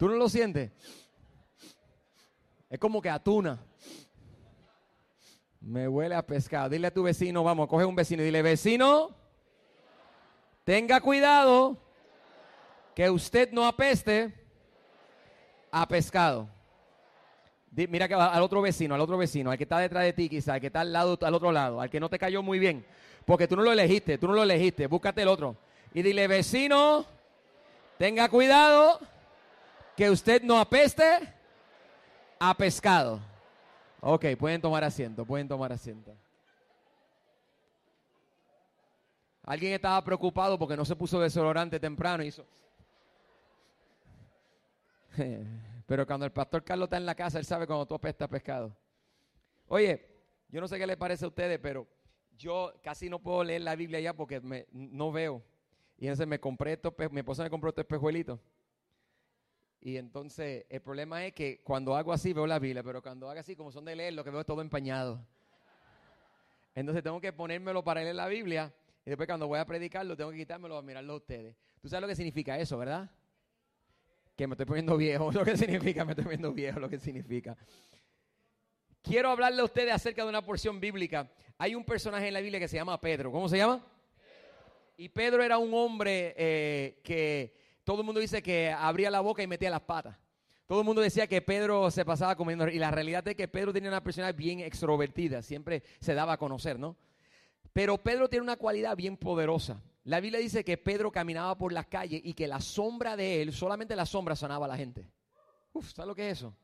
¿Tú 0.00 0.08
no 0.08 0.14
lo 0.14 0.30
sientes? 0.30 0.70
Es 2.70 2.78
como 2.78 3.02
que 3.02 3.10
atuna. 3.10 3.58
Me 5.60 5.86
huele 5.86 6.14
a 6.14 6.26
pescado. 6.26 6.70
Dile 6.70 6.86
a 6.86 6.94
tu 6.94 7.02
vecino, 7.02 7.44
vamos, 7.44 7.68
coge 7.68 7.84
un 7.84 7.94
vecino 7.94 8.22
y 8.22 8.24
dile, 8.24 8.40
vecino, 8.40 9.14
tenga 10.64 11.02
cuidado 11.02 11.76
que 12.94 13.10
usted 13.10 13.52
no 13.52 13.66
apeste 13.66 14.32
a 15.70 15.86
pescado. 15.86 16.48
Mira 17.70 18.08
que 18.08 18.14
al 18.14 18.42
otro 18.42 18.60
vecino, 18.62 18.94
al 18.94 19.00
otro 19.00 19.16
vecino, 19.16 19.50
al 19.50 19.56
que 19.56 19.64
está 19.64 19.78
detrás 19.78 20.04
de 20.04 20.12
ti 20.12 20.28
quizá, 20.28 20.54
al 20.54 20.60
que 20.60 20.66
está 20.66 20.80
al 20.80 20.92
lado, 20.92 21.18
al 21.20 21.34
otro 21.34 21.52
lado, 21.52 21.80
al 21.80 21.88
que 21.88 22.00
no 22.00 22.08
te 22.08 22.18
cayó 22.18 22.42
muy 22.42 22.58
bien, 22.58 22.84
porque 23.24 23.46
tú 23.46 23.56
no 23.56 23.62
lo 23.62 23.72
elegiste, 23.72 24.18
tú 24.18 24.26
no 24.26 24.34
lo 24.34 24.42
elegiste, 24.42 24.86
búscate 24.86 25.22
el 25.22 25.28
otro. 25.28 25.56
Y 25.94 26.02
dile, 26.02 26.26
vecino, 26.26 27.04
tenga 27.98 28.28
cuidado 28.28 29.00
que 29.96 30.10
usted 30.10 30.42
no 30.42 30.58
apeste 30.58 31.04
a 32.38 32.54
pescado. 32.54 33.20
Ok, 34.00 34.26
pueden 34.38 34.60
tomar 34.60 34.82
asiento, 34.82 35.24
pueden 35.24 35.46
tomar 35.46 35.72
asiento. 35.72 36.16
Alguien 39.44 39.72
estaba 39.74 40.02
preocupado 40.02 40.58
porque 40.58 40.76
no 40.76 40.84
se 40.84 40.96
puso 40.96 41.20
desodorante 41.20 41.78
temprano 41.80 42.22
y 42.22 42.28
hizo... 42.28 42.46
Pero 45.90 46.06
cuando 46.06 46.24
el 46.24 46.30
pastor 46.30 46.62
Carlos 46.62 46.86
está 46.86 46.98
en 46.98 47.04
la 47.04 47.16
casa, 47.16 47.36
él 47.40 47.44
sabe 47.44 47.66
cuando 47.66 47.84
tú 47.84 47.96
apestas 47.96 48.28
pescado. 48.28 48.76
Oye, 49.66 50.06
yo 50.48 50.60
no 50.60 50.68
sé 50.68 50.78
qué 50.78 50.86
le 50.86 50.96
parece 50.96 51.24
a 51.24 51.28
ustedes, 51.28 51.58
pero 51.58 51.84
yo 52.38 52.72
casi 52.80 53.10
no 53.10 53.18
puedo 53.18 53.42
leer 53.42 53.62
la 53.62 53.74
Biblia 53.74 53.98
ya 53.98 54.14
porque 54.14 54.40
no 54.70 55.10
veo. 55.10 55.42
Y 55.98 56.06
entonces 56.06 56.28
me 56.28 56.38
compré 56.38 56.74
estos, 56.74 56.94
mi 57.10 57.18
esposa 57.18 57.42
me 57.42 57.50
compró 57.50 57.70
estos 57.70 57.82
espejuelitos. 57.82 58.38
Y 59.80 59.96
entonces 59.96 60.64
el 60.68 60.80
problema 60.80 61.26
es 61.26 61.32
que 61.32 61.60
cuando 61.64 61.96
hago 61.96 62.12
así 62.12 62.32
veo 62.32 62.46
la 62.46 62.60
Biblia, 62.60 62.84
pero 62.84 63.02
cuando 63.02 63.28
hago 63.28 63.40
así, 63.40 63.56
como 63.56 63.72
son 63.72 63.84
de 63.84 63.96
leer, 63.96 64.14
lo 64.14 64.22
que 64.22 64.30
veo 64.30 64.42
es 64.42 64.46
todo 64.46 64.60
empañado. 64.60 65.26
Entonces 66.72 67.02
tengo 67.02 67.20
que 67.20 67.32
ponérmelo 67.32 67.82
para 67.82 68.04
leer 68.04 68.14
la 68.14 68.28
Biblia 68.28 68.72
y 69.04 69.10
después 69.10 69.26
cuando 69.26 69.48
voy 69.48 69.58
a 69.58 69.66
predicarlo 69.66 70.16
tengo 70.16 70.30
que 70.30 70.36
quitármelo 70.36 70.76
a 70.76 70.82
mirarlo 70.82 71.14
a 71.14 71.16
ustedes. 71.16 71.56
¿Tú 71.82 71.88
sabes 71.88 72.02
lo 72.02 72.06
que 72.06 72.14
significa 72.14 72.56
eso, 72.60 72.78
verdad? 72.78 73.10
Que 74.40 74.46
me 74.46 74.54
estoy 74.54 74.64
poniendo 74.64 74.96
viejo, 74.96 75.30
lo 75.34 75.44
que 75.44 75.54
significa, 75.54 76.02
me 76.02 76.12
estoy 76.12 76.24
poniendo 76.24 76.50
viejo, 76.50 76.80
lo 76.80 76.88
que 76.88 76.98
significa. 76.98 77.54
Quiero 79.02 79.28
hablarle 79.28 79.60
a 79.60 79.64
ustedes 79.64 79.92
acerca 79.92 80.22
de 80.22 80.30
una 80.30 80.40
porción 80.40 80.80
bíblica. 80.80 81.30
Hay 81.58 81.74
un 81.74 81.84
personaje 81.84 82.28
en 82.28 82.32
la 82.32 82.40
Biblia 82.40 82.58
que 82.58 82.66
se 82.66 82.78
llama 82.78 82.98
Pedro. 82.98 83.30
¿Cómo 83.30 83.50
se 83.50 83.58
llama? 83.58 83.84
Y 84.96 85.10
Pedro 85.10 85.42
era 85.42 85.58
un 85.58 85.74
hombre 85.74 86.34
eh, 86.38 87.00
que 87.04 87.54
todo 87.84 88.00
el 88.00 88.06
mundo 88.06 88.18
dice 88.18 88.42
que 88.42 88.70
abría 88.70 89.10
la 89.10 89.20
boca 89.20 89.42
y 89.42 89.46
metía 89.46 89.68
las 89.68 89.82
patas. 89.82 90.16
Todo 90.66 90.78
el 90.80 90.86
mundo 90.86 91.02
decía 91.02 91.26
que 91.26 91.42
Pedro 91.42 91.90
se 91.90 92.06
pasaba 92.06 92.34
comiendo. 92.34 92.66
Y 92.66 92.78
la 92.78 92.90
realidad 92.90 93.28
es 93.28 93.36
que 93.36 93.46
Pedro 93.46 93.74
tenía 93.74 93.90
una 93.90 94.02
personalidad 94.02 94.38
bien 94.38 94.60
extrovertida. 94.60 95.42
Siempre 95.42 95.82
se 96.00 96.14
daba 96.14 96.32
a 96.32 96.38
conocer, 96.38 96.78
¿no? 96.78 96.96
Pero 97.74 97.98
Pedro 97.98 98.30
tiene 98.30 98.44
una 98.44 98.56
cualidad 98.56 98.96
bien 98.96 99.18
poderosa. 99.18 99.82
La 100.04 100.20
Biblia 100.20 100.40
dice 100.40 100.64
que 100.64 100.78
Pedro 100.78 101.12
caminaba 101.12 101.56
por 101.58 101.72
las 101.72 101.86
calles 101.86 102.20
y 102.24 102.32
que 102.32 102.48
la 102.48 102.60
sombra 102.60 103.16
de 103.16 103.42
él, 103.42 103.52
solamente 103.52 103.94
la 103.94 104.06
sombra 104.06 104.34
sanaba 104.34 104.66
a 104.66 104.68
la 104.68 104.76
gente. 104.76 105.06
Uf, 105.72 105.92
¿sabes 105.92 106.08
lo 106.08 106.14
que 106.14 106.30
es 106.30 106.38
eso? 106.38 106.56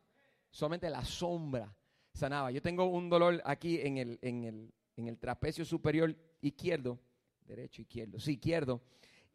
Solamente 0.50 0.88
la 0.88 1.04
sombra 1.04 1.74
sanaba. 2.12 2.50
Yo 2.50 2.62
tengo 2.62 2.86
un 2.86 3.10
dolor 3.10 3.42
aquí 3.44 3.80
en 3.80 3.98
el, 3.98 4.18
en 4.22 4.44
el, 4.44 4.74
en 4.96 5.08
el 5.08 5.18
trapecio 5.18 5.64
superior 5.64 6.16
izquierdo, 6.40 6.98
derecho, 7.46 7.82
izquierdo, 7.82 8.18
sí, 8.18 8.32
izquierdo. 8.32 8.80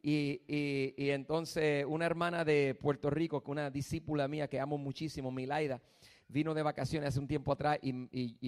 Y, 0.03 0.41
entonces 0.97 1.85
una 1.87 2.05
hermana 2.05 2.43
de 2.43 2.75
Puerto 2.75 3.09
Rico, 3.11 3.43
una 3.45 3.69
discípula 3.69 4.27
mía 4.27 4.47
que 4.47 4.59
amo 4.59 4.77
muchísimo, 4.77 5.31
Milaida, 5.31 5.79
vino 6.27 6.53
de 6.55 6.63
vacaciones 6.63 7.09
hace 7.09 7.19
un 7.19 7.27
tiempo 7.27 7.51
atrás 7.51 7.77
y, 7.83 7.93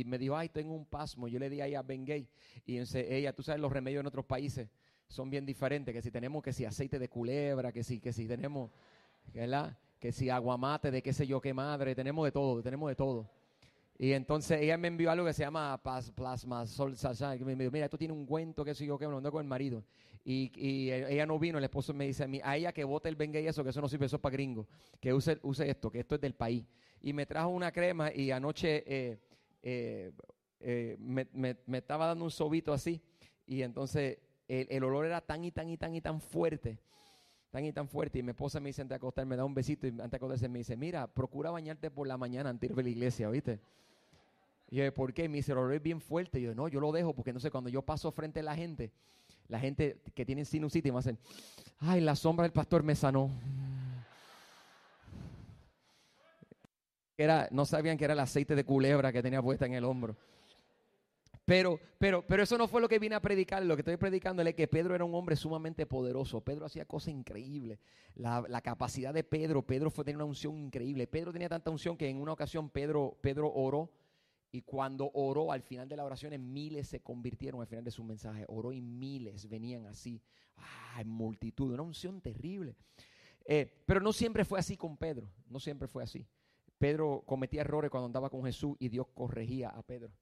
me 0.05 0.17
dijo, 0.17 0.35
ay, 0.35 0.49
tengo 0.49 0.73
un 0.73 0.85
pasmo. 0.85 1.27
Yo 1.27 1.37
le 1.37 1.49
di 1.49 1.61
a 1.61 1.67
ella 1.67 1.83
Bengay. 1.83 2.27
Y 2.65 2.77
entonces 2.77 3.05
ella, 3.09 3.33
tú 3.33 3.43
sabes, 3.43 3.61
los 3.61 3.71
remedios 3.71 3.99
en 3.99 4.07
otros 4.07 4.25
países 4.25 4.67
son 5.07 5.29
bien 5.29 5.45
diferentes. 5.45 5.93
Que 5.93 6.01
si 6.01 6.11
tenemos 6.11 6.43
que 6.43 6.53
si 6.53 6.65
aceite 6.65 6.99
de 6.99 7.09
culebra, 7.09 7.71
que 7.71 7.83
si, 7.83 7.99
que 7.99 8.13
si 8.13 8.27
tenemos, 8.27 8.71
¿verdad? 9.33 9.77
Que 9.99 10.11
si 10.11 10.29
aguamate 10.29 10.91
de 10.91 11.01
qué 11.01 11.13
sé 11.13 11.25
yo 11.27 11.39
qué 11.41 11.53
madre, 11.53 11.95
tenemos 11.95 12.25
de 12.25 12.31
todo, 12.31 12.61
tenemos 12.61 12.89
de 12.89 12.95
todo. 12.95 13.29
Y 13.97 14.13
entonces 14.13 14.59
ella 14.61 14.77
me 14.77 14.87
envió 14.87 15.11
algo 15.11 15.25
que 15.25 15.33
se 15.33 15.43
llama 15.43 15.79
plasma 16.15 16.65
sol 16.65 16.95
que 17.37 17.45
me 17.45 17.55
dijo, 17.55 17.71
mira, 17.71 17.85
esto 17.85 17.97
tiene 17.97 18.13
un 18.13 18.25
cuento 18.25 18.65
que 18.65 18.73
sé 18.73 18.85
yo 18.85 18.97
que 18.97 19.05
me 19.05 19.11
lo 19.11 19.17
mandó 19.17 19.31
con 19.31 19.41
el 19.41 19.47
marido. 19.47 19.83
Y, 20.25 20.51
y, 20.55 20.91
ella 20.91 21.25
no 21.25 21.37
vino, 21.37 21.57
el 21.57 21.63
esposo 21.63 21.93
me 21.93 22.07
dice 22.07 22.23
a 22.23 22.27
mí, 22.27 22.39
a 22.43 22.57
ella 22.57 22.71
que 22.71 22.83
vote 22.83 23.09
el 23.09 23.15
venga 23.15 23.39
y 23.39 23.47
eso, 23.47 23.63
que 23.63 23.69
eso 23.69 23.81
no 23.81 23.89
sirve, 23.89 24.05
eso 24.05 24.15
es 24.15 24.21
para 24.21 24.33
gringo, 24.33 24.67
que 24.99 25.13
use, 25.13 25.37
use 25.43 25.69
esto, 25.69 25.91
que 25.91 25.99
esto 25.99 26.15
es 26.15 26.21
del 26.21 26.33
país. 26.33 26.65
Y 27.01 27.13
me 27.13 27.25
trajo 27.25 27.49
una 27.49 27.71
crema 27.71 28.11
y 28.13 28.31
anoche 28.31 28.83
eh, 28.87 29.19
eh, 29.61 30.11
eh, 30.61 30.97
me, 30.99 31.27
me, 31.33 31.77
estaba 31.77 32.07
dando 32.07 32.23
un 32.23 32.31
sobito 32.31 32.73
así. 32.73 33.01
Y 33.45 33.61
entonces 33.61 34.17
el, 34.47 34.67
el, 34.69 34.83
olor 34.83 35.05
era 35.05 35.21
tan 35.21 35.43
y 35.43 35.51
tan 35.51 35.69
y 35.69 35.77
tan 35.77 35.95
y 35.95 36.01
tan 36.01 36.19
fuerte, 36.21 36.79
tan 37.51 37.65
y 37.65 37.71
tan 37.71 37.87
fuerte. 37.87 38.19
Y 38.19 38.23
mi 38.23 38.31
esposa 38.31 38.59
me 38.59 38.69
dice 38.69 38.81
antes 38.81 38.91
de 38.91 38.97
acostarme, 38.97 39.31
me 39.31 39.37
da 39.37 39.45
un 39.45 39.53
besito 39.53 39.87
y 39.87 39.89
antes 39.89 40.11
de 40.11 40.17
acostarse 40.17 40.49
me 40.49 40.59
dice, 40.59 40.75
mira, 40.75 41.07
procura 41.07 41.51
bañarte 41.51 41.91
por 41.91 42.07
la 42.07 42.17
mañana 42.17 42.49
antes 42.49 42.69
de 42.69 42.73
ir 42.73 42.79
a 42.79 42.83
la 42.83 42.89
iglesia, 42.89 43.29
¿viste? 43.29 43.59
Y 44.69 44.77
yo, 44.77 44.93
¿por 44.93 45.13
qué? 45.13 45.29
Me 45.29 45.37
dice, 45.37 45.51
el 45.51 45.59
olor 45.59 45.73
es 45.73 45.83
bien 45.83 46.01
fuerte. 46.01 46.39
Y 46.39 46.43
yo, 46.43 46.55
no, 46.55 46.67
yo 46.67 46.79
lo 46.79 46.91
dejo 46.91 47.13
porque 47.13 47.31
no 47.31 47.39
sé, 47.39 47.51
cuando 47.51 47.69
yo 47.69 47.81
paso 47.83 48.11
frente 48.11 48.39
a 48.39 48.43
la 48.43 48.55
gente, 48.55 48.91
la 49.47 49.59
gente 49.59 49.97
que 50.15 50.25
tiene 50.25 50.45
sinusitis 50.45 50.91
me 50.91 50.99
hacen, 50.99 51.19
ay, 51.79 52.01
la 52.01 52.15
sombra 52.15 52.43
del 52.43 52.53
pastor 52.53 52.81
me 52.83 52.95
sanó. 52.95 53.29
Era, 57.17 57.47
no 57.51 57.65
sabían 57.65 57.97
que 57.97 58.05
era 58.05 58.13
el 58.13 58.19
aceite 58.19 58.55
de 58.55 58.63
culebra 58.63 59.11
que 59.11 59.21
tenía 59.21 59.41
puesta 59.41 59.65
en 59.65 59.73
el 59.73 59.83
hombro. 59.83 60.15
Pero, 61.45 61.77
pero, 61.99 62.25
pero 62.25 62.43
eso 62.43 62.57
no 62.57 62.67
fue 62.67 62.79
lo 62.79 62.87
que 62.87 62.99
vine 62.99 63.15
a 63.15 63.21
predicar. 63.21 63.63
Lo 63.63 63.75
que 63.75 63.81
estoy 63.81 63.97
predicando 63.97 64.41
es 64.41 64.55
que 64.55 64.67
Pedro 64.67 64.95
era 64.95 65.03
un 65.03 65.13
hombre 65.13 65.35
sumamente 65.35 65.85
poderoso. 65.85 66.41
Pedro 66.41 66.65
hacía 66.65 66.85
cosas 66.85 67.09
increíbles. 67.09 67.79
La, 68.15 68.61
capacidad 68.61 69.13
de 69.13 69.23
Pedro, 69.23 69.61
Pedro 69.61 69.89
fue, 69.89 70.05
tenía 70.05 70.17
una 70.17 70.25
unción 70.25 70.57
increíble. 70.57 71.07
Pedro 71.07 71.33
tenía 71.33 71.49
tanta 71.49 71.69
unción 71.69 71.97
que 71.97 72.07
en 72.07 72.21
una 72.21 72.31
ocasión 72.31 72.69
Pedro, 72.69 73.17
Pedro 73.21 73.51
oró 73.51 73.91
y 74.51 74.61
cuando 74.61 75.11
oró 75.13 75.51
al 75.51 75.63
final 75.63 75.89
de 75.89 75.97
la 75.97 76.05
oración, 76.05 76.33
miles 76.53 76.87
se 76.87 77.01
convirtieron 77.01 77.59
al 77.59 77.67
final 77.67 77.83
de 77.83 77.91
su 77.91 78.03
mensaje. 78.03 78.45
Oró 78.47 78.71
y 78.71 78.81
miles 78.81 79.49
venían 79.49 79.85
así, 79.87 80.21
ah, 80.57 81.01
en 81.01 81.09
multitud, 81.09 81.73
una 81.73 81.83
unción 81.83 82.21
terrible. 82.21 82.75
Eh, 83.45 83.83
pero 83.85 83.99
no 83.99 84.13
siempre 84.13 84.45
fue 84.45 84.59
así 84.59 84.77
con 84.77 84.95
Pedro, 84.95 85.27
no 85.49 85.59
siempre 85.59 85.87
fue 85.87 86.03
así. 86.03 86.25
Pedro 86.77 87.23
cometía 87.25 87.61
errores 87.61 87.91
cuando 87.91 88.05
andaba 88.05 88.29
con 88.29 88.43
Jesús 88.43 88.77
y 88.79 88.89
Dios 88.89 89.07
corregía 89.13 89.69
a 89.69 89.81
Pedro. 89.81 90.13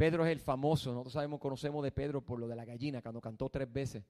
Pedro 0.00 0.24
es 0.24 0.32
el 0.32 0.40
famoso, 0.40 0.92
nosotros 0.92 1.12
sabemos, 1.12 1.38
conocemos 1.38 1.84
de 1.84 1.92
Pedro 1.92 2.22
por 2.22 2.40
lo 2.40 2.48
de 2.48 2.56
la 2.56 2.64
gallina, 2.64 3.02
cuando 3.02 3.20
cantó 3.20 3.50
tres 3.50 3.70
veces, 3.70 4.02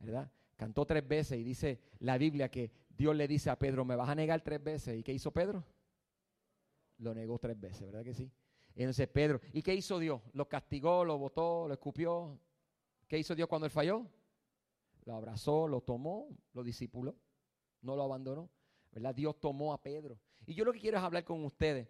¿verdad? 0.00 0.28
Cantó 0.56 0.84
tres 0.84 1.06
veces 1.06 1.38
y 1.38 1.44
dice 1.44 1.78
la 2.00 2.18
Biblia 2.18 2.50
que 2.50 2.72
Dios 2.88 3.14
le 3.14 3.28
dice 3.28 3.48
a 3.48 3.56
Pedro, 3.56 3.84
me 3.84 3.94
vas 3.94 4.08
a 4.08 4.16
negar 4.16 4.40
tres 4.40 4.60
veces. 4.60 4.98
¿Y 4.98 5.04
qué 5.04 5.12
hizo 5.12 5.30
Pedro? 5.30 5.64
Lo 6.98 7.14
negó 7.14 7.38
tres 7.38 7.60
veces, 7.60 7.86
¿verdad 7.86 8.02
que 8.02 8.12
sí? 8.12 8.28
entonces 8.74 9.06
Pedro, 9.06 9.40
¿y 9.52 9.62
qué 9.62 9.72
hizo 9.72 10.00
Dios? 10.00 10.20
Lo 10.32 10.48
castigó, 10.48 11.04
lo 11.04 11.16
botó, 11.16 11.68
lo 11.68 11.74
escupió. 11.74 12.40
¿Qué 13.06 13.16
hizo 13.16 13.36
Dios 13.36 13.46
cuando 13.46 13.66
él 13.66 13.70
falló? 13.70 14.04
Lo 15.04 15.14
abrazó, 15.14 15.68
lo 15.68 15.80
tomó, 15.80 16.26
lo 16.54 16.64
discipuló, 16.64 17.14
no 17.82 17.94
lo 17.94 18.02
abandonó. 18.02 18.50
¿Verdad? 18.90 19.14
Dios 19.14 19.38
tomó 19.38 19.72
a 19.72 19.80
Pedro. 19.80 20.18
Y 20.44 20.54
yo 20.54 20.64
lo 20.64 20.72
que 20.72 20.80
quiero 20.80 20.98
es 20.98 21.04
hablar 21.04 21.22
con 21.22 21.44
ustedes 21.44 21.86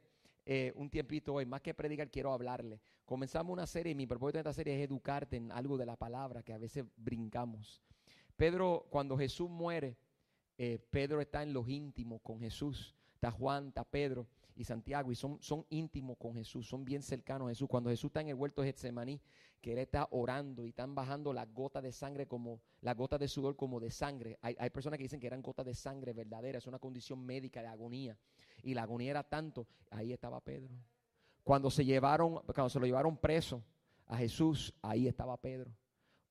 eh, 0.46 0.72
un 0.76 0.88
tiempito 0.88 1.34
hoy. 1.34 1.44
Más 1.44 1.60
que 1.60 1.74
predicar, 1.74 2.10
quiero 2.10 2.32
hablarle. 2.32 2.80
Comenzamos 3.04 3.52
una 3.52 3.66
serie 3.66 3.92
y 3.92 3.94
mi 3.94 4.06
propósito 4.06 4.38
de 4.38 4.40
esta 4.40 4.52
serie 4.52 4.76
es 4.76 4.88
educarte 4.88 5.36
en 5.36 5.52
algo 5.52 5.76
de 5.76 5.84
la 5.84 5.96
palabra 5.96 6.42
que 6.42 6.52
a 6.52 6.58
veces 6.58 6.84
brincamos. 6.96 7.82
Pedro, 8.36 8.86
cuando 8.88 9.18
Jesús 9.18 9.50
muere, 9.50 9.96
eh, 10.56 10.78
Pedro 10.90 11.20
está 11.20 11.42
en 11.42 11.52
los 11.52 11.68
íntimos 11.68 12.22
con 12.22 12.40
Jesús. 12.40 12.94
Está 13.14 13.30
Juan, 13.30 13.68
está 13.68 13.84
Pedro 13.84 14.26
y 14.56 14.64
Santiago 14.64 15.12
y 15.12 15.14
son, 15.14 15.38
son 15.42 15.66
íntimos 15.68 16.16
con 16.16 16.34
Jesús, 16.34 16.66
son 16.66 16.84
bien 16.84 17.02
cercanos 17.02 17.46
a 17.46 17.50
Jesús. 17.50 17.68
Cuando 17.68 17.90
Jesús 17.90 18.08
está 18.08 18.22
en 18.22 18.28
el 18.28 18.34
huerto 18.34 18.62
de 18.62 18.68
Getsemaní, 18.68 19.20
que 19.60 19.72
él 19.72 19.78
está 19.78 20.08
orando 20.10 20.64
y 20.64 20.70
están 20.70 20.94
bajando 20.94 21.32
las 21.32 21.52
gotas 21.52 21.82
de 21.82 21.92
sangre 21.92 22.26
como 22.26 22.60
las 22.80 22.96
gotas 22.96 23.20
de 23.20 23.28
sudor 23.28 23.54
como 23.54 23.78
de 23.78 23.90
sangre. 23.90 24.38
Hay, 24.40 24.56
hay 24.58 24.70
personas 24.70 24.96
que 24.96 25.04
dicen 25.04 25.20
que 25.20 25.26
eran 25.26 25.42
gotas 25.42 25.66
de 25.66 25.74
sangre 25.74 26.14
verdaderas, 26.14 26.62
es 26.62 26.66
una 26.66 26.78
condición 26.78 27.24
médica 27.24 27.60
de 27.60 27.68
agonía. 27.68 28.16
Y 28.62 28.74
la 28.74 28.82
agonía 28.82 29.10
era 29.10 29.22
tanto, 29.22 29.66
ahí 29.90 30.12
estaba 30.12 30.40
Pedro. 30.40 30.74
Cuando 31.44 31.70
se 31.70 31.84
llevaron, 31.84 32.40
cuando 32.46 32.70
se 32.70 32.80
lo 32.80 32.86
llevaron 32.86 33.16
preso 33.18 33.62
a 34.06 34.16
Jesús, 34.16 34.72
ahí 34.82 35.06
estaba 35.06 35.36
Pedro. 35.36 35.70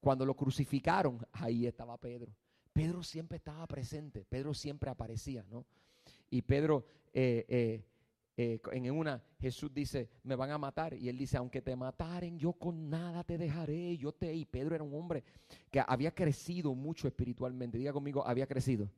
Cuando 0.01 0.25
lo 0.25 0.35
crucificaron, 0.35 1.25
ahí 1.31 1.67
estaba 1.67 1.97
Pedro. 1.97 2.33
Pedro 2.73 3.03
siempre 3.03 3.37
estaba 3.37 3.65
presente, 3.67 4.25
Pedro 4.25 4.53
siempre 4.53 4.89
aparecía, 4.89 5.45
¿no? 5.49 5.65
Y 6.29 6.41
Pedro 6.41 6.85
eh, 7.13 7.45
eh, 7.47 7.85
eh, 8.37 8.59
en 8.73 8.91
una, 8.91 9.23
Jesús 9.39 9.73
dice, 9.73 10.09
me 10.23 10.35
van 10.35 10.51
a 10.51 10.57
matar. 10.57 10.93
Y 10.93 11.09
él 11.09 11.17
dice, 11.17 11.37
aunque 11.37 11.61
te 11.61 11.75
mataren, 11.75 12.37
yo 12.37 12.53
con 12.53 12.89
nada 12.89 13.23
te 13.23 13.37
dejaré. 13.37 13.97
Yo 13.97 14.11
te... 14.11 14.33
Y 14.33 14.45
Pedro 14.45 14.75
era 14.75 14.83
un 14.83 14.93
hombre 14.93 15.23
que 15.71 15.81
había 15.85 16.11
crecido 16.11 16.73
mucho 16.75 17.07
espiritualmente. 17.07 17.77
Diga 17.77 17.93
conmigo, 17.93 18.25
había 18.27 18.47
crecido. 18.47 18.89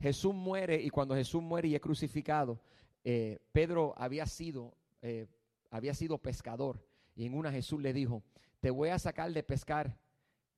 Jesús 0.00 0.34
muere 0.34 0.80
y 0.80 0.90
cuando 0.90 1.14
Jesús 1.14 1.42
muere 1.42 1.68
y 1.68 1.74
es 1.74 1.80
crucificado, 1.80 2.60
eh, 3.04 3.38
Pedro 3.52 3.94
había 3.96 4.26
sido, 4.26 4.74
eh, 5.02 5.26
había 5.70 5.94
sido 5.94 6.18
pescador. 6.18 6.84
Y 7.14 7.26
en 7.26 7.34
una 7.34 7.50
Jesús 7.50 7.80
le 7.80 7.92
dijo, 7.92 8.22
te 8.60 8.70
voy 8.70 8.90
a 8.90 8.98
sacar 8.98 9.32
de 9.32 9.42
pescar 9.42 9.98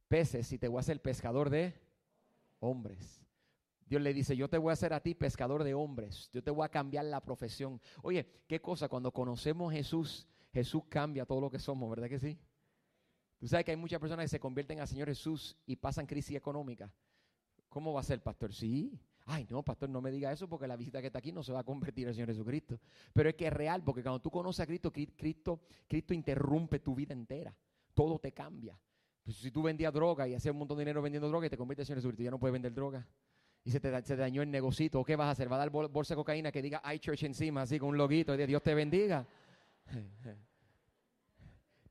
peces 0.09 0.53
y 0.53 0.59
te 0.59 0.69
voy 0.69 0.79
a 0.79 0.81
hacer 0.81 1.01
pescador 1.01 1.49
de 1.51 1.75
hombres. 2.61 3.23
Dios 3.91 4.01
le 4.01 4.15
dice, 4.15 4.37
yo 4.37 4.49
te 4.49 4.57
voy 4.57 4.71
a 4.71 4.75
hacer 4.75 4.93
a 4.93 5.01
ti 5.01 5.17
pescador 5.17 5.65
de 5.65 5.75
hombres, 5.75 6.31
yo 6.33 6.45
te 6.45 6.53
voy 6.53 6.65
a 6.65 6.69
cambiar 6.69 7.05
la 7.07 7.21
profesión. 7.21 7.81
Oye, 8.03 8.25
qué 8.47 8.61
cosa, 8.61 8.89
cuando 8.89 9.11
conocemos 9.11 9.73
a 9.73 9.77
Jesús, 9.77 10.29
Jesús 10.53 10.85
cambia 10.89 11.27
todo 11.27 11.41
lo 11.41 11.51
que 11.51 11.59
somos, 11.59 11.91
¿verdad 11.91 12.09
que 12.09 12.21
sí? 12.21 12.39
Tú 13.41 13.49
sabes 13.49 13.65
que 13.65 13.73
hay 13.73 13.77
muchas 13.77 13.99
personas 13.99 14.27
que 14.27 14.29
se 14.29 14.39
convierten 14.39 14.79
al 14.79 14.87
Señor 14.87 15.09
Jesús 15.09 15.57
y 15.67 15.75
pasan 15.75 16.07
crisis 16.07 16.37
económica. 16.37 16.93
¿Cómo 17.69 17.93
va 17.93 17.99
a 17.99 18.05
ser, 18.05 18.23
pastor? 18.23 18.55
Sí. 18.55 18.97
Ay, 19.27 19.45
no, 19.51 19.65
pastor, 19.65 19.91
no 19.91 20.01
me 20.01 20.13
diga 20.13 20.31
eso 20.31 20.49
porque 20.49 20.69
la 20.69 20.77
visita 20.77 21.01
que 21.01 21.09
está 21.09 21.19
aquí 21.19 21.33
no 21.33 21.43
se 21.43 21.53
va 21.53 21.59
a 21.59 21.65
convertir 21.65 22.07
al 22.07 22.15
Señor 22.15 22.29
Jesucristo. 22.29 22.79
Pero 23.13 23.29
es 23.29 23.35
que 23.35 23.49
es 23.49 23.53
real, 23.53 23.83
porque 23.83 24.05
cuando 24.05 24.21
tú 24.21 24.31
conoces 24.31 24.61
a 24.61 24.67
Cristo, 24.67 24.93
Cristo, 24.93 25.63
Cristo 25.89 26.15
interrumpe 26.15 26.79
tu 26.79 26.95
vida 26.95 27.13
entera. 27.13 27.53
Todo 27.93 28.21
te 28.21 28.31
cambia. 28.31 28.79
Pues 29.25 29.39
si 29.39 29.51
tú 29.51 29.63
vendías 29.63 29.93
droga 29.93 30.29
y 30.29 30.35
hacías 30.35 30.53
un 30.53 30.61
montón 30.61 30.79
de 30.79 30.83
dinero 30.83 31.03
vendiendo 31.03 31.29
droga 31.29 31.49
y 31.49 31.51
te 31.51 31.57
conviertes 31.57 31.83
en 31.83 31.87
Señor 31.87 31.99
Jesucristo, 32.03 32.23
ya 32.23 32.31
no 32.31 32.39
puedes 32.39 32.53
vender 32.53 32.73
droga 32.73 33.05
y 33.65 33.71
se 33.71 33.81
te, 33.81 33.91
dañó 34.17 34.43
el 34.43 34.51
negocito, 34.51 35.05
¿qué 35.05 35.17
vas 35.17 35.29
a 35.29 35.31
hacer? 35.33 35.51
¿Va 35.51 35.57
a 35.57 35.59
dar 35.61 35.71
bolsa 35.71 36.15
de 36.15 36.17
cocaína 36.17 36.51
que 36.51 36.63
diga 36.63 36.83
iChurch 36.95 37.25
encima, 37.25 37.63
así 37.63 37.79
con 37.79 37.91
un 37.91 37.99
loguito, 37.99 38.35
y 38.35 38.47
Dios 38.47 38.63
te 38.63 38.75
bendiga? 38.75 39.27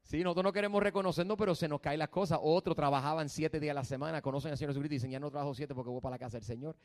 Sí, 0.10 0.24
nosotros 0.24 0.46
no 0.46 0.52
queremos 0.52 0.82
reconocernos, 0.82 1.38
pero 1.38 1.54
se 1.54 1.68
nos 1.68 1.82
caen 1.82 2.00
las 2.00 2.10
cosas. 2.10 2.40
Otros 2.42 2.76
trabajaban 2.76 3.30
siete 3.30 3.60
días 3.60 3.74
a 3.74 3.76
la 3.76 3.84
semana, 3.84 4.24
conocen 4.24 4.50
al 4.50 4.58
Señor 4.58 4.72
Jesucristo 4.72 4.96
y 4.96 4.98
dicen, 4.98 5.12
ya 5.12 5.20
no 5.20 5.30
trabajo 5.30 5.54
siete 5.54 5.76
porque 5.76 5.92
voy 5.92 6.02
para 6.02 6.16
la 6.16 6.18
casa 6.18 6.38
del 6.38 6.46
Señor. 6.46 6.76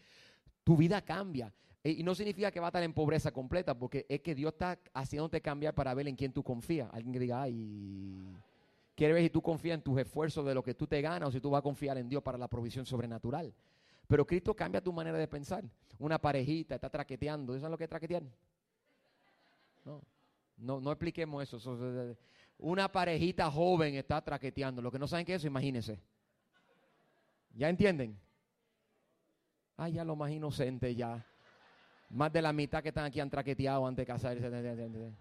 Tu 0.63 0.77
vida 0.77 1.01
cambia. 1.01 1.51
E, 1.83 1.93
y 1.93 2.03
no 2.03 2.15
significa 2.15 2.51
que 2.51 2.61
va 2.61 2.67
a 2.67 2.69
estar 2.69 2.83
en 2.83 2.93
pobreza 2.93 3.33
completa, 3.33 3.79
porque 3.79 4.05
es 4.11 4.21
que 4.21 4.35
Dios 4.35 4.53
está 4.53 4.79
haciéndote 4.93 5.41
cambiar 5.41 5.75
para 5.75 5.95
ver 5.95 6.07
en 6.07 6.17
quién 6.17 6.35
tú 6.35 6.43
confías. 6.43 6.91
Alguien 6.93 7.15
que 7.15 7.19
diga, 7.19 7.41
ay, 7.41 8.27
quiere 8.95 9.15
ver 9.15 9.23
si 9.23 9.31
tú 9.31 9.41
confías 9.41 9.77
en 9.77 9.83
tus 9.83 9.99
esfuerzos 9.99 10.45
de 10.45 10.55
lo 10.55 10.63
que 10.63 10.75
tú 10.75 10.87
te 10.87 11.01
ganas 11.01 11.31
o 11.31 11.33
si 11.33 11.41
tú 11.41 11.49
vas 11.49 11.61
a 11.61 11.63
confiar 11.63 11.97
en 11.97 12.11
Dios 12.11 12.23
para 12.23 12.37
la 12.37 12.49
provisión 12.49 12.85
sobrenatural. 12.85 13.55
Pero 14.07 14.27
Cristo 14.27 14.55
cambia 14.55 14.81
tu 14.81 14.93
manera 14.93 15.19
de 15.19 15.29
pensar. 15.29 15.65
Una 15.99 16.19
parejita 16.19 16.75
está 16.75 16.91
traqueteando. 16.91 17.55
¿Eso 17.55 17.67
es 17.67 17.71
lo 17.71 17.79
que 17.79 17.85
es 17.85 17.91
traquetear? 17.91 18.23
No, 19.85 20.03
no, 20.57 20.81
no 20.81 20.91
expliquemos 20.91 21.43
eso. 21.43 22.17
Una 22.59 22.91
parejita 22.91 23.51
joven 23.51 23.95
está 23.95 24.23
traqueteando. 24.23 24.83
Lo 24.83 24.91
que 24.91 24.99
no 24.99 25.07
saben 25.07 25.25
qué 25.25 25.35
es 25.35 25.43
eso, 25.43 25.47
imagínense. 25.47 26.01
¿Ya 27.55 27.69
entienden? 27.69 28.19
Ah, 29.77 29.89
ya 29.89 30.05
lo 30.05 30.17
más 30.17 30.31
inocente 30.31 30.95
ya. 30.95 31.25
Más 32.11 32.33
de 32.33 32.43
la 32.43 32.53
mitad 32.53 32.83
que 32.83 32.91
están 32.91 33.07
aquí 33.07 33.21
han 33.21 33.31
traqueteado 33.31 33.87
antes 33.87 34.03
de 34.03 34.07
casarse. 34.07 35.15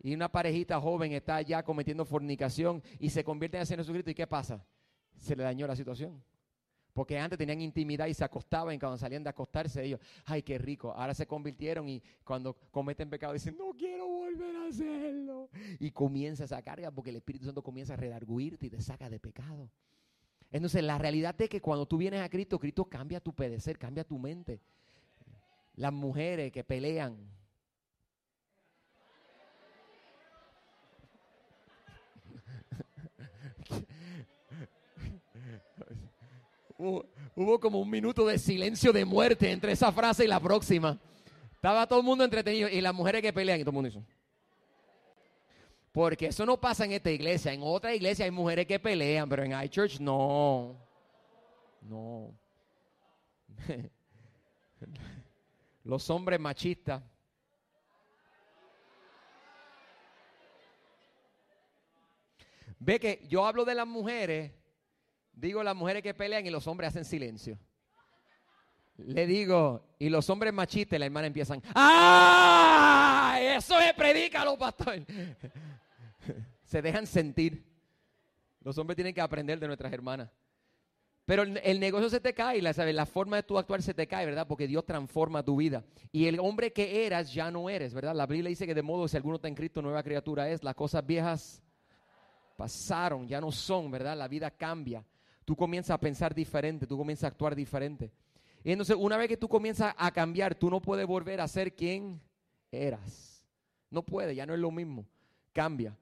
Y 0.00 0.14
una 0.14 0.30
parejita 0.30 0.80
joven 0.80 1.12
está 1.12 1.42
ya 1.42 1.62
cometiendo 1.62 2.04
fornicación 2.04 2.82
y 3.00 3.10
se 3.10 3.24
convierte 3.24 3.58
en 3.58 3.66
Señor 3.66 3.80
Jesucristo. 3.80 4.10
¿Y 4.10 4.14
qué 4.14 4.26
pasa? 4.26 4.64
Se 5.16 5.34
le 5.34 5.42
dañó 5.42 5.66
la 5.66 5.74
situación. 5.74 6.22
Porque 6.92 7.18
antes 7.18 7.38
tenían 7.38 7.60
intimidad 7.60 8.06
y 8.06 8.14
se 8.14 8.24
acostaban 8.24 8.74
y 8.74 8.78
cuando 8.78 8.98
salían 8.98 9.22
de 9.22 9.30
acostarse 9.30 9.84
ellos, 9.84 10.00
ay, 10.24 10.42
qué 10.42 10.58
rico. 10.58 10.92
Ahora 10.92 11.14
se 11.14 11.26
convirtieron 11.26 11.88
y 11.88 12.02
cuando 12.24 12.54
cometen 12.70 13.08
pecado 13.08 13.32
dicen, 13.32 13.56
no 13.56 13.72
quiero 13.76 14.06
volver 14.06 14.56
a 14.56 14.66
hacerlo. 14.66 15.48
Y 15.78 15.90
comienza 15.90 16.44
esa 16.44 16.62
carga 16.62 16.90
porque 16.90 17.10
el 17.10 17.16
Espíritu 17.16 17.46
Santo 17.46 17.62
comienza 17.62 17.94
a 17.94 17.96
redarguirte 17.96 18.66
y 18.66 18.70
te 18.70 18.80
saca 18.80 19.08
de 19.08 19.20
pecado. 19.20 19.70
Entonces 20.50 20.82
la 20.82 20.98
realidad 20.98 21.40
es 21.40 21.48
que 21.48 21.60
cuando 21.60 21.86
tú 21.86 21.98
vienes 21.98 22.22
a 22.22 22.28
Cristo, 22.28 22.58
Cristo 22.58 22.86
cambia 22.86 23.20
tu 23.20 23.34
pedecer, 23.34 23.78
cambia 23.78 24.04
tu 24.04 24.18
mente. 24.18 24.60
Las 25.74 25.92
mujeres 25.92 26.50
que 26.50 26.64
pelean, 26.64 27.16
hubo, 36.78 37.60
como 37.60 37.80
un 37.80 37.90
minuto 37.90 38.26
de 38.26 38.38
silencio 38.38 38.92
de 38.92 39.04
muerte 39.04 39.50
entre 39.50 39.72
esa 39.72 39.92
frase 39.92 40.24
y 40.24 40.28
la 40.28 40.40
próxima. 40.40 40.98
Estaba 41.52 41.86
todo 41.86 41.98
el 41.98 42.04
mundo 42.04 42.24
entretenido 42.24 42.68
y 42.68 42.80
las 42.80 42.94
mujeres 42.94 43.20
que 43.20 43.32
pelean 43.32 43.60
y 43.60 43.64
todo 43.64 43.70
el 43.70 43.74
mundo 43.74 43.88
hizo. 43.88 44.04
Porque 45.92 46.26
eso 46.26 46.46
no 46.46 46.60
pasa 46.60 46.84
en 46.84 46.92
esta 46.92 47.10
iglesia. 47.10 47.52
En 47.52 47.62
otra 47.62 47.94
iglesia 47.94 48.24
hay 48.24 48.30
mujeres 48.30 48.66
que 48.66 48.78
pelean, 48.78 49.28
pero 49.28 49.42
en 49.42 49.60
iChurch 49.64 49.98
no. 49.98 50.76
No. 51.82 52.32
Los 55.84 56.08
hombres 56.10 56.38
machistas. 56.38 57.02
Ve 62.78 63.00
que 63.00 63.26
yo 63.28 63.44
hablo 63.44 63.64
de 63.64 63.74
las 63.74 63.88
mujeres 63.88 64.52
Digo 65.38 65.62
las 65.62 65.76
mujeres 65.76 66.02
que 66.02 66.14
pelean 66.14 66.44
y 66.44 66.50
los 66.50 66.66
hombres 66.66 66.88
hacen 66.88 67.04
silencio. 67.04 67.56
Le 68.96 69.24
digo, 69.24 69.94
y 70.00 70.08
los 70.08 70.28
hombres 70.28 70.52
machistas, 70.52 70.98
la 70.98 71.06
hermana 71.06 71.28
empiezan, 71.28 71.62
¡ah! 71.76 73.38
Eso 73.40 73.78
es, 73.78 73.94
predícalo, 73.94 74.58
pastor. 74.58 74.96
Se 76.64 76.82
dejan 76.82 77.06
sentir. 77.06 77.64
Los 78.62 78.76
hombres 78.78 78.96
tienen 78.96 79.14
que 79.14 79.20
aprender 79.20 79.60
de 79.60 79.68
nuestras 79.68 79.92
hermanas. 79.92 80.28
Pero 81.24 81.44
el, 81.44 81.78
negocio 81.78 82.10
se 82.10 82.20
te 82.20 82.34
cae, 82.34 82.60
la, 82.60 83.06
forma 83.06 83.36
de 83.36 83.42
tu 83.44 83.58
actuar 83.58 83.82
se 83.82 83.94
te 83.94 84.08
cae, 84.08 84.26
¿verdad? 84.26 84.46
Porque 84.48 84.66
Dios 84.66 84.84
transforma 84.84 85.44
tu 85.44 85.56
vida. 85.56 85.84
Y 86.10 86.26
el 86.26 86.40
hombre 86.40 86.72
que 86.72 87.06
eras 87.06 87.32
ya 87.32 87.50
no 87.50 87.70
eres, 87.70 87.94
¿verdad? 87.94 88.14
La 88.14 88.26
Biblia 88.26 88.48
dice 88.48 88.66
que 88.66 88.74
de 88.74 88.82
modo 88.82 89.06
si 89.06 89.16
alguno 89.16 89.36
está 89.36 89.46
en 89.46 89.54
Cristo, 89.54 89.82
nueva 89.82 90.02
criatura 90.02 90.48
es. 90.48 90.64
Las 90.64 90.74
cosas 90.74 91.06
viejas 91.06 91.62
pasaron, 92.56 93.28
ya 93.28 93.40
no 93.40 93.52
son, 93.52 93.90
¿verdad? 93.90 94.16
La 94.16 94.26
vida 94.26 94.50
cambia 94.50 95.04
tú 95.48 95.56
comienzas 95.56 95.94
a 95.94 95.98
pensar 95.98 96.34
diferente, 96.34 96.86
tú 96.86 96.98
comienzas 96.98 97.24
a 97.24 97.28
actuar 97.28 97.56
diferente. 97.56 98.12
Y 98.62 98.70
entonces 98.70 98.94
una 99.00 99.16
vez 99.16 99.28
que 99.28 99.36
tú 99.38 99.48
comienzas 99.48 99.94
a 99.96 100.10
cambiar, 100.10 100.54
tú 100.54 100.68
no 100.68 100.82
puedes 100.82 101.06
volver 101.06 101.40
a 101.40 101.48
ser 101.48 101.74
quien 101.74 102.20
eras. 102.70 103.46
No 103.88 104.02
puede, 104.02 104.34
ya 104.34 104.44
no 104.44 104.52
es 104.52 104.60
lo 104.60 104.70
mismo. 104.70 105.06
Cambia. 105.54 105.96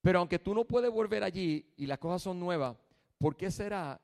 Pero 0.00 0.20
aunque 0.20 0.38
tú 0.38 0.54
no 0.54 0.64
puedes 0.64 0.90
volver 0.90 1.24
allí 1.24 1.70
y 1.76 1.84
las 1.84 1.98
cosas 1.98 2.22
son 2.22 2.40
nuevas, 2.40 2.74
¿por 3.18 3.36
qué 3.36 3.50
será 3.50 4.00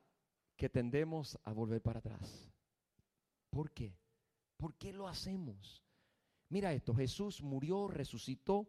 que 0.59 0.69
tendemos 0.69 1.39
a 1.43 1.55
volver 1.55 1.81
para 1.81 2.01
atrás? 2.01 2.53
¿Por 3.49 3.71
qué? 3.71 3.97
¿Por 4.59 4.75
qué 4.75 4.93
lo 4.93 5.09
hacemos? 5.09 5.83
Mira 6.51 6.75
esto, 6.75 6.95
Jesús 6.95 7.41
murió, 7.41 7.89
resucitó, 7.89 8.69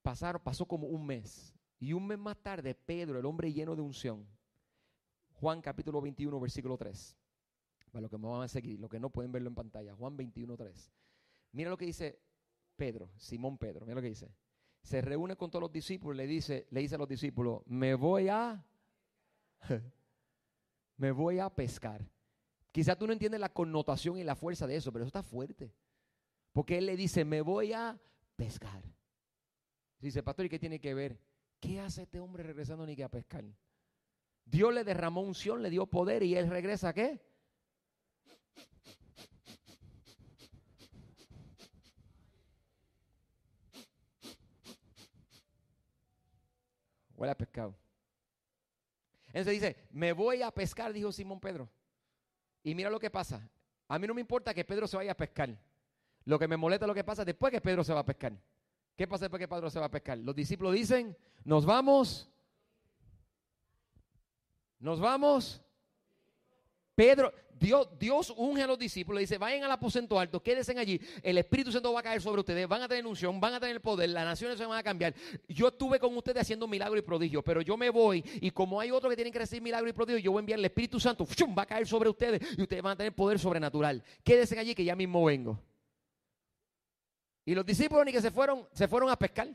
pasaron, 0.00 0.40
pasó 0.42 0.64
como 0.64 0.86
un 0.86 1.04
mes. 1.04 1.54
Y 1.78 1.92
un 1.92 2.06
mes 2.06 2.18
más 2.18 2.38
tarde, 2.38 2.74
Pedro, 2.74 3.18
el 3.18 3.26
hombre 3.26 3.52
lleno 3.52 3.76
de 3.76 3.82
unción, 3.82 4.26
Juan 5.34 5.60
capítulo 5.60 6.00
21, 6.00 6.38
versículo 6.40 6.76
3. 6.76 7.16
Para 7.90 8.02
los 8.02 8.10
que 8.10 8.18
me 8.18 8.28
van 8.28 8.42
a 8.42 8.48
seguir, 8.48 8.80
los 8.80 8.90
que 8.90 8.98
no 8.98 9.10
pueden 9.10 9.32
verlo 9.32 9.48
en 9.48 9.54
pantalla. 9.54 9.94
Juan 9.94 10.16
21, 10.16 10.56
3. 10.56 10.92
Mira 11.52 11.70
lo 11.70 11.76
que 11.76 11.86
dice 11.86 12.18
Pedro, 12.76 13.10
Simón 13.16 13.58
Pedro. 13.58 13.86
Mira 13.86 13.96
lo 13.96 14.02
que 14.02 14.08
dice. 14.08 14.32
Se 14.82 15.00
reúne 15.00 15.36
con 15.36 15.50
todos 15.50 15.62
los 15.62 15.72
discípulos 15.72 16.14
y 16.14 16.18
le 16.18 16.26
dice, 16.26 16.66
le 16.70 16.80
dice 16.80 16.96
a 16.96 16.98
los 16.98 17.08
discípulos, 17.08 17.62
me 17.66 17.94
voy 17.94 18.28
a, 18.28 18.64
me 20.96 21.10
voy 21.10 21.38
a 21.38 21.48
pescar. 21.48 22.06
Quizás 22.70 22.98
tú 22.98 23.06
no 23.06 23.12
entiendes 23.12 23.40
la 23.40 23.48
connotación 23.48 24.18
y 24.18 24.24
la 24.24 24.34
fuerza 24.34 24.66
de 24.66 24.76
eso, 24.76 24.92
pero 24.92 25.04
eso 25.04 25.08
está 25.08 25.22
fuerte. 25.22 25.72
Porque 26.52 26.78
él 26.78 26.86
le 26.86 26.96
dice, 26.96 27.24
me 27.24 27.40
voy 27.40 27.72
a 27.72 27.98
pescar. 28.36 28.82
Dice, 30.00 30.22
pastor, 30.22 30.46
¿y 30.46 30.48
qué 30.48 30.58
tiene 30.58 30.80
que 30.80 30.92
ver? 30.92 31.18
¿Qué 31.60 31.80
hace 31.80 32.02
este 32.02 32.20
hombre 32.20 32.42
regresando 32.42 32.84
ni 32.84 32.94
que 32.94 33.04
a 33.04 33.08
pescar? 33.08 33.44
Dios 34.44 34.72
le 34.72 34.84
derramó 34.84 35.20
unción, 35.20 35.62
le 35.62 35.70
dio 35.70 35.86
poder 35.86 36.22
y 36.22 36.36
él 36.36 36.48
regresa 36.48 36.90
a 36.90 36.92
qué? 36.92 37.20
Huele 47.16 47.32
a 47.32 47.36
pescado. 47.36 47.74
Entonces 49.28 49.52
dice, 49.54 49.76
me 49.90 50.12
voy 50.12 50.42
a 50.42 50.50
pescar, 50.50 50.92
dijo 50.92 51.10
Simón 51.10 51.40
Pedro. 51.40 51.68
Y 52.62 52.74
mira 52.74 52.90
lo 52.90 53.00
que 53.00 53.10
pasa. 53.10 53.48
A 53.88 53.98
mí 53.98 54.06
no 54.06 54.14
me 54.14 54.20
importa 54.20 54.54
que 54.54 54.64
Pedro 54.64 54.86
se 54.86 54.96
vaya 54.96 55.12
a 55.12 55.16
pescar. 55.16 55.58
Lo 56.24 56.38
que 56.38 56.48
me 56.48 56.56
molesta 56.56 56.86
es 56.86 56.88
lo 56.88 56.94
que 56.94 57.04
pasa 57.04 57.24
después 57.24 57.50
que 57.50 57.60
Pedro 57.60 57.84
se 57.84 57.92
va 57.92 58.00
a 58.00 58.06
pescar. 58.06 58.32
¿Qué 58.96 59.06
pasa 59.08 59.24
después 59.24 59.40
que 59.40 59.48
Pedro 59.48 59.68
se 59.70 59.80
va 59.80 59.86
a 59.86 59.90
pescar? 59.90 60.18
Los 60.18 60.34
discípulos 60.34 60.72
dicen, 60.72 61.16
nos 61.44 61.66
vamos 61.66 62.30
nos 64.84 65.00
vamos. 65.00 65.62
Pedro, 66.94 67.32
Dios, 67.58 67.88
Dios 67.98 68.32
unge 68.36 68.62
a 68.62 68.66
los 68.66 68.78
discípulos, 68.78 69.20
dice, 69.20 69.38
vayan 69.38 69.64
al 69.64 69.72
aposento 69.72 70.20
alto, 70.20 70.42
quédense 70.42 70.78
allí, 70.78 71.00
el 71.22 71.38
Espíritu 71.38 71.72
Santo 71.72 71.90
va 71.90 72.00
a 72.00 72.02
caer 72.02 72.20
sobre 72.20 72.40
ustedes, 72.40 72.68
van 72.68 72.82
a 72.82 72.86
tener 72.86 73.06
unción, 73.06 73.40
van 73.40 73.54
a 73.54 73.60
tener 73.60 73.80
poder, 73.80 74.10
las 74.10 74.26
naciones 74.26 74.58
se 74.58 74.66
van 74.66 74.78
a 74.78 74.82
cambiar. 74.82 75.14
Yo 75.48 75.68
estuve 75.68 75.98
con 75.98 76.14
ustedes 76.14 76.42
haciendo 76.42 76.68
milagros 76.68 76.98
y 76.98 77.02
prodigios, 77.02 77.42
pero 77.42 77.62
yo 77.62 77.78
me 77.78 77.88
voy 77.88 78.22
y 78.42 78.50
como 78.50 78.78
hay 78.78 78.90
otros 78.90 79.10
que 79.10 79.16
tienen 79.16 79.32
que 79.32 79.38
recibir 79.38 79.62
milagros 79.62 79.88
y 79.88 79.94
prodigios, 79.94 80.22
yo 80.22 80.32
voy 80.32 80.40
a 80.40 80.42
enviar 80.42 80.58
el 80.58 80.64
Espíritu 80.66 81.00
Santo, 81.00 81.26
va 81.58 81.62
a 81.62 81.66
caer 81.66 81.86
sobre 81.86 82.10
ustedes 82.10 82.42
y 82.56 82.60
ustedes 82.60 82.82
van 82.82 82.92
a 82.92 82.96
tener 82.96 83.14
poder 83.14 83.38
sobrenatural. 83.38 84.04
Quédense 84.22 84.58
allí 84.58 84.74
que 84.74 84.84
ya 84.84 84.94
mismo 84.94 85.24
vengo. 85.24 85.58
Y 87.46 87.54
los 87.54 87.64
discípulos 87.64 88.04
ni 88.04 88.12
que 88.12 88.20
se 88.20 88.30
fueron, 88.30 88.68
se 88.72 88.86
fueron 88.86 89.08
a 89.08 89.16
pescar. 89.16 89.48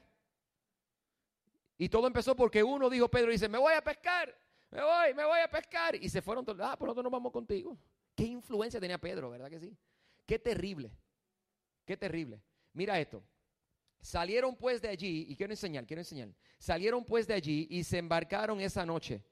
Y 1.77 1.87
todo 1.87 2.07
empezó 2.07 2.35
porque 2.35 2.63
uno 2.63 2.89
dijo, 2.89 3.07
Pedro 3.09 3.31
dice, 3.31 3.47
me 3.47 3.59
voy 3.59 3.75
a 3.75 3.81
pescar 3.83 4.35
me 4.71 4.81
voy, 4.81 5.13
me 5.13 5.25
voy 5.25 5.39
a 5.39 5.49
pescar. 5.49 5.95
Y 5.95 6.09
se 6.09 6.21
fueron 6.21 6.45
todos, 6.45 6.59
ah, 6.61 6.75
pues 6.77 6.87
nosotros 6.87 7.03
nos 7.03 7.11
vamos 7.11 7.31
contigo. 7.31 7.77
Qué 8.15 8.25
influencia 8.25 8.79
tenía 8.79 8.97
Pedro, 8.97 9.29
¿verdad 9.29 9.49
que 9.49 9.59
sí? 9.59 9.77
Qué 10.25 10.37
terrible, 10.37 10.91
qué 11.85 11.97
terrible. 11.97 12.41
Mira 12.73 12.99
esto. 12.99 13.23
Salieron 14.01 14.55
pues 14.55 14.81
de 14.81 14.87
allí, 14.87 15.25
y 15.27 15.35
quiero 15.35 15.51
enseñar, 15.51 15.85
quiero 15.85 16.01
enseñar. 16.01 16.29
Salieron 16.57 17.03
pues 17.03 17.27
de 17.27 17.33
allí 17.33 17.67
y 17.69 17.83
se 17.83 17.97
embarcaron 17.97 18.61
esa 18.61 18.85
noche. 18.85 19.23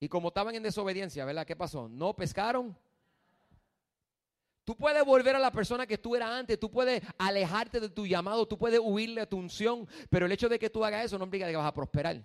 Y 0.00 0.08
como 0.08 0.28
estaban 0.28 0.54
en 0.54 0.62
desobediencia, 0.62 1.24
¿verdad? 1.24 1.46
¿Qué 1.46 1.56
pasó? 1.56 1.88
No 1.88 2.14
pescaron. 2.14 2.76
Tú 4.64 4.76
puedes 4.76 5.04
volver 5.04 5.34
a 5.34 5.38
la 5.38 5.50
persona 5.50 5.86
que 5.86 5.96
tú 5.96 6.14
eras 6.14 6.30
antes, 6.30 6.60
tú 6.60 6.70
puedes 6.70 7.02
alejarte 7.16 7.80
de 7.80 7.88
tu 7.88 8.06
llamado, 8.06 8.46
tú 8.46 8.58
puedes 8.58 8.78
huirle 8.82 9.22
a 9.22 9.28
tu 9.28 9.38
unción, 9.38 9.88
pero 10.10 10.26
el 10.26 10.32
hecho 10.32 10.48
de 10.48 10.58
que 10.58 10.68
tú 10.68 10.84
hagas 10.84 11.06
eso 11.06 11.18
no 11.18 11.24
implica 11.24 11.48
que 11.48 11.56
vas 11.56 11.66
a 11.66 11.72
prosperar. 11.72 12.22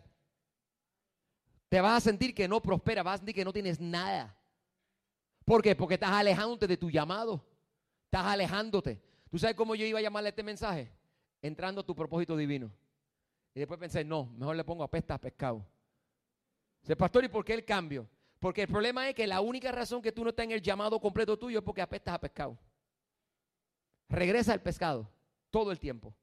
Te 1.74 1.82
vas 1.82 1.98
a 1.98 2.02
sentir 2.02 2.36
que 2.36 2.48
no 2.48 2.62
prospera, 2.62 3.02
vas 3.02 3.16
a 3.16 3.18
sentir 3.18 3.34
que 3.34 3.44
no 3.44 3.52
tienes 3.52 3.80
nada. 3.80 4.38
¿Por 5.44 5.64
qué? 5.64 5.76
Porque 5.76 5.96
estás 5.96 6.12
alejándote 6.12 6.68
de 6.68 6.78
tu 6.78 6.92
llamado. 6.92 7.44
Estás 8.06 8.28
alejándote. 8.28 9.02
¿Tú 9.32 9.40
sabes 9.40 9.56
cómo 9.56 9.74
yo 9.74 9.84
iba 9.84 9.98
a 9.98 10.02
llamarle 10.04 10.30
este 10.30 10.44
mensaje? 10.44 10.92
Entrando 11.42 11.82
a 11.82 11.84
tu 11.84 11.96
propósito 11.96 12.38
divino. 12.38 12.72
Y 13.56 13.62
después 13.62 13.80
pensé, 13.80 14.04
no, 14.06 14.26
mejor 14.38 14.56
le 14.56 14.64
pongo 14.64 14.84
apesta 14.84 15.16
a 15.16 15.18
pescado. 15.18 15.66
Dice, 16.80 16.96
pastor, 16.96 17.24
¿y 17.24 17.28
por 17.28 17.44
qué 17.44 17.56
el 17.56 17.66
cambio? 17.66 18.08
Porque 18.38 18.62
el 18.62 18.68
problema 18.68 19.10
es 19.10 19.16
que 19.16 19.26
la 19.26 19.42
única 19.42 19.72
razón 19.72 20.00
que 20.00 20.12
tú 20.12 20.24
no 20.24 20.30
estás 20.30 20.44
en 20.44 20.52
el 20.52 20.62
llamado 20.62 21.00
completo 21.00 21.40
tuyo 21.40 21.58
es 21.58 21.66
porque 21.66 21.82
apestas 21.82 22.14
a 22.14 22.22
pescado. 22.22 22.56
Regresa 24.10 24.54
al 24.54 24.62
pescado 24.62 25.10
todo 25.50 25.72
el 25.72 25.80
tiempo. 25.80 26.14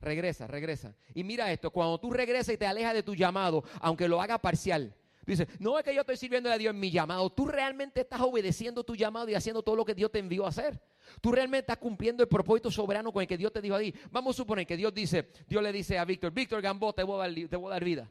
Regresa, 0.00 0.46
regresa. 0.46 0.94
Y 1.14 1.24
mira 1.24 1.50
esto, 1.50 1.70
cuando 1.70 1.98
tú 1.98 2.10
regresas 2.10 2.54
y 2.54 2.58
te 2.58 2.66
alejas 2.66 2.94
de 2.94 3.02
tu 3.02 3.14
llamado, 3.14 3.64
aunque 3.80 4.08
lo 4.08 4.20
haga 4.20 4.38
parcial, 4.38 4.94
dices, 5.26 5.48
no 5.58 5.78
es 5.78 5.84
que 5.84 5.94
yo 5.94 6.02
estoy 6.02 6.16
sirviendo 6.16 6.50
a 6.50 6.58
Dios 6.58 6.74
en 6.74 6.80
mi 6.80 6.90
llamado, 6.90 7.30
tú 7.30 7.46
realmente 7.46 8.02
estás 8.02 8.20
obedeciendo 8.20 8.84
tu 8.84 8.94
llamado 8.94 9.28
y 9.28 9.34
haciendo 9.34 9.62
todo 9.62 9.74
lo 9.74 9.84
que 9.84 9.94
Dios 9.94 10.12
te 10.12 10.18
envió 10.18 10.44
a 10.44 10.50
hacer. 10.50 10.80
Tú 11.20 11.32
realmente 11.32 11.60
estás 11.60 11.78
cumpliendo 11.78 12.22
el 12.22 12.28
propósito 12.28 12.70
soberano 12.70 13.12
con 13.12 13.22
el 13.22 13.28
que 13.28 13.38
Dios 13.38 13.52
te 13.52 13.62
dijo 13.62 13.74
a 13.74 13.78
ti. 13.78 13.94
Vamos 14.10 14.36
a 14.36 14.38
suponer 14.38 14.66
que 14.66 14.76
Dios 14.76 14.92
dice, 14.92 15.30
Dios 15.48 15.62
le 15.62 15.72
dice 15.72 15.98
a 15.98 16.04
Víctor, 16.04 16.32
Víctor 16.32 16.60
Gambó, 16.60 16.92
te 16.92 17.02
voy 17.02 17.16
a 17.16 17.28
dar, 17.28 17.48
te 17.48 17.56
voy 17.56 17.68
a 17.68 17.74
dar 17.74 17.84
vida. 17.84 18.10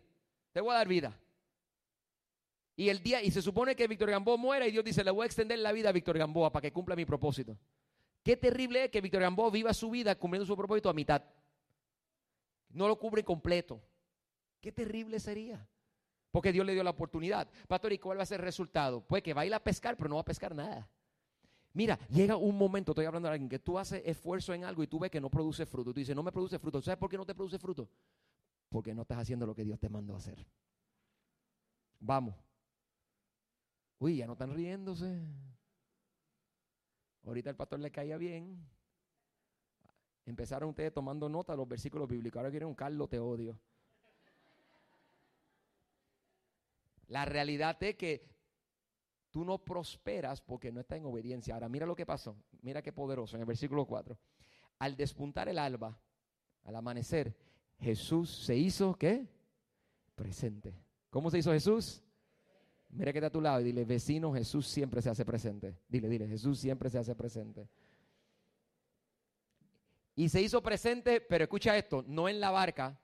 Te 0.52 0.62
voy 0.62 0.72
a 0.72 0.78
dar 0.78 0.88
vida. 0.88 1.20
Y 2.78 2.90
el 2.90 3.02
día, 3.02 3.22
y 3.22 3.32
se 3.32 3.42
supone 3.42 3.76
que 3.76 3.88
Víctor 3.88 4.10
Gamboa 4.10 4.38
muera 4.38 4.68
y 4.68 4.72
Dios 4.72 4.84
dice, 4.84 5.04
le 5.04 5.12
voy 5.12 5.24
a 5.24 5.26
extender 5.28 5.60
la 5.60 5.72
vida 5.72 5.90
a 5.90 5.92
Víctor 5.92 6.18
Gamboa 6.18 6.52
para 6.52 6.62
que 6.62 6.74
cumpla 6.74 6.96
mi 6.96 7.06
propósito. 7.06 7.58
Qué 8.24 8.36
terrible 8.36 8.86
es 8.86 8.92
que 8.92 9.02
Víctor 9.02 9.22
Gamboa 9.22 9.52
viva 9.52 9.74
su 9.74 9.90
vida 9.90 10.16
cumpliendo 10.16 10.46
su 10.46 10.58
propósito 10.58 10.90
a 10.90 10.94
mitad 10.94 11.22
no 12.76 12.88
lo 12.88 12.98
cubre 13.00 13.24
completo. 13.24 13.82
Qué 14.62 14.72
terrible 14.72 15.20
sería. 15.20 15.68
Porque 16.32 16.52
Dios 16.52 16.66
le 16.66 16.74
dio 16.74 16.84
la 16.84 16.90
oportunidad. 16.90 17.50
Pastor, 17.68 17.94
¿y 17.94 18.00
cuál 18.00 18.20
va 18.20 18.24
a 18.24 18.26
ser 18.26 18.42
el 18.42 18.46
resultado? 18.46 19.02
Pues 19.02 19.24
que 19.24 19.34
va 19.34 19.42
a 19.42 19.46
ir 19.46 19.54
a 19.54 19.64
pescar, 19.64 19.96
pero 19.96 20.10
no 20.10 20.16
va 20.16 20.22
a 20.22 20.26
pescar 20.26 20.54
nada. 20.54 20.90
Mira, 21.74 21.98
llega 22.10 22.36
un 22.36 22.58
momento, 22.58 22.92
estoy 22.92 23.06
hablando 23.06 23.28
de 23.28 23.34
alguien, 23.34 23.50
que 23.50 23.60
tú 23.60 23.80
haces 23.80 24.02
esfuerzo 24.06 24.54
en 24.54 24.66
algo 24.66 24.84
y 24.84 24.88
tú 24.88 25.00
ves 25.00 25.10
que 25.10 25.22
no 25.22 25.30
produce 25.30 25.66
fruto. 25.66 25.94
Tú 25.94 26.00
dices, 26.00 26.16
no 26.16 26.24
me 26.24 26.32
produce 26.32 26.60
fruto. 26.60 26.82
¿Sabes 26.82 26.98
por 26.98 27.10
qué 27.10 27.18
no 27.18 27.26
te 27.26 27.34
produce 27.34 27.58
fruto? 27.58 27.90
Porque 28.70 28.94
no 28.94 29.04
estás 29.04 29.20
haciendo 29.20 29.46
lo 29.46 29.56
que 29.56 29.64
Dios 29.64 29.80
te 29.80 29.88
mandó 29.88 30.14
a 30.14 30.18
hacer. 30.18 30.46
Vamos. 32.00 32.36
Uy, 34.00 34.18
ya 34.18 34.28
no 34.28 34.34
están 34.34 34.54
riéndose. 34.54 35.22
Ahorita 37.26 37.50
el 37.50 37.56
pastor 37.56 37.80
le 37.80 37.92
caía 37.92 38.18
bien. 38.18 38.75
Empezaron 40.26 40.70
ustedes 40.70 40.94
tomando 40.94 41.30
nota 41.30 41.54
de 41.54 41.58
los 41.58 41.68
versículos 41.68 42.08
bíblicos. 42.08 42.40
Ahora 42.40 42.50
quieren 42.50 42.68
un 42.68 42.76
Carlos, 42.76 43.10
te 43.10 43.20
odio. 43.20 43.60
La 47.08 47.26
realidad 47.26 47.82
es 47.84 47.96
que 47.96 48.28
tú 49.30 49.46
no 49.46 49.60
prosperas 49.60 50.42
porque 50.42 50.72
no 50.72 50.80
estás 50.80 50.98
en 50.98 51.06
obediencia. 51.06 51.54
Ahora 51.54 51.70
mira 51.70 51.86
lo 51.86 51.96
que 51.96 52.06
pasó. 52.06 52.36
Mira 52.62 52.82
qué 52.82 52.92
poderoso 52.92 53.36
en 53.36 53.42
el 53.42 53.46
versículo 53.46 53.86
4. 53.86 54.18
Al 54.80 54.96
despuntar 54.96 55.48
el 55.48 55.60
alba, 55.60 55.98
al 56.64 56.76
amanecer, 56.76 57.36
Jesús 57.80 58.30
se 58.46 58.56
hizo, 58.56 58.96
¿qué? 58.96 59.28
Presente. 60.16 60.74
¿Cómo 61.12 61.30
se 61.30 61.38
hizo 61.38 61.52
Jesús? 61.52 62.02
Mira 62.90 63.12
que 63.12 63.20
está 63.20 63.28
a 63.28 63.32
tu 63.32 63.42
lado 63.42 63.62
y 63.62 63.66
dile, 63.66 63.86
vecino, 63.86 64.34
Jesús 64.34 64.68
siempre 64.68 65.02
se 65.02 65.10
hace 65.10 65.26
presente. 65.26 65.78
Dile, 65.88 66.08
dile, 66.08 66.28
Jesús 66.28 66.60
siempre 66.60 66.90
se 66.90 66.98
hace 66.98 67.14
presente. 67.14 67.68
Y 70.16 70.30
se 70.30 70.42
hizo 70.42 70.64
presente, 70.64 71.20
pero 71.20 71.44
escucha 71.44 71.78
esto, 71.78 72.04
no 72.08 72.30
en 72.30 72.40
la 72.40 72.50
barca. 72.50 73.00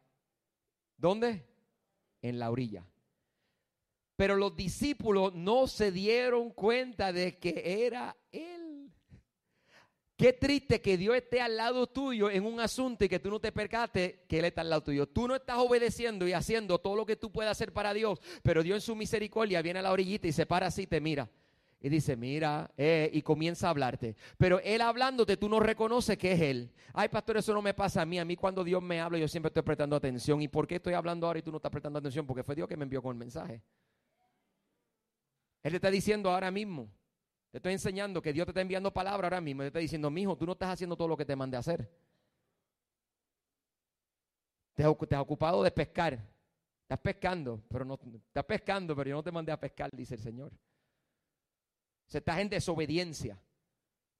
¿Dónde? 0.95 1.45
En 2.21 2.39
la 2.39 2.49
orilla. 2.49 2.85
Pero 4.15 4.35
los 4.35 4.55
discípulos 4.55 5.33
no 5.33 5.67
se 5.67 5.91
dieron 5.91 6.51
cuenta 6.51 7.11
de 7.11 7.37
que 7.37 7.85
era 7.85 8.15
Él. 8.31 8.91
Qué 10.15 10.33
triste 10.33 10.79
que 10.81 10.97
Dios 10.97 11.15
esté 11.15 11.41
al 11.41 11.57
lado 11.57 11.87
tuyo 11.87 12.29
en 12.29 12.45
un 12.45 12.59
asunto 12.59 13.03
y 13.03 13.09
que 13.09 13.19
tú 13.19 13.31
no 13.31 13.39
te 13.39 13.51
percates 13.51 14.19
que 14.27 14.39
Él 14.39 14.45
está 14.45 14.61
al 14.61 14.69
lado 14.69 14.83
tuyo. 14.83 15.07
Tú 15.07 15.27
no 15.27 15.35
estás 15.35 15.57
obedeciendo 15.57 16.27
y 16.27 16.33
haciendo 16.33 16.77
todo 16.77 16.95
lo 16.95 17.05
que 17.05 17.15
tú 17.15 17.31
puedes 17.31 17.51
hacer 17.51 17.73
para 17.73 17.93
Dios, 17.93 18.19
pero 18.43 18.61
Dios 18.61 18.75
en 18.75 18.81
su 18.81 18.95
misericordia 18.95 19.63
viene 19.63 19.79
a 19.79 19.81
la 19.81 19.91
orillita 19.91 20.27
y 20.27 20.31
se 20.31 20.45
para 20.45 20.67
así 20.67 20.83
y 20.83 20.87
te 20.87 21.01
mira 21.01 21.27
y 21.81 21.89
dice, 21.89 22.15
mira, 22.15 22.71
eh", 22.77 23.09
y 23.11 23.21
comienza 23.21 23.67
a 23.67 23.71
hablarte. 23.71 24.15
Pero 24.37 24.59
él 24.59 24.81
hablándote, 24.81 25.35
tú 25.37 25.49
no 25.49 25.59
reconoces 25.59 26.17
que 26.17 26.33
es 26.33 26.41
él. 26.41 26.71
Ay, 26.93 27.09
pastor, 27.09 27.37
eso 27.37 27.53
no 27.53 27.61
me 27.61 27.73
pasa 27.73 28.01
a 28.01 28.05
mí. 28.05 28.19
A 28.19 28.25
mí 28.25 28.35
cuando 28.35 28.63
Dios 28.63 28.81
me 28.81 29.01
habla, 29.01 29.17
yo 29.17 29.27
siempre 29.27 29.47
estoy 29.49 29.63
prestando 29.63 29.95
atención. 29.95 30.41
¿Y 30.41 30.47
por 30.47 30.67
qué 30.67 30.75
estoy 30.75 30.93
hablando 30.93 31.25
ahora 31.25 31.39
y 31.39 31.41
tú 31.41 31.51
no 31.51 31.57
estás 31.57 31.71
prestando 31.71 31.99
atención? 31.99 32.25
Porque 32.27 32.43
fue 32.43 32.55
Dios 32.55 32.67
que 32.67 32.77
me 32.77 32.83
envió 32.83 33.01
con 33.01 33.15
el 33.15 33.19
mensaje. 33.19 33.61
Él 35.63 35.71
te 35.71 35.75
está 35.75 35.91
diciendo 35.91 36.29
ahora 36.29 36.51
mismo. 36.51 36.89
Te 37.51 37.57
estoy 37.57 37.73
enseñando 37.73 38.21
que 38.21 38.31
Dios 38.31 38.45
te 38.45 38.51
está 38.51 38.61
enviando 38.61 38.93
palabra 38.93 39.27
ahora 39.27 39.41
mismo. 39.41 39.63
Te 39.63 39.67
está 39.67 39.79
diciendo, 39.79 40.09
mijo, 40.09 40.37
tú 40.37 40.45
no 40.45 40.53
estás 40.53 40.69
haciendo 40.69 40.95
todo 40.95 41.07
lo 41.07 41.17
que 41.17 41.25
te 41.25 41.35
mandé 41.35 41.57
a 41.57 41.59
hacer. 41.59 41.89
Te, 44.73 44.83
has 44.83 45.21
ocupado 45.21 45.61
de 45.63 45.71
pescar. 45.71 46.19
Estás 46.83 46.99
pescando, 46.99 47.61
pero 47.69 47.85
no 47.85 47.99
estás 48.27 48.43
pescando, 48.45 48.95
pero 48.95 49.09
yo 49.09 49.15
no 49.15 49.23
te 49.23 49.31
mandé 49.31 49.51
a 49.51 49.59
pescar, 49.59 49.89
dice 49.91 50.15
el 50.15 50.21
Señor. 50.21 50.51
Se 52.11 52.17
estás 52.17 52.39
en 52.39 52.49
desobediencia. 52.49 53.41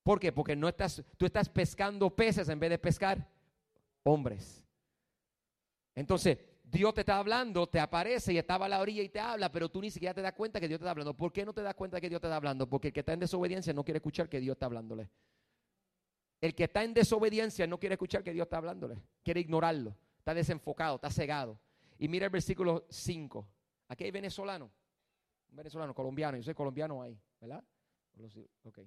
¿Por 0.01 0.17
qué? 0.17 0.31
Porque 0.31 0.55
no 0.55 0.69
estás, 0.69 1.03
tú 1.17 1.25
estás 1.25 1.49
pescando 1.49 2.09
peces 2.15 2.47
en 2.47 2.57
vez 2.57 2.69
de 2.69 2.77
pescar 2.79 3.29
hombres. 4.03 4.63
Entonces, 5.93 6.37
Dios 6.63 6.93
te 6.93 7.01
está 7.01 7.17
hablando, 7.17 7.67
te 7.67 7.81
aparece 7.81 8.31
y 8.31 8.37
estaba 8.37 8.67
a 8.67 8.69
la 8.69 8.79
orilla 8.79 9.03
y 9.03 9.09
te 9.09 9.19
habla, 9.19 9.51
pero 9.51 9.67
tú 9.67 9.81
ni 9.81 9.91
siquiera 9.91 10.13
te 10.13 10.21
das 10.21 10.31
cuenta 10.31 10.61
que 10.61 10.69
Dios 10.69 10.79
te 10.79 10.85
está 10.85 10.91
hablando. 10.91 11.17
¿Por 11.17 11.33
qué 11.33 11.43
no 11.43 11.51
te 11.51 11.61
das 11.61 11.75
cuenta 11.75 11.99
que 11.99 12.07
Dios 12.07 12.21
te 12.21 12.27
está 12.27 12.37
hablando? 12.37 12.65
Porque 12.65 12.87
el 12.87 12.93
que 12.93 13.01
está 13.01 13.11
en 13.11 13.19
desobediencia 13.19 13.73
no 13.73 13.83
quiere 13.83 13.97
escuchar 13.97 14.29
que 14.29 14.39
Dios 14.39 14.53
está 14.53 14.67
hablándole. 14.67 15.09
El 16.39 16.55
que 16.55 16.63
está 16.63 16.85
en 16.85 16.93
desobediencia 16.93 17.67
no 17.67 17.77
quiere 17.77 17.95
escuchar 17.95 18.23
que 18.23 18.31
Dios 18.31 18.45
está 18.45 18.55
hablándole. 18.55 19.03
Quiere 19.21 19.41
ignorarlo. 19.41 19.97
Está 20.17 20.33
desenfocado, 20.33 20.95
está 20.95 21.09
cegado. 21.09 21.59
Y 21.99 22.07
mira 22.07 22.27
el 22.27 22.31
versículo 22.31 22.85
5. 22.89 23.45
Aquí 23.89 24.05
hay 24.05 24.11
venezolano. 24.11 24.71
Un 25.49 25.57
venezolano, 25.57 25.93
colombiano. 25.93 26.37
Yo 26.37 26.43
soy 26.43 26.53
colombiano 26.53 27.01
ahí, 27.01 27.19
¿verdad? 27.41 27.61
Ok, 28.63 28.79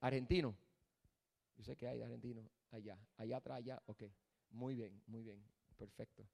Argentino. 0.00 0.56
Yo 1.56 1.64
sé 1.64 1.76
que 1.76 1.88
hay 1.88 2.02
argentino 2.02 2.50
allá. 2.70 2.98
Allá 3.16 3.38
atrás, 3.38 3.58
allá. 3.58 3.82
Ok. 3.86 4.04
Muy 4.50 4.74
bien, 4.74 5.02
muy 5.06 5.22
bien. 5.22 5.42
Perfecto. 5.76 6.26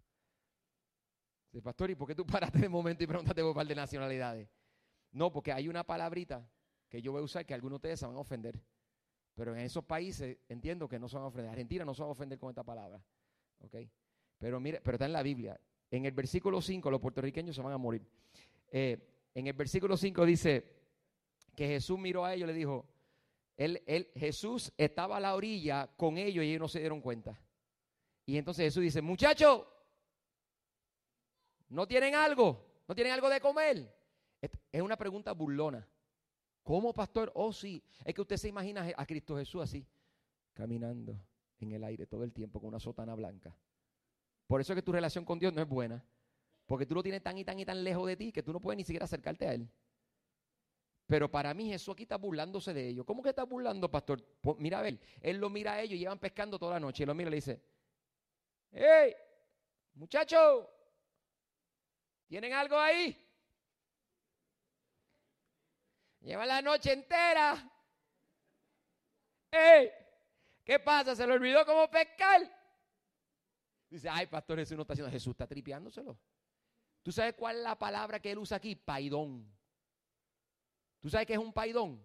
Pastor, 1.63 1.91
¿y 1.91 1.95
por 1.95 2.09
qué 2.09 2.15
tú 2.15 2.27
paraste 2.27 2.59
de 2.59 2.69
momento 2.69 3.05
y 3.05 3.07
preguntaste 3.07 3.41
por 3.43 3.51
un 3.51 3.55
par 3.55 3.67
de 3.67 3.75
nacionalidades? 3.75 4.49
No, 5.13 5.31
porque 5.31 5.53
hay 5.53 5.69
una 5.69 5.85
palabrita 5.85 6.49
que 6.89 7.03
yo 7.03 7.13
voy 7.13 7.21
a 7.21 7.25
usar 7.25 7.45
que 7.45 7.55
algunos 7.55 7.75
de 7.75 7.89
ustedes 7.89 8.01
se 8.01 8.07
van 8.07 8.17
a 8.17 8.21
ofender. 8.21 8.61
Pero 9.35 9.55
en 9.55 9.63
esos 9.63 9.85
países 9.85 10.39
entiendo 10.49 10.89
que 10.89 10.99
no 10.99 11.09
se 11.09 11.17
van 11.17 11.25
a 11.25 11.29
ofender. 11.29 11.51
Argentina 11.51 11.85
no 11.85 11.95
se 11.95 12.03
va 12.03 12.09
a 12.09 12.13
ofender 12.13 12.39
con 12.39 12.51
esta 12.51 12.65
palabra. 12.65 13.03
¿Ok? 13.61 13.77
Pero 14.39 14.61
mire, 14.61 14.81
pero 14.83 14.97
está 14.97 15.07
en 15.07 15.13
la 15.13 15.23
Biblia. 15.23 15.59
En 15.91 16.05
el 16.05 16.13
versículo 16.13 16.61
5 16.61 16.91
los 16.91 17.01
puertorriqueños 17.01 17.55
se 17.55 17.63
van 17.63 17.73
a 17.73 17.79
morir. 17.79 18.07
Eh, 18.71 19.29
en 19.35 19.47
el 19.47 19.53
versículo 19.53 19.97
5 19.97 20.25
dice, 20.27 20.82
que 21.55 21.67
Jesús 21.67 21.99
miró 21.99 22.25
a 22.25 22.35
ellos 22.35 22.49
y 22.49 22.53
le 22.53 22.59
dijo, 22.59 22.87
él, 23.57 23.83
él, 23.87 24.11
Jesús 24.15 24.73
estaba 24.77 25.19
a 25.19 25.21
la 25.21 25.35
orilla 25.35 25.89
con 25.97 26.19
ellos 26.19 26.45
y 26.45 26.49
ellos 26.49 26.61
no 26.61 26.69
se 26.69 26.81
dieron 26.81 27.01
cuenta. 27.01 27.39
Y 28.25 28.37
entonces 28.37 28.65
Jesús 28.67 28.83
dice, 28.83 29.03
muchachos, 29.03 29.67
¿no 31.69 31.87
tienen 31.87 32.15
algo? 32.15 32.83
¿No 32.89 32.95
tienen 32.95 33.13
algo 33.13 33.29
de 33.29 33.41
comer? 33.41 33.95
Es 34.41 34.83
una 34.83 34.97
pregunta 34.97 35.33
burlona. 35.33 35.87
¿Cómo, 36.63 36.93
pastor? 36.93 37.31
Oh, 37.35 37.53
sí. 37.53 37.83
Es 38.05 38.15
que 38.15 38.21
usted 38.21 38.37
se 38.37 38.49
imagina 38.49 38.89
a 38.97 39.07
Cristo 39.07 39.37
Jesús 39.37 39.63
así, 39.63 39.87
caminando 40.53 41.21
en 41.59 41.73
el 41.73 41.85
aire 41.85 42.07
todo 42.07 42.25
el 42.25 42.33
tiempo 42.33 42.61
con 42.61 42.69
una 42.69 42.81
sotana 42.81 43.15
blanca. 43.15 43.57
Por 44.47 44.61
eso 44.61 44.73
es 44.73 44.77
que 44.77 44.83
tu 44.83 44.93
relación 44.93 45.25
con 45.25 45.39
Dios 45.39 45.53
no 45.53 45.63
es 45.63 45.69
buena. 45.69 46.05
Porque 46.67 46.87
tú 46.87 46.95
lo 46.95 47.03
tienes 47.03 47.23
tan 47.23 47.37
y 47.39 47.45
tan 47.45 47.59
y 47.59 47.65
tan 47.65 47.83
lejos 47.83 48.07
de 48.07 48.17
ti 48.17 48.33
que 48.33 48.43
tú 48.43 48.53
no 48.53 48.61
puedes 48.61 48.77
ni 48.77 48.85
siquiera 48.85 49.05
acercarte 49.05 49.47
a 49.47 49.55
Él. 49.55 49.69
Pero 51.07 51.31
para 51.31 51.53
mí 51.53 51.69
Jesús 51.69 51.93
aquí 51.93 52.05
está 52.05 52.17
burlándose 52.17 52.73
de 52.73 52.89
ellos. 52.89 53.05
¿Cómo 53.05 53.23
que 53.23 53.31
está 53.31 53.45
burlando, 53.45 53.91
pastor? 53.91 54.25
mira 54.59 54.79
a 54.79 54.83
ver, 54.83 54.99
Él 55.21 55.39
lo 55.39 55.51
mira 55.51 55.75
a 55.75 55.81
ellos, 55.81 55.99
llevan 55.99 56.19
pescando 56.19 56.59
toda 56.59 56.75
la 56.75 56.81
noche. 56.81 57.03
Y 57.03 57.07
lo 57.07 57.15
mira 57.15 57.29
y 57.29 57.31
le 57.31 57.37
dice, 57.37 57.63
¡Hey! 58.73 59.15
Muchachos, 59.95 60.67
¿tienen 62.29 62.53
algo 62.53 62.79
ahí? 62.79 63.17
Lleva 66.21 66.47
la 66.47 66.63
noche 66.63 66.93
entera. 66.93 67.69
¡Ey! 69.51 69.91
¿Qué 70.65 70.79
pasa? 70.79 71.17
¿Se 71.17 71.27
le 71.27 71.33
olvidó 71.33 71.67
cómo 71.67 71.91
pescar? 71.91 72.41
Dice, 73.91 74.09
ay, 74.09 74.27
pastor, 74.27 74.59
Jesús 74.59 74.77
no 74.77 74.83
está 74.83 74.95
haciendo. 74.95 75.11
Jesús 75.11 75.33
está 75.33 75.47
tripeándoselo. 75.47 76.19
¿Tú 77.03 77.13
sabes 77.13 77.35
cuál 77.35 77.57
es 77.57 77.63
la 77.63 77.79
palabra 77.79 78.21
que 78.21 78.31
él 78.31 78.39
usa 78.39 78.57
aquí? 78.57 78.77
Paidón. 78.77 79.53
¿Tú 81.03 81.11
sabes 81.11 81.27
qué 81.27 81.33
es 81.33 81.39
un 81.41 81.53
paidón? 81.53 82.01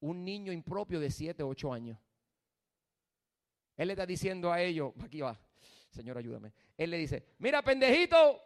Un 0.00 0.22
niño 0.22 0.52
impropio 0.52 1.00
de 1.00 1.10
7, 1.10 1.42
8 1.42 1.72
años. 1.72 1.98
Él 3.74 3.88
le 3.88 3.94
está 3.94 4.04
diciendo 4.04 4.52
a 4.52 4.60
ellos, 4.60 4.92
aquí 5.02 5.22
va, 5.22 5.40
Señor, 5.90 6.18
ayúdame. 6.18 6.52
Él 6.76 6.90
le 6.90 6.98
dice, 6.98 7.24
mira, 7.38 7.62
pendejito. 7.62 8.42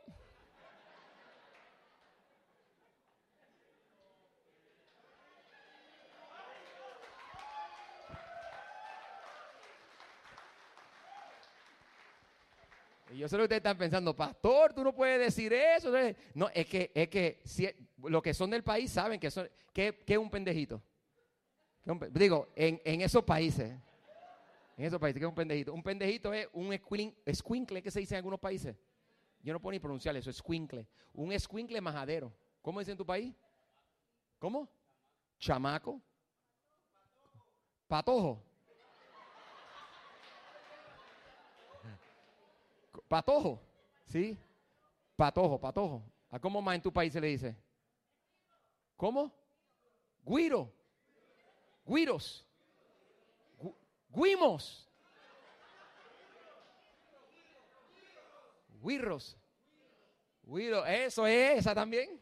Y 13.13 13.19
yo 13.19 13.29
sé 13.29 13.37
lo 13.37 13.43
que 13.43 13.45
ustedes 13.45 13.61
están 13.61 13.77
pensando, 13.77 14.17
pastor, 14.17 14.73
tú 14.73 14.83
no 14.83 14.95
puedes 14.95 15.21
decir 15.21 15.53
eso. 15.53 15.93
No, 16.35 16.49
es 16.55 16.67
que, 16.67 16.91
es 16.95 17.09
que 17.09 17.41
si, 17.45 17.69
los 17.99 18.23
que 18.23 18.33
son 18.33 18.51
del 18.51 18.65
país 18.65 18.91
saben 18.91 19.21
que, 19.21 19.31
son, 19.31 19.49
que, 19.73 20.03
es 20.07 20.19
un 20.19 20.31
pendejito. 20.31 20.83
digo, 22.11 22.49
en, 22.57 22.81
en, 22.85 23.03
esos 23.03 23.23
países. 23.23 23.71
En 24.77 24.85
esos 24.87 24.99
países, 24.99 25.21
¿qué 25.21 25.27
es 25.27 25.29
un 25.29 25.35
pendejito? 25.35 25.75
Un 25.75 25.83
pendejito 25.83 26.33
es 26.33 26.49
un 26.55 26.73
escuincle 26.73 27.83
que 27.83 27.91
se 27.91 28.01
dice 28.01 28.15
en 28.15 28.19
algunos 28.19 28.41
países. 28.41 28.75
Yo 29.43 29.53
no 29.53 29.61
puedo 29.61 29.73
ni 29.73 29.79
pronunciar 29.79 30.17
eso, 30.17 30.31
escuincle. 30.31 30.87
Un 31.13 31.33
escuincle 31.33 31.81
majadero. 31.81 32.33
¿Cómo 32.63 32.79
dice 32.79 32.93
en 32.93 32.99
tu 32.99 33.05
país? 33.05 33.35
¿Cómo? 34.39 34.69
Chamaco. 35.39 36.01
Patojo. 37.87 38.43
Patojo, 43.09 43.61
¿sí? 44.07 44.39
Patojo, 45.17 45.59
patojo. 45.59 46.03
¿A 46.31 46.39
cómo 46.39 46.63
más 46.63 46.77
en 46.77 46.83
tu 46.83 46.93
país 46.93 47.13
se 47.13 47.21
le 47.21 47.29
dice? 47.29 47.57
¿Cómo? 48.97 49.33
Guiro. 50.25 50.73
Guiros. 51.85 52.47
Guimos. 54.09 54.89
Guirros. 58.83 59.37
Guiro. 60.45 60.87
Eso 60.87 61.27
es, 61.27 61.59
esa 61.59 61.75
también. 61.75 62.22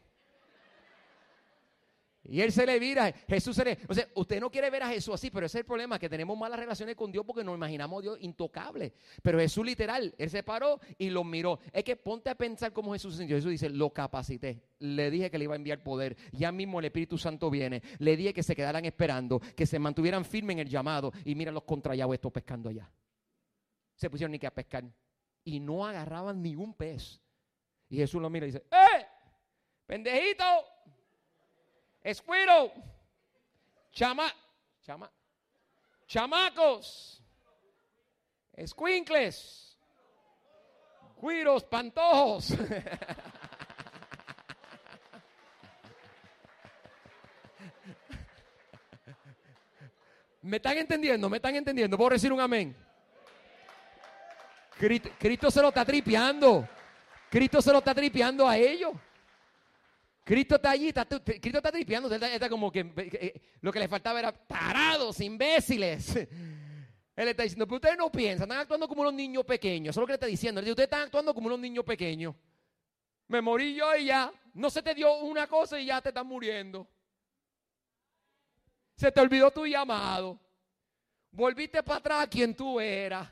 Y 2.31 2.39
él 2.39 2.53
se 2.53 2.65
le 2.65 2.79
vira, 2.79 3.13
Jesús 3.27 3.53
se 3.53 3.65
le... 3.65 3.77
O 3.89 3.93
sea, 3.93 4.07
usted 4.15 4.39
no 4.39 4.49
quiere 4.49 4.69
ver 4.69 4.83
a 4.83 4.87
Jesús 4.87 5.13
así, 5.13 5.29
pero 5.29 5.47
ese 5.47 5.57
es 5.57 5.63
el 5.63 5.65
problema, 5.65 5.99
que 5.99 6.07
tenemos 6.07 6.37
malas 6.37 6.57
relaciones 6.57 6.95
con 6.95 7.11
Dios 7.11 7.25
porque 7.27 7.43
nos 7.43 7.57
imaginamos 7.57 7.99
a 7.99 8.01
Dios 8.03 8.17
intocable. 8.21 8.93
Pero 9.21 9.37
Jesús 9.37 9.65
literal, 9.65 10.15
él 10.17 10.29
se 10.29 10.41
paró 10.41 10.79
y 10.97 11.09
lo 11.09 11.25
miró. 11.25 11.59
Es 11.73 11.83
que 11.83 11.97
ponte 11.97 12.29
a 12.29 12.35
pensar 12.35 12.71
cómo 12.71 12.93
Jesús 12.93 13.17
sintió. 13.17 13.35
Jesús 13.35 13.51
dice, 13.51 13.69
lo 13.69 13.89
capacité. 13.89 14.63
Le 14.79 15.11
dije 15.11 15.29
que 15.29 15.37
le 15.37 15.43
iba 15.43 15.55
a 15.55 15.57
enviar 15.57 15.83
poder. 15.83 16.15
Ya 16.31 16.53
mismo 16.53 16.79
el 16.79 16.85
Espíritu 16.85 17.17
Santo 17.17 17.49
viene. 17.49 17.81
Le 17.99 18.15
dije 18.15 18.33
que 18.33 18.43
se 18.43 18.55
quedaran 18.55 18.85
esperando, 18.85 19.41
que 19.53 19.65
se 19.65 19.77
mantuvieran 19.77 20.23
firmes 20.23 20.53
en 20.53 20.59
el 20.59 20.69
llamado. 20.69 21.11
Y 21.25 21.35
mira 21.35 21.51
los 21.51 21.63
contrallados 21.63 22.13
estos 22.13 22.31
pescando 22.31 22.69
allá. 22.69 22.89
Se 23.95 24.09
pusieron 24.09 24.31
ni 24.31 24.39
que 24.39 24.47
a 24.47 24.53
pescar. 24.53 24.85
Y 25.43 25.59
no 25.59 25.85
agarraban 25.85 26.41
ningún 26.41 26.75
pez. 26.75 27.21
Y 27.89 27.97
Jesús 27.97 28.21
lo 28.21 28.29
mira 28.29 28.45
y 28.45 28.51
dice, 28.51 28.63
¡eh! 28.71 29.05
¡Pendejito! 29.85 30.45
Escuero. 32.03 32.71
Chama, 33.91 34.33
chama, 34.81 35.11
chamacos. 36.07 37.21
Escuincles. 38.53 39.77
Cuiros, 41.15 41.63
pantojos. 41.65 42.53
¿Me 50.41 50.57
están 50.57 50.77
entendiendo? 50.77 51.29
¿Me 51.29 51.37
están 51.37 51.55
entendiendo? 51.55 51.95
¿Puedo 51.97 52.09
decir 52.09 52.33
un 52.33 52.39
amén? 52.41 52.75
Cristo 55.19 55.51
se 55.51 55.61
lo 55.61 55.67
está 55.67 55.85
tripeando. 55.85 56.67
Cristo 57.29 57.61
se 57.61 57.71
lo 57.71 57.77
está 57.77 57.93
tripeando 57.93 58.47
a 58.47 58.57
ellos. 58.57 58.93
Cristo 60.23 60.55
está 60.55 60.71
allí, 60.71 60.93
Cristo 60.93 61.57
está 61.57 61.71
tripeando, 61.71 62.13
está, 62.13 62.49
como 62.49 62.71
que 62.71 62.93
eh, 62.97 63.41
lo 63.61 63.71
que 63.71 63.79
le 63.79 63.87
faltaba 63.87 64.19
era 64.19 64.31
tarados, 64.31 65.19
imbéciles. 65.19 66.15
Él 67.15 67.27
está 67.27 67.43
diciendo, 67.43 67.65
pero 67.65 67.75
ustedes 67.75 67.97
no 67.97 68.11
piensan, 68.11 68.47
están 68.47 68.61
actuando 68.61 68.87
como 68.87 69.01
unos 69.01 69.13
niños 69.13 69.43
pequeños. 69.45 69.93
Eso 69.93 69.99
es 69.99 70.01
lo 70.01 70.07
que 70.07 70.13
le 70.13 70.15
está 70.15 70.27
diciendo. 70.27 70.59
Él 70.59 70.65
dice, 70.65 70.71
ustedes 70.71 70.87
están 70.87 71.03
actuando 71.03 71.33
como 71.33 71.47
unos 71.47 71.59
niños 71.59 71.83
pequeños. 71.83 72.35
Me 73.27 73.41
morí 73.41 73.75
yo 73.75 73.95
y 73.95 74.05
ya. 74.05 74.31
No 74.53 74.69
se 74.69 74.81
te 74.81 74.93
dio 74.93 75.13
una 75.19 75.47
cosa 75.47 75.79
y 75.79 75.85
ya 75.85 76.01
te 76.01 76.09
están 76.09 76.27
muriendo. 76.27 76.87
Se 78.95 79.11
te 79.11 79.21
olvidó 79.21 79.51
tu 79.51 79.65
llamado. 79.65 80.39
Volviste 81.31 81.81
para 81.81 81.99
atrás 81.99 82.23
a 82.23 82.27
quien 82.27 82.55
tú 82.55 82.79
eras. 82.79 83.27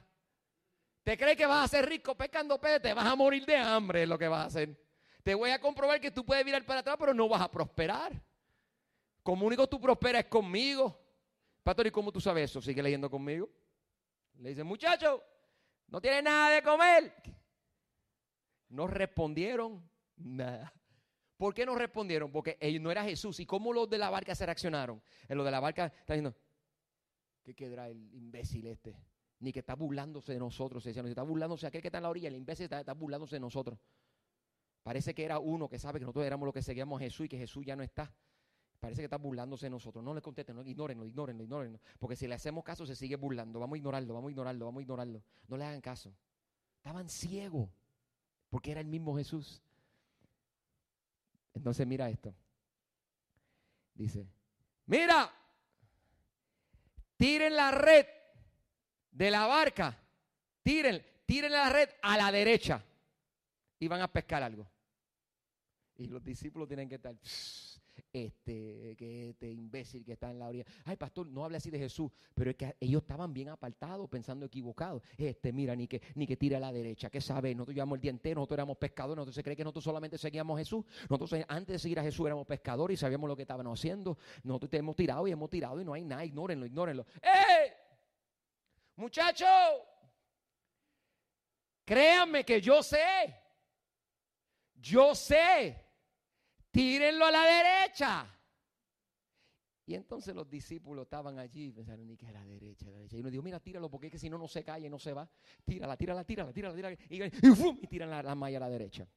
¿Te 1.03 1.17
crees 1.17 1.37
que 1.37 1.45
vas 1.45 1.65
a 1.65 1.67
ser 1.67 1.87
rico 1.87 2.15
pescando 2.15 2.59
peces? 2.59 2.81
Te 2.81 2.93
vas 2.93 3.05
a 3.05 3.15
morir 3.15 3.45
de 3.45 3.57
hambre, 3.57 4.03
es 4.03 4.09
lo 4.09 4.17
que 4.17 4.27
vas 4.27 4.43
a 4.43 4.47
hacer. 4.47 4.88
Te 5.29 5.35
voy 5.35 5.51
a 5.51 5.61
comprobar 5.61 6.01
que 6.01 6.09
tú 6.09 6.25
puedes 6.25 6.43
mirar 6.43 6.65
para 6.65 6.79
atrás, 6.79 6.95
pero 6.99 7.13
no 7.13 7.29
vas 7.29 7.43
a 7.43 7.51
prosperar. 7.51 8.19
Como 9.21 9.45
único 9.45 9.69
tú 9.69 9.79
prosperas 9.79 10.25
conmigo. 10.25 10.99
Pastor, 11.61 11.85
¿y 11.85 11.91
cómo 11.91 12.11
tú 12.11 12.19
sabes 12.19 12.49
eso? 12.49 12.59
Sigue 12.63 12.81
leyendo 12.81 13.11
conmigo. 13.11 13.47
Le 14.39 14.49
dice, 14.49 14.63
muchacho, 14.63 15.23
no 15.85 16.01
tiene 16.01 16.23
nada 16.23 16.49
de 16.49 16.63
comer. 16.63 17.13
No 18.69 18.87
respondieron 18.87 19.87
nada. 20.15 20.73
¿Por 21.37 21.53
qué 21.53 21.63
no 21.63 21.75
respondieron? 21.75 22.31
Porque 22.31 22.57
ellos 22.59 22.81
no 22.81 22.89
era 22.89 23.03
Jesús. 23.03 23.39
¿Y 23.39 23.45
cómo 23.45 23.71
los 23.71 23.87
de 23.87 23.99
la 23.99 24.09
barca 24.09 24.33
se 24.33 24.47
reaccionaron? 24.47 24.99
En 25.27 25.37
lo 25.37 25.43
de 25.43 25.51
la 25.51 25.59
barca 25.59 25.93
está 25.95 26.15
diciendo, 26.15 26.35
¿qué 27.43 27.53
quedará 27.53 27.87
el 27.87 28.11
imbécil 28.15 28.65
este? 28.65 28.97
Ni 29.41 29.53
que 29.53 29.59
está 29.59 29.75
burlándose 29.75 30.33
de 30.33 30.39
nosotros. 30.39 30.81
Se 30.81 30.89
decía, 30.89 31.03
no, 31.03 31.09
está 31.09 31.21
burlándose 31.21 31.67
aquel 31.67 31.83
que 31.83 31.89
está 31.89 31.99
en 31.99 32.03
la 32.05 32.09
orilla, 32.09 32.29
el 32.29 32.35
imbécil 32.35 32.63
está 32.63 32.93
burlándose 32.93 33.35
de 33.35 33.41
nosotros. 33.41 33.77
Parece 34.89 35.13
que 35.13 35.23
era 35.23 35.37
uno 35.37 35.69
que 35.69 35.77
sabe 35.77 35.99
que 35.99 36.05
nosotros 36.05 36.25
éramos 36.25 36.47
los 36.47 36.53
que 36.55 36.63
seguíamos 36.63 36.99
a 36.99 37.03
Jesús 37.03 37.27
y 37.27 37.29
que 37.29 37.37
Jesús 37.37 37.63
ya 37.63 37.75
no 37.75 37.83
está. 37.83 38.11
Parece 38.79 39.01
que 39.01 39.05
está 39.05 39.17
burlándose 39.17 39.67
de 39.67 39.69
nosotros. 39.69 40.03
No 40.03 40.15
le 40.15 40.21
contesten, 40.23 40.55
no, 40.55 40.63
ignórenlo, 40.63 41.05
ignórenlo, 41.05 41.43
ignórenlo. 41.43 41.79
Porque 41.99 42.15
si 42.15 42.27
le 42.27 42.33
hacemos 42.33 42.63
caso, 42.63 42.87
se 42.87 42.95
sigue 42.95 43.15
burlando. 43.15 43.59
Vamos 43.59 43.75
a 43.75 43.77
ignorarlo, 43.77 44.15
vamos 44.15 44.29
a 44.29 44.31
ignorarlo, 44.31 44.65
vamos 44.65 44.79
a 44.79 44.81
ignorarlo. 44.81 45.23
No 45.47 45.57
le 45.57 45.65
hagan 45.65 45.79
caso. 45.79 46.11
Estaban 46.77 47.07
ciegos. 47.07 47.69
Porque 48.49 48.71
era 48.71 48.81
el 48.81 48.87
mismo 48.87 49.15
Jesús. 49.15 49.61
Entonces 51.53 51.85
mira 51.85 52.09
esto. 52.09 52.33
Dice, 53.93 54.25
mira, 54.87 55.31
tiren 57.15 57.55
la 57.55 57.69
red 57.69 58.07
de 59.11 59.29
la 59.29 59.45
barca. 59.45 59.95
Tiren, 60.63 61.05
tiren 61.27 61.51
la 61.51 61.69
red 61.69 61.89
a 62.01 62.17
la 62.17 62.31
derecha 62.31 62.83
y 63.77 63.87
van 63.87 64.01
a 64.01 64.11
pescar 64.11 64.41
algo. 64.41 64.67
Y 65.99 66.07
los 66.07 66.23
discípulos 66.23 66.65
tienen 66.65 66.87
que 66.87 66.95
estar, 66.95 67.13
este, 68.13 68.95
que 68.97 69.31
este 69.31 69.51
imbécil 69.51 70.05
que 70.05 70.13
está 70.13 70.31
en 70.31 70.39
la 70.39 70.47
orilla. 70.47 70.63
Ay, 70.85 70.95
pastor, 70.95 71.27
no 71.27 71.43
hable 71.43 71.57
así 71.57 71.69
de 71.69 71.77
Jesús, 71.77 72.09
pero 72.33 72.51
es 72.51 72.55
que 72.55 72.73
ellos 72.79 73.01
estaban 73.01 73.33
bien 73.33 73.49
apartados, 73.49 74.09
pensando 74.09 74.45
equivocados. 74.45 75.03
Este, 75.17 75.51
mira, 75.51 75.75
ni 75.75 75.89
que, 75.89 76.01
ni 76.15 76.25
que 76.25 76.37
tire 76.37 76.55
a 76.55 76.59
la 76.61 76.71
derecha, 76.71 77.09
que 77.09 77.19
sabe, 77.19 77.53
nosotros 77.53 77.75
llevamos 77.75 77.97
el 77.97 78.01
día 78.01 78.11
entero, 78.11 78.39
nosotros 78.39 78.59
éramos 78.59 78.77
pescadores, 78.77 79.17
nosotros 79.17 79.35
se 79.35 79.43
cree 79.43 79.57
que 79.57 79.63
nosotros 79.65 79.83
solamente 79.83 80.17
seguíamos 80.17 80.55
a 80.55 80.59
Jesús. 80.59 80.85
Nosotros 81.09 81.45
antes 81.49 81.73
de 81.73 81.79
seguir 81.79 81.99
a 81.99 82.03
Jesús 82.03 82.25
éramos 82.25 82.47
pescadores 82.47 82.97
y 82.97 82.97
sabíamos 82.97 83.27
lo 83.27 83.35
que 83.35 83.41
estaban 83.41 83.67
haciendo. 83.67 84.17
Nosotros 84.43 84.69
te 84.69 84.77
hemos 84.77 84.95
tirado 84.95 85.27
y 85.27 85.31
hemos 85.31 85.49
tirado 85.49 85.81
y 85.81 85.83
no 85.83 85.91
hay 85.91 86.05
nada, 86.05 86.23
ignórenlo, 86.23 86.65
ignórenlo. 86.65 87.05
¡Eh! 87.21 87.73
Muchachos, 88.95 89.49
créanme 91.83 92.45
que 92.45 92.61
yo 92.61 92.81
sé 92.81 93.35
yo 94.81 95.13
sé, 95.15 95.75
tírenlo 96.71 97.25
a 97.25 97.31
la 97.31 97.43
derecha. 97.45 98.35
Y 99.85 99.95
entonces 99.95 100.35
los 100.35 100.47
discípulos 100.47 101.05
estaban 101.05 101.39
allí 101.39 101.71
pensaron, 101.71 102.05
ni 102.05 102.15
que 102.15 102.27
a 102.27 102.31
la 102.31 102.45
derecha, 102.45 102.85
a 102.87 102.91
la 102.91 102.97
derecha. 102.97 103.17
Y 103.17 103.21
uno 103.21 103.31
dijo, 103.31 103.41
mira, 103.41 103.59
tíralo, 103.59 103.89
porque 103.89 104.07
es 104.07 104.11
que 104.11 104.19
si 104.19 104.29
no, 104.29 104.37
no 104.37 104.47
se 104.47 104.63
cae, 104.63 104.87
no 104.87 104.99
se 104.99 105.13
va. 105.13 105.27
Tírala, 105.65 105.97
tírala, 105.97 106.23
tírala, 106.23 106.53
tírala, 106.53 106.75
tírala. 106.75 106.95
Y, 107.09 107.23
y, 107.23 107.79
y 107.81 107.87
tiran 107.87 108.11
la, 108.11 108.21
la 108.21 108.35
malla 108.35 108.57
a 108.57 108.59
la 108.59 108.69
derecha. 108.69 109.07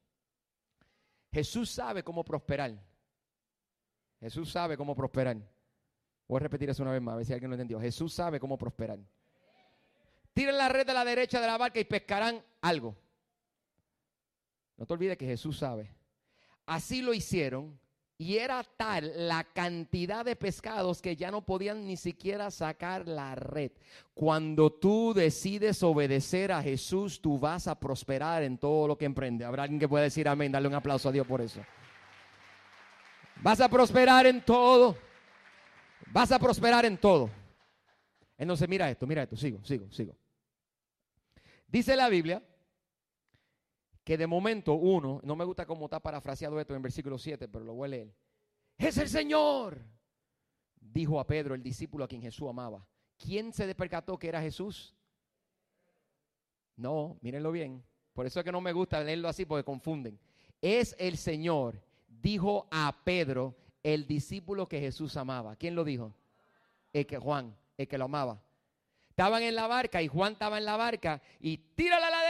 Jesús 1.31 1.69
sabe 1.69 2.03
cómo 2.03 2.25
prosperar. 2.25 2.75
Jesús 4.19 4.51
sabe 4.51 4.75
cómo 4.75 4.95
prosperar. 4.95 5.37
Voy 6.27 6.37
a 6.37 6.39
repetir 6.39 6.69
eso 6.69 6.81
una 6.81 6.91
vez 6.91 7.01
más, 7.01 7.13
a 7.13 7.17
ver 7.17 7.25
si 7.25 7.33
alguien 7.33 7.51
lo 7.51 7.55
entendió. 7.55 7.79
Jesús 7.79 8.13
sabe 8.13 8.39
cómo 8.39 8.57
prosperar. 8.57 8.97
Tiren 10.33 10.57
la 10.57 10.69
red 10.69 10.87
de 10.87 10.93
la 10.93 11.05
derecha 11.05 11.39
de 11.39 11.45
la 11.45 11.57
barca 11.57 11.79
y 11.79 11.83
pescarán 11.83 12.43
algo. 12.61 12.95
No 14.77 14.87
te 14.87 14.93
olvides 14.93 15.17
que 15.17 15.27
Jesús 15.27 15.59
sabe. 15.59 15.93
Así 16.65 17.01
lo 17.01 17.13
hicieron 17.13 17.79
y 18.17 18.37
era 18.37 18.63
tal 18.63 19.11
la 19.27 19.43
cantidad 19.43 20.23
de 20.23 20.35
pescados 20.35 21.01
que 21.01 21.15
ya 21.15 21.31
no 21.31 21.41
podían 21.41 21.85
ni 21.85 21.97
siquiera 21.97 22.51
sacar 22.51 23.07
la 23.07 23.35
red. 23.35 23.71
Cuando 24.13 24.71
tú 24.71 25.13
decides 25.13 25.83
obedecer 25.83 26.51
a 26.51 26.61
Jesús, 26.61 27.21
tú 27.21 27.37
vas 27.37 27.67
a 27.67 27.79
prosperar 27.79 28.43
en 28.43 28.57
todo 28.57 28.87
lo 28.87 28.97
que 28.97 29.05
emprende. 29.05 29.43
Habrá 29.43 29.63
alguien 29.63 29.79
que 29.79 29.89
pueda 29.89 30.03
decir 30.03 30.27
amén, 30.27 30.51
darle 30.51 30.67
un 30.67 30.75
aplauso 30.75 31.09
a 31.09 31.11
Dios 31.11 31.27
por 31.27 31.41
eso. 31.41 31.61
Vas 33.41 33.59
a 33.59 33.67
prosperar 33.67 34.25
en 34.25 34.41
todo. 34.45 34.95
Vas 36.11 36.31
a 36.31 36.39
prosperar 36.39 36.85
en 36.85 36.97
todo. 36.97 37.29
Entonces 38.37 38.69
mira 38.69 38.89
esto, 38.89 39.05
mira 39.05 39.23
esto, 39.23 39.35
sigo, 39.35 39.63
sigo, 39.65 39.91
sigo. 39.91 40.15
Dice 41.67 41.95
la 41.95 42.07
Biblia 42.07 42.41
que 44.03 44.17
de 44.17 44.27
momento 44.27 44.73
uno, 44.73 45.19
no 45.23 45.35
me 45.35 45.45
gusta 45.45 45.65
cómo 45.65 45.85
está 45.85 45.99
parafraseado 45.99 46.59
esto 46.59 46.75
en 46.75 46.81
versículo 46.81 47.17
7, 47.17 47.47
pero 47.47 47.63
lo 47.63 47.73
voy 47.73 47.85
a 47.85 47.89
leer. 47.89 48.13
Es 48.77 48.97
el 48.97 49.07
Señor, 49.07 49.81
dijo 50.79 51.19
a 51.19 51.27
Pedro, 51.27 51.55
el 51.55 51.63
discípulo 51.63 52.03
a 52.03 52.07
quien 52.07 52.21
Jesús 52.21 52.49
amaba. 52.49 52.85
¿Quién 53.17 53.53
se 53.53 53.65
despercató 53.65 54.17
que 54.17 54.27
era 54.27 54.41
Jesús? 54.41 54.93
No, 56.75 57.17
mírenlo 57.21 57.51
bien. 57.51 57.83
Por 58.13 58.25
eso 58.25 58.39
es 58.39 58.43
que 58.43 58.51
no 58.51 58.61
me 58.61 58.73
gusta 58.73 59.03
leerlo 59.03 59.29
así 59.29 59.45
porque 59.45 59.63
confunden. 59.63 60.19
Es 60.61 60.95
el 60.99 61.17
Señor, 61.17 61.81
dijo 62.07 62.67
a 62.71 63.03
Pedro, 63.03 63.55
el 63.83 64.07
discípulo 64.07 64.67
que 64.67 64.79
Jesús 64.79 65.17
amaba. 65.17 65.55
¿Quién 65.55 65.75
lo 65.75 65.83
dijo? 65.83 66.13
El 66.91 67.05
que 67.05 67.17
Juan, 67.17 67.55
el 67.77 67.87
que 67.87 67.97
lo 67.97 68.05
amaba. 68.05 68.41
Estaban 69.09 69.43
en 69.43 69.55
la 69.55 69.67
barca 69.67 70.01
y 70.01 70.07
Juan 70.07 70.33
estaba 70.33 70.57
en 70.57 70.65
la 70.65 70.75
barca 70.75 71.21
y 71.39 71.57
tírala 71.57 72.07
a 72.07 72.09
la 72.09 72.22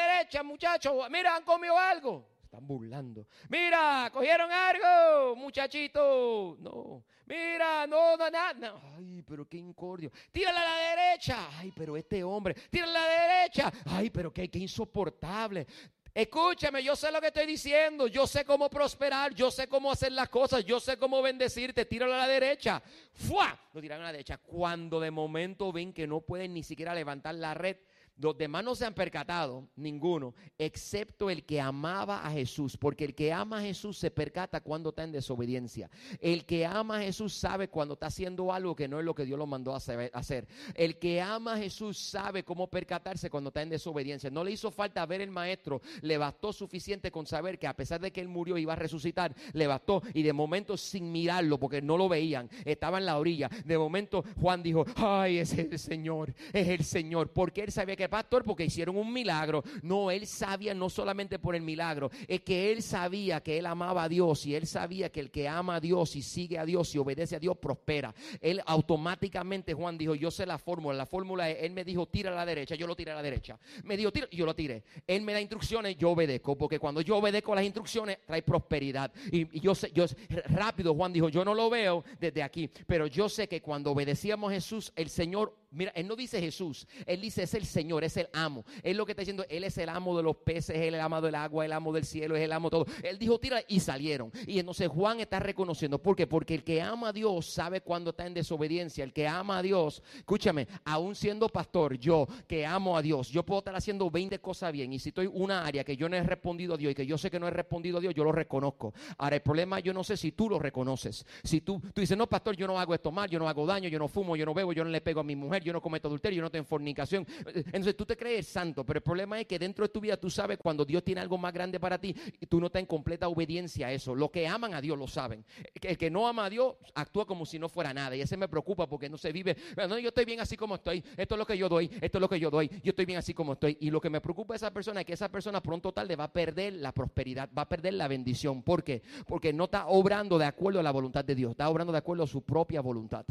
muchachos. 0.43 0.93
Mira, 1.09 1.35
han 1.35 1.43
comido 1.43 1.77
algo. 1.77 2.27
están 2.43 2.65
burlando. 2.65 3.27
Mira, 3.49 4.09
cogieron 4.13 4.51
algo, 4.51 5.35
muchachito. 5.35 6.57
No. 6.59 7.03
Mira, 7.25 7.87
no, 7.87 8.17
no, 8.17 8.29
nada. 8.29 8.81
Ay, 8.97 9.23
pero 9.25 9.47
qué 9.47 9.57
incordio. 9.57 10.11
Tírala 10.31 10.61
a 10.61 10.65
la 10.65 10.95
derecha. 10.95 11.49
Ay, 11.57 11.71
pero 11.75 11.95
este 11.95 12.23
hombre. 12.23 12.53
Tírala 12.69 13.03
a 13.03 13.07
la 13.07 13.27
derecha. 13.27 13.73
Ay, 13.85 14.09
pero 14.09 14.31
qué, 14.33 14.49
insoportable. 14.53 15.65
Escúchame, 16.13 16.83
yo 16.83 16.95
sé 16.95 17.11
lo 17.11 17.19
que 17.19 17.27
estoy 17.27 17.47
diciendo, 17.47 18.05
yo 18.05 18.27
sé 18.27 18.45
cómo 18.45 18.69
prosperar, 18.69 19.33
yo 19.33 19.49
sé 19.49 19.67
cómo 19.67 19.91
hacer 19.91 20.11
las 20.11 20.29
cosas, 20.29 20.63
yo 20.63 20.79
sé 20.79 20.97
cómo 20.97 21.23
bendecirte, 21.23 21.85
tíralo 21.85 22.13
a 22.13 22.17
la 22.17 22.27
derecha. 22.27 22.83
¡Fua! 23.13 23.59
Lo 23.73 23.81
tiraron 23.81 24.03
a 24.03 24.09
la 24.09 24.11
derecha. 24.11 24.37
Cuando 24.37 24.99
de 24.99 25.09
momento 25.09 25.71
ven 25.71 25.91
que 25.91 26.05
no 26.05 26.21
pueden 26.21 26.53
ni 26.53 26.61
siquiera 26.61 26.93
levantar 26.93 27.33
la 27.33 27.55
red, 27.55 27.77
los 28.17 28.37
demás 28.37 28.63
no 28.63 28.75
se 28.75 28.85
han 28.85 28.93
percatado, 28.93 29.67
ninguno, 29.75 30.35
excepto 30.57 31.29
el 31.29 31.43
que 31.43 31.59
amaba 31.59 32.25
a 32.25 32.31
Jesús, 32.31 32.77
porque 32.77 33.05
el 33.05 33.15
que 33.15 33.33
ama 33.33 33.59
a 33.59 33.61
Jesús 33.61 33.97
se 33.97 34.11
percata 34.11 34.61
cuando 34.61 34.89
está 34.89 35.03
en 35.03 35.11
desobediencia. 35.11 35.89
El 36.19 36.45
que 36.45 36.65
ama 36.65 36.97
a 36.97 37.01
Jesús 37.01 37.33
sabe 37.33 37.69
cuando 37.69 37.95
está 37.95 38.07
haciendo 38.07 38.53
algo 38.53 38.75
que 38.75 38.87
no 38.87 38.99
es 38.99 39.05
lo 39.05 39.15
que 39.15 39.25
Dios 39.25 39.37
lo 39.37 39.47
mandó 39.47 39.73
a 39.73 39.77
hacer. 39.77 40.47
El 40.75 40.99
que 40.99 41.21
ama 41.21 41.53
a 41.53 41.57
Jesús 41.57 41.97
sabe 41.97 42.43
cómo 42.43 42.67
percatarse 42.69 43.29
cuando 43.29 43.49
está 43.49 43.61
en 43.61 43.69
desobediencia. 43.69 44.29
No 44.29 44.43
le 44.43 44.51
hizo 44.51 44.71
falta 44.71 45.05
ver 45.05 45.21
el 45.21 45.31
maestro, 45.31 45.81
le 46.01 46.17
bastó 46.17 46.53
suficiente 46.53 47.11
con 47.11 47.25
saber 47.25 47.57
que 47.59 47.67
a 47.67 47.75
pesar 47.75 47.99
de 47.99 48.11
que 48.11 48.21
él 48.21 48.27
murió 48.27 48.57
iba 48.57 48.73
a 48.73 48.77
resucitar, 48.77 49.35
le 49.53 49.67
bastó 49.67 50.01
y 50.13 50.23
de 50.23 50.33
momento 50.33 50.77
sin 50.77 51.11
mirarlo, 51.11 51.59
porque 51.59 51.81
no 51.81 51.97
lo 51.97 52.07
veían, 52.07 52.49
estaba 52.65 52.99
en 52.99 53.05
la 53.05 53.17
orilla. 53.17 53.49
De 53.65 53.77
momento 53.77 54.23
Juan 54.39 54.63
dijo, 54.63 54.85
ay, 54.95 55.39
es 55.39 55.53
el 55.53 55.77
Señor, 55.79 56.33
es 56.53 56.67
el 56.67 56.83
Señor, 56.83 57.31
porque 57.31 57.61
él 57.61 57.71
sabía 57.71 57.95
que 57.95 58.02
pastor 58.09 58.43
porque 58.43 58.65
hicieron 58.65 58.97
un 58.97 59.11
milagro. 59.11 59.63
No, 59.81 60.11
él 60.11 60.27
sabía 60.27 60.73
no 60.73 60.89
solamente 60.89 61.39
por 61.39 61.55
el 61.55 61.61
milagro, 61.61 62.11
es 62.27 62.41
que 62.41 62.71
él 62.71 62.81
sabía 62.81 63.41
que 63.41 63.57
él 63.57 63.65
amaba 63.65 64.03
a 64.03 64.09
Dios 64.09 64.45
y 64.45 64.55
él 64.55 64.67
sabía 64.67 65.11
que 65.11 65.19
el 65.19 65.31
que 65.31 65.47
ama 65.47 65.75
a 65.75 65.79
Dios 65.79 66.15
y 66.15 66.21
sigue 66.21 66.57
a 66.57 66.65
Dios 66.65 66.93
y 66.95 66.97
obedece 66.97 67.35
a 67.35 67.39
Dios 67.39 67.57
prospera. 67.57 68.13
Él 68.41 68.61
automáticamente, 68.65 69.73
Juan 69.73 69.97
dijo, 69.97 70.15
yo 70.15 70.31
sé 70.31 70.45
la 70.45 70.57
fórmula. 70.57 70.97
La 70.97 71.05
fórmula 71.05 71.49
es, 71.49 71.63
él 71.63 71.71
me 71.71 71.83
dijo, 71.83 72.07
tira 72.07 72.31
a 72.31 72.35
la 72.35 72.45
derecha, 72.45 72.75
yo 72.75 72.87
lo 72.87 72.95
tiré 72.95 73.11
a 73.11 73.15
la 73.15 73.21
derecha. 73.21 73.57
Me 73.83 73.97
dijo, 73.97 74.11
tira, 74.11 74.27
yo 74.31 74.45
lo 74.45 74.55
tiré. 74.55 74.83
Él 75.07 75.21
me 75.21 75.33
da 75.33 75.41
instrucciones, 75.41 75.97
yo 75.97 76.11
obedezco, 76.11 76.57
porque 76.57 76.79
cuando 76.79 77.01
yo 77.01 77.17
obedezco 77.17 77.55
las 77.55 77.63
instrucciones, 77.63 78.19
trae 78.25 78.41
prosperidad. 78.41 79.11
Y, 79.31 79.59
yo 79.59 79.75
sé, 79.75 79.91
yo 79.93 80.05
rápido, 80.49 80.93
Juan 80.93 81.13
dijo, 81.13 81.29
yo 81.29 81.45
no 81.45 81.53
lo 81.53 81.69
veo 81.69 82.03
desde 82.19 82.43
aquí, 82.43 82.69
pero 82.87 83.07
yo 83.07 83.29
sé 83.29 83.47
que 83.47 83.61
cuando 83.61 83.91
obedecíamos 83.91 84.51
a 84.51 84.55
Jesús, 84.55 84.91
el 84.95 85.09
Señor 85.09 85.62
Mira, 85.73 85.91
él 85.95 86.07
no 86.07 86.15
dice 86.15 86.39
Jesús, 86.39 86.87
él 87.05 87.21
dice 87.21 87.43
es 87.43 87.53
el 87.53 87.65
Señor, 87.65 88.03
es 88.03 88.17
el 88.17 88.29
amo. 88.33 88.63
Él 88.83 88.97
lo 88.97 89.05
que 89.05 89.13
está 89.13 89.21
diciendo, 89.21 89.45
él 89.49 89.63
es 89.63 89.77
el 89.77 89.89
amo 89.89 90.15
de 90.15 90.23
los 90.23 90.35
peces, 90.37 90.75
es 90.75 90.81
el 90.83 90.99
amo 90.99 91.21
del 91.21 91.35
agua, 91.35 91.65
el 91.65 91.73
amo 91.73 91.91
del 91.91 92.05
cielo, 92.05 92.35
es 92.35 92.43
el 92.43 92.51
amo 92.51 92.69
de 92.69 92.71
todo. 92.71 92.85
Él 93.01 93.17
dijo 93.17 93.39
tira 93.39 93.61
y 93.67 93.79
salieron. 93.79 94.31
Y 94.45 94.59
entonces 94.59 94.87
Juan 94.87 95.19
está 95.19 95.39
reconociendo, 95.39 95.99
¿por 95.99 96.15
qué? 96.15 96.27
Porque 96.27 96.55
el 96.55 96.63
que 96.63 96.81
ama 96.81 97.09
a 97.09 97.13
Dios 97.13 97.47
sabe 97.47 97.81
cuando 97.81 98.11
está 98.11 98.25
en 98.25 98.33
desobediencia. 98.33 99.03
El 99.03 99.13
que 99.13 99.27
ama 99.27 99.57
a 99.57 99.61
Dios, 99.61 100.03
escúchame, 100.17 100.67
aún 100.85 101.15
siendo 101.15 101.49
pastor, 101.49 101.97
yo 101.97 102.27
que 102.47 102.65
amo 102.65 102.97
a 102.97 103.01
Dios, 103.01 103.29
yo 103.29 103.43
puedo 103.43 103.59
estar 103.59 103.75
haciendo 103.75 104.09
20 104.09 104.39
cosas 104.39 104.71
bien. 104.71 104.93
Y 104.93 104.99
si 104.99 105.09
estoy 105.09 105.29
una 105.31 105.65
área 105.65 105.83
que 105.83 105.97
yo 105.97 106.07
no 106.07 106.15
he 106.15 106.23
respondido 106.23 106.75
a 106.75 106.77
Dios 106.77 106.91
y 106.91 106.95
que 106.95 107.05
yo 107.05 107.17
sé 107.17 107.31
que 107.31 107.39
no 107.39 107.47
he 107.47 107.51
respondido 107.51 107.97
a 107.97 108.01
Dios, 108.01 108.13
yo 108.13 108.23
lo 108.23 108.31
reconozco. 108.31 108.93
Ahora, 109.17 109.35
el 109.35 109.41
problema 109.41 109.79
yo 109.79 109.93
no 109.93 110.03
sé 110.03 110.17
si 110.17 110.31
tú 110.31 110.49
lo 110.49 110.59
reconoces. 110.59 111.25
Si 111.43 111.61
tú, 111.61 111.79
tú 111.93 112.01
dices, 112.01 112.17
no, 112.17 112.27
pastor, 112.27 112.55
yo 112.55 112.67
no 112.67 112.79
hago 112.79 112.93
esto 112.93 113.11
mal, 113.11 113.29
yo 113.29 113.39
no 113.39 113.47
hago 113.47 113.65
daño, 113.65 113.89
yo 113.89 113.99
no 113.99 114.07
fumo, 114.07 114.35
yo 114.35 114.45
no 114.45 114.53
bebo, 114.53 114.73
yo 114.73 114.83
no 114.83 114.89
le 114.89 115.01
pego 115.01 115.21
a 115.21 115.23
mi 115.23 115.35
mujer, 115.35 115.62
yo 115.63 115.73
no 115.73 115.81
cometo 115.81 116.07
adulterio, 116.07 116.37
yo 116.37 116.43
no 116.43 116.51
tengo 116.51 116.65
fornicación. 116.65 117.25
Entonces 117.53 117.95
tú 117.95 118.05
te 118.05 118.17
crees 118.17 118.47
santo, 118.47 118.85
pero 118.85 118.97
el 118.97 119.03
problema 119.03 119.39
es 119.39 119.47
que 119.47 119.57
dentro 119.57 119.85
de 119.85 119.89
tu 119.89 119.99
vida 119.99 120.17
tú 120.17 120.29
sabes 120.29 120.57
cuando 120.57 120.85
Dios 120.85 121.03
tiene 121.03 121.21
algo 121.21 121.37
más 121.37 121.53
grande 121.53 121.79
para 121.79 121.99
ti 121.99 122.15
y 122.39 122.45
tú 122.45 122.59
no 122.59 122.67
estás 122.67 122.81
en 122.81 122.85
completa 122.85 123.27
obediencia 123.27 123.87
a 123.87 123.91
eso. 123.91 124.15
Los 124.15 124.31
que 124.31 124.47
aman 124.47 124.73
a 124.73 124.81
Dios 124.81 124.97
lo 124.97 125.07
saben. 125.07 125.45
El 125.73 125.97
que 125.97 126.09
no 126.09 126.27
ama 126.27 126.45
a 126.45 126.49
Dios 126.49 126.75
actúa 126.95 127.25
como 127.25 127.45
si 127.45 127.59
no 127.59 127.69
fuera 127.69 127.93
nada 127.93 128.15
y 128.15 128.21
ese 128.21 128.37
me 128.37 128.47
preocupa 128.47 128.87
porque 128.87 129.09
no 129.09 129.17
se 129.17 129.31
vive. 129.31 129.55
No, 129.77 129.97
yo 129.97 130.09
estoy 130.09 130.25
bien 130.25 130.39
así 130.39 130.57
como 130.57 130.75
estoy. 130.75 131.03
Esto 131.17 131.35
es 131.35 131.39
lo 131.39 131.45
que 131.45 131.57
yo 131.57 131.69
doy. 131.69 131.89
Esto 132.01 132.17
es 132.17 132.21
lo 132.21 132.29
que 132.29 132.39
yo 132.39 132.49
doy. 132.49 132.69
Yo 132.83 132.89
estoy 132.91 133.05
bien 133.05 133.19
así 133.19 133.33
como 133.33 133.53
estoy. 133.53 133.77
Y 133.79 133.89
lo 133.89 134.01
que 134.01 134.09
me 134.09 134.21
preocupa 134.21 134.53
a 134.53 134.57
esa 134.57 134.71
persona 134.71 135.01
es 135.01 135.05
que 135.05 135.13
esa 135.13 135.29
persona 135.29 135.61
pronto 135.61 135.91
tarde 135.91 136.15
va 136.15 136.25
a 136.25 136.33
perder 136.33 136.73
la 136.73 136.91
prosperidad, 136.91 137.49
va 137.57 137.63
a 137.63 137.69
perder 137.69 137.93
la 137.95 138.07
bendición. 138.07 138.63
¿Por 138.63 138.83
qué? 138.83 139.01
Porque 139.25 139.53
no 139.53 139.65
está 139.65 139.87
obrando 139.87 140.37
de 140.37 140.45
acuerdo 140.45 140.79
a 140.79 140.83
la 140.83 140.91
voluntad 140.91 141.23
de 141.25 141.35
Dios, 141.35 141.51
está 141.51 141.69
obrando 141.69 141.91
de 141.91 141.99
acuerdo 141.99 142.23
a 142.23 142.27
su 142.27 142.41
propia 142.41 142.81
voluntad. 142.81 143.25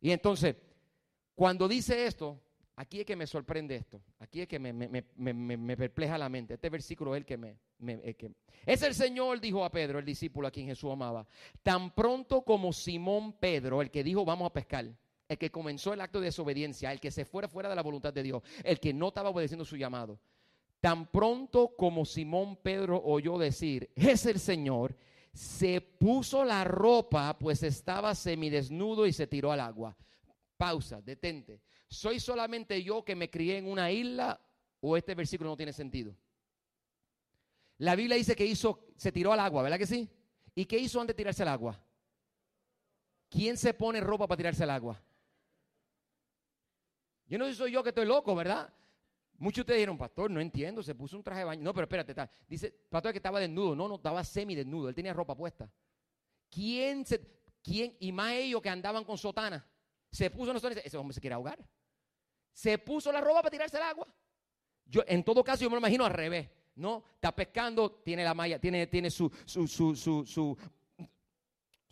Y 0.00 0.10
entonces, 0.10 0.56
cuando 1.34 1.66
dice 1.66 2.06
esto, 2.06 2.40
aquí 2.76 3.00
es 3.00 3.06
que 3.06 3.16
me 3.16 3.26
sorprende 3.26 3.76
esto. 3.76 4.00
Aquí 4.18 4.40
es 4.40 4.48
que 4.48 4.58
me, 4.58 5.76
perpleja 5.76 6.18
la 6.18 6.28
mente. 6.28 6.54
Este 6.54 6.70
versículo 6.70 7.14
es 7.14 7.20
el 7.20 7.26
que 7.26 7.36
me... 7.36 7.58
Es 8.66 8.82
el 8.82 8.94
Señor, 8.94 9.40
dijo 9.40 9.64
a 9.64 9.70
Pedro, 9.70 9.98
el 9.98 10.04
discípulo 10.04 10.48
a 10.48 10.50
quien 10.50 10.66
Jesús 10.66 10.90
amaba. 10.90 11.26
Tan 11.62 11.94
pronto 11.94 12.42
como 12.42 12.72
Simón 12.72 13.34
Pedro, 13.34 13.82
el 13.82 13.90
que 13.90 14.04
dijo 14.04 14.24
vamos 14.24 14.46
a 14.46 14.52
pescar, 14.52 14.86
el 15.28 15.38
que 15.38 15.50
comenzó 15.50 15.92
el 15.92 16.00
acto 16.00 16.20
de 16.20 16.26
desobediencia, 16.26 16.92
el 16.92 17.00
que 17.00 17.10
se 17.10 17.24
fuera 17.24 17.48
fuera 17.48 17.68
de 17.68 17.74
la 17.74 17.82
voluntad 17.82 18.12
de 18.12 18.22
Dios, 18.22 18.42
el 18.62 18.80
que 18.80 18.94
no 18.94 19.08
estaba 19.08 19.30
obedeciendo 19.30 19.64
su 19.64 19.76
llamado. 19.76 20.18
Tan 20.80 21.10
pronto 21.10 21.74
como 21.76 22.04
Simón 22.04 22.56
Pedro 22.56 23.02
oyó 23.02 23.38
decir, 23.38 23.90
es 23.94 24.26
el 24.26 24.38
Señor, 24.38 24.96
se 25.32 25.80
puso 25.80 26.44
la 26.44 26.62
ropa, 26.64 27.36
pues 27.38 27.62
estaba 27.62 28.14
semidesnudo 28.14 29.06
y 29.06 29.12
se 29.12 29.26
tiró 29.26 29.50
al 29.50 29.60
agua. 29.60 29.96
Pausa, 30.64 31.02
detente. 31.02 31.60
¿Soy 31.88 32.18
solamente 32.18 32.82
yo 32.82 33.04
que 33.04 33.14
me 33.14 33.28
crié 33.28 33.58
en 33.58 33.66
una 33.66 33.92
isla 33.92 34.40
o 34.80 34.96
este 34.96 35.14
versículo 35.14 35.50
no 35.50 35.58
tiene 35.58 35.74
sentido? 35.74 36.16
La 37.76 37.94
Biblia 37.94 38.16
dice 38.16 38.34
que 38.34 38.46
hizo, 38.46 38.86
se 38.96 39.12
tiró 39.12 39.34
al 39.34 39.40
agua, 39.40 39.62
¿verdad 39.62 39.76
que 39.76 39.86
sí? 39.86 40.08
¿Y 40.54 40.64
qué 40.64 40.78
hizo 40.78 40.98
antes 40.98 41.14
de 41.14 41.18
tirarse 41.18 41.42
al 41.42 41.48
agua? 41.48 41.78
¿Quién 43.28 43.58
se 43.58 43.74
pone 43.74 44.00
ropa 44.00 44.26
para 44.26 44.38
tirarse 44.38 44.62
al 44.62 44.70
agua? 44.70 45.04
Yo 47.26 47.36
no 47.36 47.52
soy 47.52 47.70
yo 47.70 47.82
que 47.82 47.90
estoy 47.90 48.06
loco, 48.06 48.34
¿verdad? 48.34 48.72
Muchos 49.36 49.56
de 49.56 49.60
ustedes 49.60 49.78
dijeron, 49.80 49.98
pastor, 49.98 50.30
no 50.30 50.40
entiendo, 50.40 50.82
se 50.82 50.94
puso 50.94 51.14
un 51.18 51.22
traje 51.22 51.40
de 51.40 51.44
baño. 51.44 51.62
No, 51.62 51.74
pero 51.74 51.84
espérate, 51.84 52.12
está. 52.12 52.30
dice, 52.48 52.70
pastor 52.88 53.12
que 53.12 53.18
estaba 53.18 53.38
desnudo. 53.38 53.76
No, 53.76 53.86
no, 53.86 53.96
estaba 53.96 54.24
semi 54.24 54.54
desnudo, 54.54 54.88
él 54.88 54.94
tenía 54.94 55.12
ropa 55.12 55.36
puesta. 55.36 55.70
¿Quién 56.48 57.04
se, 57.04 57.20
quién, 57.62 57.98
y 58.00 58.12
más 58.12 58.32
ellos 58.32 58.62
que 58.62 58.70
andaban 58.70 59.04
con 59.04 59.18
sotana? 59.18 59.68
Se 60.14 60.30
puso 60.30 60.52
en 60.52 60.78
ese 60.78 60.96
hombre 60.96 61.12
se 61.12 61.20
quiere 61.20 61.34
ahogar. 61.34 61.58
Se 62.52 62.78
puso 62.78 63.10
la 63.10 63.20
ropa 63.20 63.42
para 63.42 63.50
tirarse 63.50 63.76
al 63.78 63.82
agua. 63.82 64.06
Yo, 64.84 65.02
en 65.08 65.24
todo 65.24 65.42
caso, 65.42 65.64
yo 65.64 65.70
me 65.70 65.74
lo 65.74 65.80
imagino 65.80 66.04
al 66.04 66.12
revés. 66.12 66.48
¿no? 66.76 67.02
Está 67.16 67.34
pescando, 67.34 67.90
tiene 67.90 68.22
la 68.22 68.32
malla, 68.32 68.60
tiene, 68.60 68.86
tiene 68.86 69.10
su, 69.10 69.28
su, 69.44 69.66
su, 69.66 69.96
su, 70.24 70.56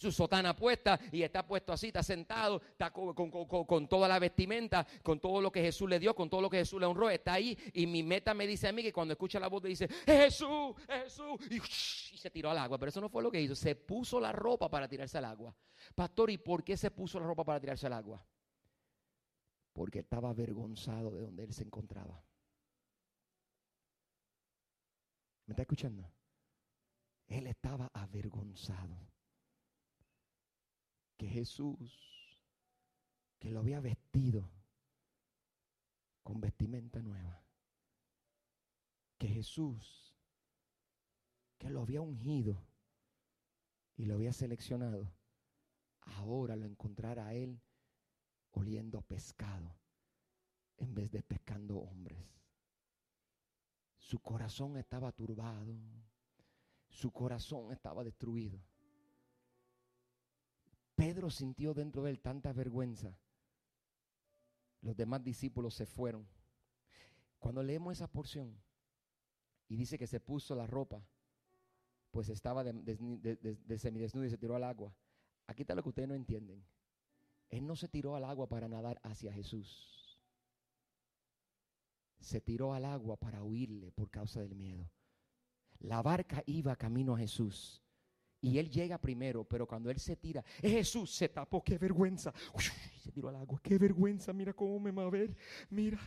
su 0.03 0.13
sotana 0.13 0.55
puesta 0.55 0.99
y 1.13 1.23
está 1.23 1.47
puesto 1.47 1.73
así, 1.73 1.87
está 1.87 2.03
sentado, 2.03 2.61
está 2.61 2.93
con, 2.93 3.89
toda 3.89 4.09
la 4.09 4.19
vestimenta, 4.19 4.85
con 5.03 5.21
todo 5.21 5.41
lo 5.41 5.53
que 5.53 5.63
Jesús 5.63 5.89
le 5.89 6.01
dio, 6.01 6.15
con 6.15 6.29
todo 6.29 6.41
lo 6.41 6.51
que 6.51 6.59
Jesús 6.59 6.81
le 6.81 6.87
honró, 6.87 7.09
está 7.09 7.35
ahí 7.35 7.57
y 7.73 7.87
mi 7.87 8.03
meta 8.03 8.35
me 8.35 8.47
dice 8.47 8.69
a 8.69 8.73
mí 8.73 8.83
que 8.83 8.93
cuando 8.93 9.13
escucha 9.13 9.39
la 9.39 9.49
voz 9.49 9.63
le 9.63 9.71
dice, 9.71 9.89
Jesús, 10.05 10.75
Jesús, 10.89 11.41
y, 11.49 11.57
y, 11.57 12.19
se 12.19 12.31
tiró 12.31 12.51
al 12.51 12.59
agua, 12.59 12.79
pero 12.79 12.91
eso 12.91 13.01
no 13.01 13.09
fue 13.09 13.23
lo 13.23 13.31
que 13.31 13.41
hizo, 13.41 13.55
se 13.55 13.77
puso 13.77 14.19
la 14.19 14.33
ropa 14.33 14.69
para 14.69 14.89
tirarse 14.89 15.19
al 15.19 15.25
agua. 15.27 15.55
Pastor, 15.95 16.31
¿y 16.31 16.39
por 16.39 16.65
qué 16.65 16.77
se 16.77 16.91
puso 16.91 17.21
la 17.21 17.27
ropa 17.27 17.45
para 17.45 17.61
tirarse 17.61 17.87
al 17.87 17.93
agua? 17.93 18.25
Porque 19.73 20.01
estaba 20.01 20.31
avergonzado 20.31 21.13
de 21.13 21.21
donde 21.23 21.45
él 21.45 21.53
se 21.55 21.63
encontraba. 21.63 22.23
¿Me 25.47 25.53
está 25.53 25.63
escuchando? 25.63 26.11
Él 27.29 27.47
estaba 27.47 27.91
avergonzado 27.95 29.12
que 31.23 31.29
Jesús, 31.29 32.37
que 33.39 33.53
lo 33.53 33.61
había 33.61 33.79
vestido 33.79 34.51
con 36.25 36.41
vestimenta 36.41 37.01
nueva, 37.01 37.47
que 39.19 39.29
Jesús, 39.29 40.17
que 41.59 41.71
lo 41.71 41.83
había 41.83 42.01
ungido 42.01 42.61
y 43.97 44.07
lo 44.07 44.15
había 44.15 44.33
seleccionado, 44.33 45.13
ahora 46.01 46.57
lo 46.57 46.67
encontrara 46.67 47.29
a 47.29 47.35
él 47.35 47.63
oliendo 48.51 49.01
pescado 49.03 49.79
en 50.77 50.93
vez 50.93 51.13
de 51.13 51.23
pescando 51.23 51.77
hombres. 51.77 52.19
Su 53.97 54.19
corazón 54.19 54.77
estaba 54.77 55.13
turbado, 55.13 55.73
su 56.89 57.13
corazón 57.13 57.71
estaba 57.71 58.03
destruido. 58.03 58.59
Pedro 61.03 61.31
sintió 61.31 61.75
dentro 61.75 62.05
de 62.05 62.13
él 62.13 62.21
tanta 62.21 62.53
vergüenza. 62.53 63.19
Los 64.83 64.97
demás 64.97 65.25
discípulos 65.25 65.75
se 65.75 65.85
fueron. 65.85 66.29
Cuando 67.41 67.61
leemos 67.61 67.95
esa 67.95 68.07
porción 68.07 68.57
y 69.67 69.75
dice 69.75 69.99
que 69.99 70.07
se 70.07 70.21
puso 70.21 70.55
la 70.55 70.65
ropa, 70.65 71.05
pues 72.13 72.29
estaba 72.29 72.63
de, 72.63 72.73
de, 72.73 73.79
semidesnudo 73.81 74.27
y 74.27 74.31
se 74.31 74.39
tiró 74.39 74.55
al 74.55 74.63
agua. 74.63 74.95
Aquí 75.49 75.63
está 75.63 75.75
lo 75.75 75.83
que 75.83 75.89
ustedes 75.89 76.09
no 76.09 76.15
entienden. 76.15 76.65
Él 77.51 77.67
no 77.67 77.75
se 77.75 77.89
tiró 77.89 78.15
al 78.15 78.25
agua 78.25 78.49
para 78.49 78.69
nadar 78.69 79.01
hacia 79.03 79.33
Jesús. 79.33 80.21
Se 82.21 82.41
tiró 82.41 82.75
al 82.75 82.85
agua 82.85 83.17
para 83.17 83.43
huirle 83.43 83.91
por 83.91 84.09
causa 84.09 84.41
del 84.41 84.55
miedo. 84.55 84.89
La 85.81 86.01
barca 86.01 86.45
iba 86.47 86.77
camino 86.77 87.17
a 87.17 87.19
Jesús. 87.19 87.82
Y 88.45 88.59
él 88.59 88.69
llega 88.69 88.99
primero, 88.99 89.45
pero 89.45 89.69
cuando 89.69 89.89
él 89.89 90.01
se 90.01 90.17
tira, 90.17 90.45
Jesús 90.61 91.15
se 91.15 91.29
tapó, 91.29 91.63
qué 91.63 91.79
vergüenza. 91.79 92.35
se 93.01 93.13
tiró 93.13 93.29
al 93.29 93.37
agua, 93.37 93.61
qué 93.63 93.79
vergüenza, 93.79 94.33
mira 94.33 94.53
cómo 94.53 94.81
me 94.81 94.91
va 94.91 95.05
a 95.05 95.11
ver. 95.11 95.37
Mira, 95.71 96.01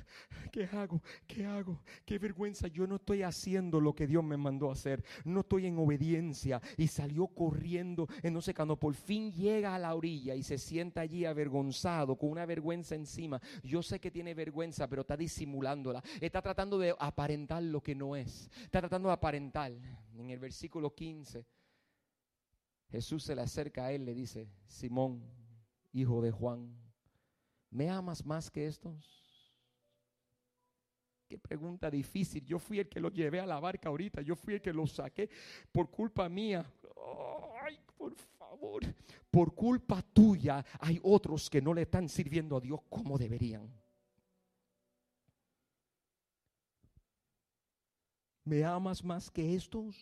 ¿qué 0.52 0.65
hago? 0.65 1.02
¿Qué 1.26 1.45
hago? 1.45 1.82
Qué 2.06 2.19
vergüenza, 2.19 2.67
yo 2.67 2.88
no 2.88 2.98
estoy 2.98 3.24
haciendo 3.24 3.80
lo 3.80 3.95
que 3.95 4.06
Dios 4.06 4.21
me 4.21 4.36
mandó 4.36 4.69
a 4.69 4.74
hacer. 4.74 5.02
No 5.24 5.39
estoy 5.39 5.65
en 5.65 5.78
obediencia. 5.78 6.62
Y 6.76 6.88
salió 6.88 7.28
corriendo. 7.28 8.10
Entonces 8.21 8.54
cuando 8.54 8.78
por 8.78 8.95
fin 8.95 9.32
llega 9.32 9.74
a 9.74 9.80
la 9.80 9.95
orilla 9.95 10.36
y 10.36 10.43
se 10.43 10.58
sienta 10.58 11.02
allí 11.02 11.24
avergonzado, 11.24 12.17
con 12.17 12.32
una 12.32 12.45
vergüenza 12.45 12.95
encima. 12.95 13.41
Yo 13.63 13.82
sé 13.82 14.02
que 14.02 14.12
tiene 14.12 14.34
vergüenza, 14.34 14.89
pero 14.89 15.04
está 15.04 15.15
disimulándola. 15.15 16.04
Está 16.19 16.41
tratando 16.41 16.78
de 16.78 16.93
aparentar 17.00 17.63
lo 17.63 17.82
que 17.82 17.95
no 17.95 18.13
es. 18.17 18.50
Está 18.62 18.82
tratando 18.82 19.08
de 19.08 19.13
aparentar. 19.13 19.71
En 20.17 20.30
el 20.30 20.39
versículo 20.39 20.93
15 20.93 21.45
Jesús 22.89 23.24
se 23.24 23.36
le 23.36 23.41
acerca 23.41 23.86
a 23.86 23.91
él, 23.91 24.06
le 24.06 24.13
dice, 24.13 24.50
Simón, 24.67 25.24
hijo 25.91 26.21
de 26.21 26.32
Juan, 26.32 26.76
¿me 27.69 27.89
amas 27.89 28.26
más 28.26 28.50
que 28.50 28.67
estos? 28.67 29.15
Qué 31.28 31.39
pregunta 31.39 31.89
difícil. 31.89 32.45
Yo 32.45 32.60
fui 32.60 32.80
el 32.80 32.88
que 32.88 33.00
lo 33.00 33.10
llevé 33.10 33.39
a 33.39 33.45
la 33.45 33.60
barca 33.60 33.89
ahorita. 33.89 34.21
Yo 34.21 34.36
fui 34.36 34.54
el 34.54 34.62
que 34.62 34.71
lo 34.71 34.86
saqué 34.86 35.30
por 35.71 35.89
culpa 35.89 36.30
mía. 36.30 36.63
Ay, 37.63 37.80
por 37.98 38.13
favor. 38.15 38.84
Por 39.32 39.56
culpa 39.56 40.02
tuya 40.02 40.63
hay 40.80 41.00
otros 41.02 41.50
que 41.50 41.62
no 41.62 41.74
le 41.74 41.82
están 41.82 42.08
sirviendo 42.08 42.58
a 42.58 42.62
Dios 42.62 42.80
como 42.89 43.17
deberían. 43.17 43.67
¿Me 48.43 48.63
amas 48.63 49.04
más 49.04 49.32
que 49.32 49.56
estos? 49.56 49.95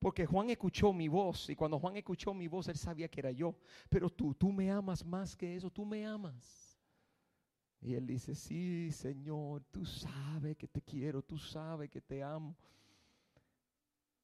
Porque 0.00 0.24
Juan 0.24 0.48
escuchó 0.48 0.94
mi 0.94 1.08
voz 1.08 1.50
y 1.50 1.54
cuando 1.54 1.78
Juan 1.78 1.94
escuchó 1.94 2.32
mi 2.32 2.48
voz, 2.48 2.68
él 2.68 2.76
sabía 2.76 3.06
que 3.06 3.20
era 3.20 3.30
yo. 3.30 3.54
Pero 3.90 4.08
tú, 4.08 4.34
tú 4.34 4.50
me 4.50 4.70
amas 4.70 5.04
más 5.04 5.36
que 5.36 5.54
eso, 5.54 5.70
tú 5.70 5.84
me 5.84 6.06
amas. 6.06 6.78
Y 7.82 7.94
él 7.94 8.06
dice, 8.06 8.34
sí, 8.34 8.90
Señor, 8.92 9.62
tú 9.70 9.84
sabes 9.84 10.56
que 10.56 10.66
te 10.66 10.80
quiero, 10.80 11.22
tú 11.22 11.36
sabes 11.36 11.90
que 11.90 12.00
te 12.00 12.22
amo. 12.22 12.56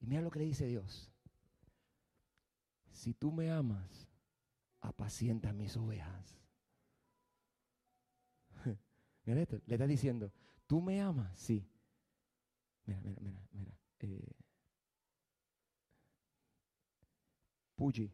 Y 0.00 0.06
mira 0.06 0.22
lo 0.22 0.30
que 0.30 0.38
le 0.38 0.46
dice 0.46 0.66
Dios. 0.66 1.10
Si 2.90 3.12
tú 3.12 3.30
me 3.30 3.50
amas, 3.50 4.08
apacienta 4.80 5.52
mis 5.52 5.76
ovejas. 5.76 6.38
mira 9.26 9.42
esto, 9.42 9.60
le 9.66 9.74
está 9.74 9.86
diciendo, 9.86 10.32
tú 10.66 10.80
me 10.80 11.02
amas, 11.02 11.38
sí. 11.38 11.68
Mira, 12.86 13.00
mira, 13.02 13.20
mira, 13.20 13.46
mira. 13.52 13.78
Eh, 14.00 14.45
Puyi, 17.76 18.10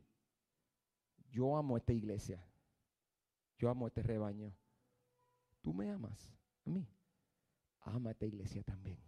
yo 1.31 1.57
amo 1.57 1.77
esta 1.77 1.93
iglesia. 1.93 2.45
Yo 3.59 3.71
amo 3.71 3.87
este 3.87 4.03
rebaño. 4.03 4.53
Tú 5.63 5.73
me 5.73 5.91
amas 5.91 6.35
a 6.67 6.71
mí. 6.71 6.87
Ama 7.83 8.11
esta 8.11 8.27
iglesia 8.27 8.63
también. 8.63 8.99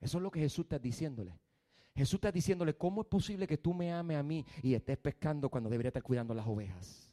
Eso 0.00 0.18
es 0.18 0.22
lo 0.22 0.30
que 0.30 0.40
Jesús 0.40 0.64
está 0.64 0.78
diciéndole. 0.78 1.38
Jesús 1.94 2.14
está 2.14 2.30
diciéndole, 2.30 2.76
¿cómo 2.76 3.00
es 3.00 3.08
posible 3.08 3.46
que 3.46 3.58
tú 3.58 3.72
me 3.74 3.92
ames 3.92 4.16
a 4.16 4.22
mí 4.22 4.44
y 4.62 4.74
estés 4.74 4.98
pescando 4.98 5.48
cuando 5.48 5.70
debería 5.70 5.88
estar 5.88 6.02
cuidando 6.02 6.34
las 6.34 6.46
ovejas? 6.46 7.10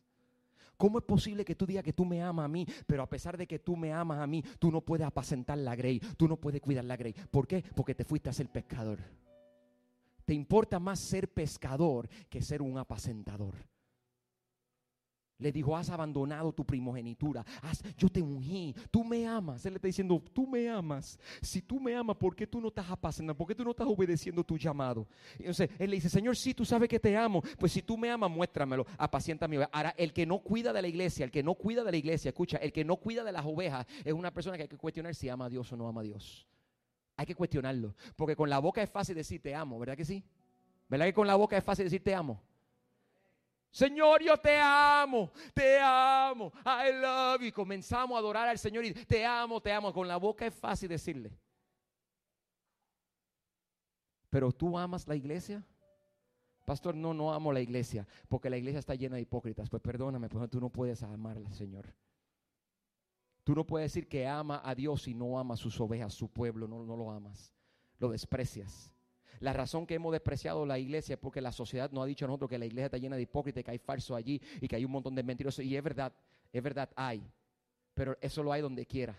¿Cómo 0.78 0.98
es 0.98 1.06
posible 1.06 1.46
que 1.46 1.56
tú 1.56 1.66
digas 1.66 1.84
que 1.84 1.94
tú 1.94 2.04
me 2.04 2.22
amas 2.22 2.46
a 2.46 2.50
mí, 2.50 2.68
pero 2.86 3.02
a 3.02 3.10
pesar 3.10 3.38
de 3.38 3.48
que 3.48 3.60
tú 3.60 3.78
me 3.78 3.94
amas 3.94 4.20
a 4.20 4.28
mí, 4.28 4.44
tú 4.60 4.72
no 4.72 4.82
puedes 4.82 5.08
apacentar 5.08 5.58
la 5.58 5.76
grey, 5.76 6.00
tú 6.18 6.28
no 6.28 6.36
puedes 6.36 6.62
cuidar 6.62 6.84
la 6.84 6.98
grey? 6.98 7.14
¿Por 7.14 7.48
qué? 7.48 7.64
Porque 7.76 7.96
te 7.96 8.04
fuiste 8.04 8.30
a 8.30 8.34
ser 8.34 8.50
pescador. 8.52 9.00
Te 10.26 10.34
importa 10.34 10.80
más 10.80 11.00
ser 11.00 11.32
pescador 11.32 12.10
que 12.30 12.42
ser 12.42 12.62
un 12.62 12.78
apacentador. 12.78 13.56
Le 15.44 15.52
dijo, 15.52 15.76
has 15.76 15.90
abandonado 15.90 16.54
tu 16.54 16.66
primogenitura. 16.66 17.44
yo 17.98 18.08
te 18.08 18.22
ungí. 18.22 18.74
Tú 18.90 19.04
me 19.04 19.28
amas. 19.28 19.66
Él 19.66 19.74
le 19.74 19.78
está 19.78 19.88
diciendo, 19.88 20.24
tú 20.32 20.48
me 20.48 20.70
amas. 20.70 21.20
Si 21.42 21.62
tú 21.62 21.82
me 21.82 21.94
amas, 21.94 22.16
¿por 22.16 22.34
qué 22.34 22.48
tú 22.48 22.62
no 22.62 22.70
estás 22.70 22.90
apacentando? 22.90 23.36
¿Por 23.36 23.48
qué 23.48 23.56
tú 23.56 23.64
no 23.64 23.72
estás 23.72 23.88
obedeciendo 23.88 24.44
tu 24.44 24.58
llamado? 24.58 25.06
Entonces, 25.38 25.70
él 25.78 25.90
le 25.90 25.98
dice, 25.98 26.10
Señor, 26.10 26.38
si 26.38 26.54
tú 26.54 26.64
sabes 26.64 26.88
que 26.88 27.00
te 27.00 27.18
amo. 27.18 27.42
Pues 27.60 27.74
si 27.74 27.82
tú 27.82 27.98
me 27.98 28.10
amas, 28.10 28.32
muéstramelo. 28.32 28.86
Apacienta 28.98 29.48
mi 29.48 29.58
oveja. 29.58 29.72
Ahora, 29.74 29.94
el 29.98 30.14
que 30.14 30.26
no 30.26 30.40
cuida 30.40 30.72
de 30.72 30.82
la 30.82 30.88
iglesia, 30.88 31.26
el 31.26 31.32
que 31.32 31.44
no 31.44 31.56
cuida 31.56 31.84
de 31.84 31.92
la 31.92 31.98
iglesia, 31.98 32.30
escucha, 32.30 32.58
el 32.58 32.72
que 32.72 32.86
no 32.86 32.96
cuida 32.96 33.26
de 33.26 33.32
las 33.34 33.46
ovejas 33.46 33.86
es 34.06 34.14
una 34.14 34.32
persona 34.32 34.56
que 34.56 34.64
hay 34.64 34.70
que 34.70 34.78
cuestionar 34.78 35.14
si 35.14 35.28
ama 35.28 35.46
a 35.46 35.50
Dios 35.50 35.70
o 35.74 35.76
no 35.76 35.88
ama 35.88 36.02
a 36.02 36.06
Dios. 36.06 36.48
Hay 37.16 37.26
que 37.26 37.36
cuestionarlo. 37.36 37.96
Porque 38.16 38.36
con 38.36 38.50
la 38.50 38.60
boca 38.60 38.82
es 38.82 38.90
fácil 38.90 39.16
decir 39.16 39.42
te 39.42 39.54
amo, 39.54 39.80
¿verdad 39.80 39.96
que 39.96 40.06
sí? 40.06 40.24
¿Verdad 40.90 41.06
que 41.06 41.14
con 41.14 41.28
la 41.28 41.36
boca 41.36 41.58
es 41.58 41.64
fácil 41.64 41.86
decir 41.86 42.04
te 42.04 42.14
amo? 42.14 42.42
Señor, 43.74 44.22
yo 44.22 44.38
te 44.38 44.60
amo, 44.60 45.32
te 45.52 45.80
amo, 45.80 46.54
I 46.64 46.94
love 47.02 47.42
you. 47.42 47.52
Comenzamos 47.52 48.16
a 48.16 48.20
adorar 48.20 48.48
al 48.48 48.60
Señor 48.60 48.86
y 48.86 48.94
te 48.94 49.26
amo, 49.26 49.60
te 49.60 49.72
amo. 49.72 49.92
Con 49.92 50.08
la 50.08 50.18
boca 50.18 50.46
es 50.46 50.54
fácil 50.54 50.90
decirle. 50.90 51.32
Pero 54.30 54.52
tú 54.52 54.78
amas 54.78 55.08
la 55.08 55.16
iglesia. 55.16 55.64
Pastor, 56.66 56.96
no, 56.96 57.14
no 57.14 57.34
amo 57.34 57.52
la 57.52 57.62
iglesia, 57.62 58.08
porque 58.30 58.50
la 58.50 58.58
iglesia 58.58 58.80
está 58.80 58.96
llena 58.96 59.16
de 59.16 59.24
hipócritas. 59.24 59.70
Pues 59.70 59.82
perdóname, 59.82 60.30
pues 60.30 60.50
tú 60.50 60.62
no 60.62 60.70
puedes 60.70 61.02
amarla, 61.04 61.52
Señor. 61.54 61.94
Tú 63.44 63.54
no 63.56 63.66
puedes 63.66 63.92
decir 63.92 64.08
que 64.08 64.28
ama 64.28 64.62
a 64.64 64.74
Dios 64.74 65.08
y 65.08 65.14
no 65.14 65.38
ama 65.38 65.56
a 65.56 65.58
sus 65.58 65.80
ovejas, 65.82 66.14
su 66.14 66.30
pueblo, 66.30 66.68
no, 66.68 66.86
no 66.86 66.96
lo 66.96 67.12
amas. 67.12 67.52
Lo 68.00 68.10
desprecias. 68.10 68.94
La 69.40 69.52
razón 69.52 69.86
que 69.86 69.96
hemos 69.96 70.14
despreciado 70.14 70.66
la 70.66 70.80
iglesia 70.80 71.14
es 71.14 71.20
porque 71.20 71.42
la 71.42 71.52
sociedad 71.52 71.92
nos 71.92 72.04
ha 72.04 72.08
dicho 72.08 72.24
a 72.24 72.28
nosotros 72.30 72.50
que 72.50 72.58
la 72.58 72.66
iglesia 72.66 72.86
está 72.86 72.98
llena 72.98 73.18
de 73.18 73.24
hipócritas, 73.24 73.64
que 73.64 73.72
hay 73.72 73.78
falso 73.78 74.16
allí 74.16 74.42
y 74.62 74.68
que 74.68 74.78
hay 74.78 74.86
un 74.86 74.92
montón 74.92 75.16
de 75.16 75.24
mentirosos. 75.24 75.66
Y 75.66 75.76
es 75.76 75.84
verdad, 75.84 76.14
es 76.52 76.64
verdad, 76.64 76.90
hay. 76.96 77.22
Pero 77.94 78.18
eso 78.22 78.42
lo 78.42 78.54
hay 78.54 78.62
donde 78.62 78.86
quiera. 78.86 79.16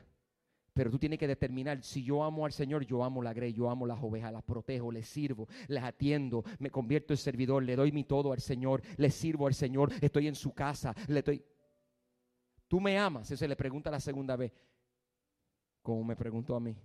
Pero 0.72 0.90
tú 0.90 0.98
tienes 0.98 1.20
que 1.20 1.28
determinar, 1.28 1.82
si 1.84 2.02
yo 2.02 2.24
amo 2.24 2.46
al 2.46 2.52
Señor, 2.52 2.84
yo 2.84 3.04
amo 3.04 3.22
la 3.22 3.32
grey, 3.32 3.52
yo 3.52 3.70
amo 3.70 3.86
las 3.86 4.02
ovejas, 4.02 4.32
las 4.32 4.42
protejo, 4.42 4.90
les 4.90 5.06
sirvo, 5.06 5.46
les 5.68 5.82
atiendo, 5.84 6.42
me 6.58 6.70
convierto 6.70 7.12
en 7.12 7.18
servidor, 7.18 7.62
le 7.62 7.76
doy 7.76 7.92
mi 7.92 8.02
todo 8.02 8.32
al 8.32 8.40
Señor, 8.40 8.82
le 8.96 9.10
sirvo 9.10 9.46
al 9.46 9.54
Señor, 9.54 9.92
estoy 10.00 10.26
en 10.26 10.34
su 10.34 10.52
casa, 10.52 10.94
le 11.06 11.20
estoy... 11.20 11.44
Tú 12.74 12.80
me 12.80 12.98
amas, 12.98 13.30
eso 13.30 13.36
se 13.36 13.46
le 13.46 13.54
pregunta 13.54 13.88
la 13.88 14.00
segunda 14.00 14.34
vez, 14.34 14.52
como 15.80 16.02
me 16.02 16.16
preguntó 16.16 16.56
a 16.56 16.60
mí. 16.60 16.76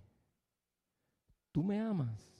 Tú 1.50 1.64
me 1.64 1.80
amas. 1.80 2.32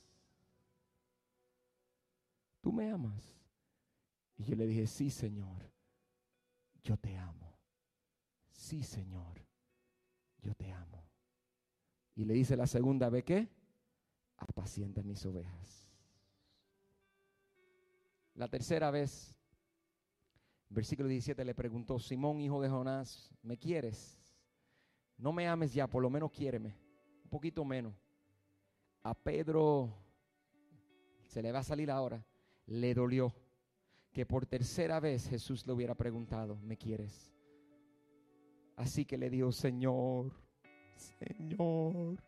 ¿tú 2.61 2.71
me 2.71 2.89
amas? 2.89 3.35
Y 4.39 4.45
yo 4.45 4.55
le 4.55 4.69
dije, 4.69 4.87
sí, 4.87 5.11
Señor, 5.11 5.69
yo 6.85 6.97
te 6.97 7.17
amo. 7.17 7.59
Sí, 8.53 8.85
Señor, 8.85 9.45
yo 10.43 10.55
te 10.55 10.71
amo. 10.71 11.03
Y 12.15 12.27
le 12.27 12.35
dice 12.35 12.57
la 12.57 12.69
segunda 12.69 13.11
vez 13.11 13.25
que, 13.25 13.49
apacienta 14.37 15.03
mis 15.03 15.27
ovejas. 15.27 15.89
La 18.35 18.47
tercera 18.47 18.93
vez, 18.93 19.35
versículo 20.71 21.09
17, 21.09 21.45
le 21.45 21.55
preguntó, 21.55 21.99
Simón, 21.99 22.41
hijo 22.41 22.61
de 22.61 22.69
Jonás, 22.69 23.31
¿me 23.43 23.59
quieres? 23.59 24.19
No 25.19 25.33
me 25.33 25.47
ames 25.47 25.75
ya, 25.75 25.87
por 25.87 26.03
lo 26.03 26.09
menos 26.09 26.31
quiéreme, 26.31 26.77
un 27.25 27.31
poquito 27.31 27.65
menos. 27.65 27.95
A 29.03 29.15
Pedro 29.15 29.93
se 31.27 31.43
le 31.43 31.53
va 31.53 31.59
a 31.59 31.65
salir 31.65 31.91
ahora, 31.91 32.25
le 32.67 32.95
dolió 32.95 33.35
que 34.13 34.27
por 34.27 34.47
tercera 34.47 35.01
vez 35.01 35.29
Jesús 35.29 35.67
le 35.67 35.73
hubiera 35.73 35.95
preguntado, 35.95 36.57
¿me 36.63 36.77
quieres? 36.77 37.33
Así 38.77 39.05
que 39.05 39.19
le 39.19 39.29
dijo, 39.29 39.53
Señor, 39.53 40.33
Señor, 41.19 42.23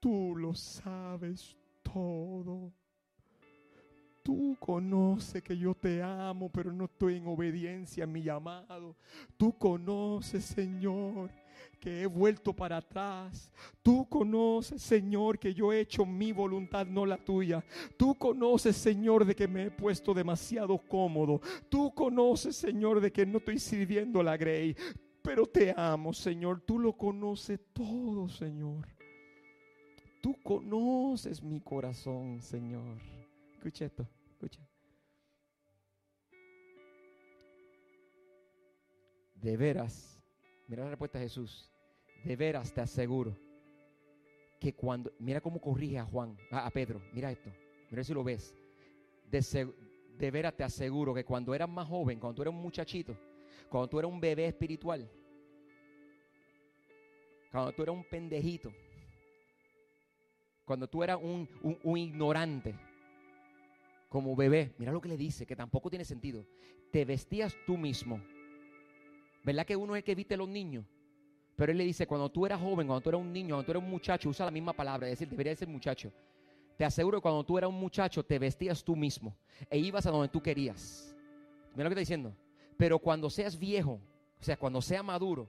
tú 0.00 0.36
lo 0.36 0.54
sabes 0.54 1.56
todo. 1.82 2.72
Tú 4.26 4.56
conoces 4.58 5.40
que 5.40 5.56
yo 5.56 5.72
te 5.72 6.02
amo, 6.02 6.50
pero 6.50 6.72
no 6.72 6.86
estoy 6.86 7.14
en 7.14 7.28
obediencia 7.28 8.02
a 8.02 8.08
mi 8.08 8.24
llamado. 8.24 8.96
Tú 9.36 9.56
conoces, 9.56 10.44
Señor, 10.44 11.30
que 11.78 12.02
he 12.02 12.06
vuelto 12.06 12.52
para 12.52 12.78
atrás. 12.78 13.52
Tú 13.84 14.04
conoces, 14.08 14.82
Señor, 14.82 15.38
que 15.38 15.54
yo 15.54 15.72
he 15.72 15.78
hecho 15.78 16.04
mi 16.04 16.32
voluntad, 16.32 16.88
no 16.88 17.06
la 17.06 17.18
tuya. 17.18 17.64
Tú 17.96 18.16
conoces, 18.16 18.74
Señor, 18.74 19.24
de 19.24 19.36
que 19.36 19.46
me 19.46 19.66
he 19.66 19.70
puesto 19.70 20.12
demasiado 20.12 20.76
cómodo. 20.76 21.40
Tú 21.68 21.94
conoces, 21.94 22.56
Señor, 22.56 23.00
de 23.00 23.12
que 23.12 23.24
no 23.24 23.38
estoy 23.38 23.60
sirviendo 23.60 24.24
la 24.24 24.36
Grey. 24.36 24.74
Pero 25.22 25.46
te 25.46 25.72
amo, 25.76 26.12
Señor. 26.12 26.62
Tú 26.62 26.80
lo 26.80 26.96
conoces 26.96 27.60
todo, 27.72 28.28
Señor. 28.28 28.88
Tú 30.20 30.34
conoces 30.42 31.40
mi 31.40 31.60
corazón, 31.60 32.42
Señor. 32.42 33.15
Escucha 33.56 33.84
esto, 33.84 34.06
escucha. 34.30 34.60
De 39.34 39.56
veras 39.56 40.16
Mira 40.68 40.82
la 40.84 40.90
respuesta 40.90 41.18
de 41.18 41.26
Jesús. 41.26 41.70
De 42.24 42.36
veras 42.36 42.72
te 42.72 42.80
aseguro 42.80 43.36
que 44.58 44.74
cuando, 44.74 45.12
mira 45.18 45.40
cómo 45.40 45.60
corrige 45.60 45.98
a 45.98 46.04
Juan, 46.04 46.36
a, 46.50 46.70
Pedro, 46.70 47.00
mira 47.12 47.30
esto, 47.30 47.50
mira 47.90 48.02
si 48.02 48.12
lo 48.12 48.24
ves. 48.24 48.54
De, 49.30 50.30
veras 50.30 50.56
te 50.56 50.64
aseguro 50.64 51.14
que 51.14 51.24
cuando 51.24 51.54
eras 51.54 51.68
más 51.68 51.86
joven, 51.86 52.18
cuando 52.18 52.36
tú 52.36 52.42
eras 52.42 52.54
un 52.54 52.62
muchachito, 52.62 53.16
cuando 53.68 53.88
tú 53.88 53.98
eras 53.98 54.10
un 54.10 54.20
bebé 54.20 54.46
espiritual, 54.46 55.08
cuando 57.52 57.72
tú 57.72 57.82
eras 57.82 57.94
un 57.94 58.04
pendejito, 58.04 58.72
cuando 60.64 60.88
tú 60.88 61.04
eras 61.04 61.18
un, 61.22 61.48
un, 61.84 61.98
ignorante, 61.98 62.74
como 64.08 64.36
bebé, 64.36 64.74
mira 64.78 64.92
lo 64.92 65.00
que 65.00 65.08
le 65.08 65.16
dice, 65.16 65.46
que 65.46 65.56
tampoco 65.56 65.90
tiene 65.90 66.04
sentido. 66.04 66.46
Te 66.90 67.04
vestías 67.04 67.56
tú 67.66 67.76
mismo 67.76 68.20
¿Verdad 69.46 69.64
que 69.64 69.76
uno 69.76 69.94
es 69.94 70.02
que 70.02 70.16
viste 70.16 70.34
a 70.34 70.38
los 70.38 70.48
niños? 70.48 70.84
Pero 71.54 71.70
él 71.70 71.78
le 71.78 71.84
dice, 71.84 72.04
cuando 72.08 72.28
tú 72.28 72.44
eras 72.44 72.60
joven, 72.60 72.88
cuando 72.88 73.00
tú 73.00 73.10
eras 73.10 73.20
un 73.20 73.32
niño, 73.32 73.50
cuando 73.50 73.64
tú 73.64 73.70
eras 73.70 73.84
un 73.84 73.90
muchacho, 73.90 74.28
usa 74.28 74.44
la 74.44 74.50
misma 74.50 74.72
palabra, 74.72 75.06
es 75.06 75.12
decir, 75.12 75.28
debería 75.28 75.54
ser 75.54 75.68
muchacho. 75.68 76.12
Te 76.76 76.84
aseguro 76.84 77.18
que 77.18 77.22
cuando 77.22 77.44
tú 77.44 77.56
eras 77.56 77.70
un 77.70 77.78
muchacho, 77.78 78.24
te 78.24 78.40
vestías 78.40 78.82
tú 78.82 78.96
mismo 78.96 79.36
e 79.70 79.78
ibas 79.78 80.04
a 80.04 80.10
donde 80.10 80.28
tú 80.30 80.42
querías. 80.42 81.14
Mira 81.74 81.84
lo 81.84 81.90
que 81.90 81.92
está 81.92 82.00
diciendo. 82.00 82.36
Pero 82.76 82.98
cuando 82.98 83.30
seas 83.30 83.56
viejo, 83.56 84.00
o 84.40 84.42
sea, 84.42 84.56
cuando 84.56 84.82
sea 84.82 85.04
maduro, 85.04 85.48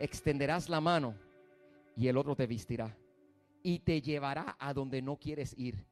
extenderás 0.00 0.68
la 0.68 0.80
mano 0.80 1.14
y 1.96 2.08
el 2.08 2.16
otro 2.16 2.34
te 2.34 2.48
vestirá 2.48 2.96
y 3.62 3.78
te 3.78 4.02
llevará 4.02 4.56
a 4.58 4.74
donde 4.74 5.00
no 5.00 5.16
quieres 5.16 5.56
ir. 5.56 5.86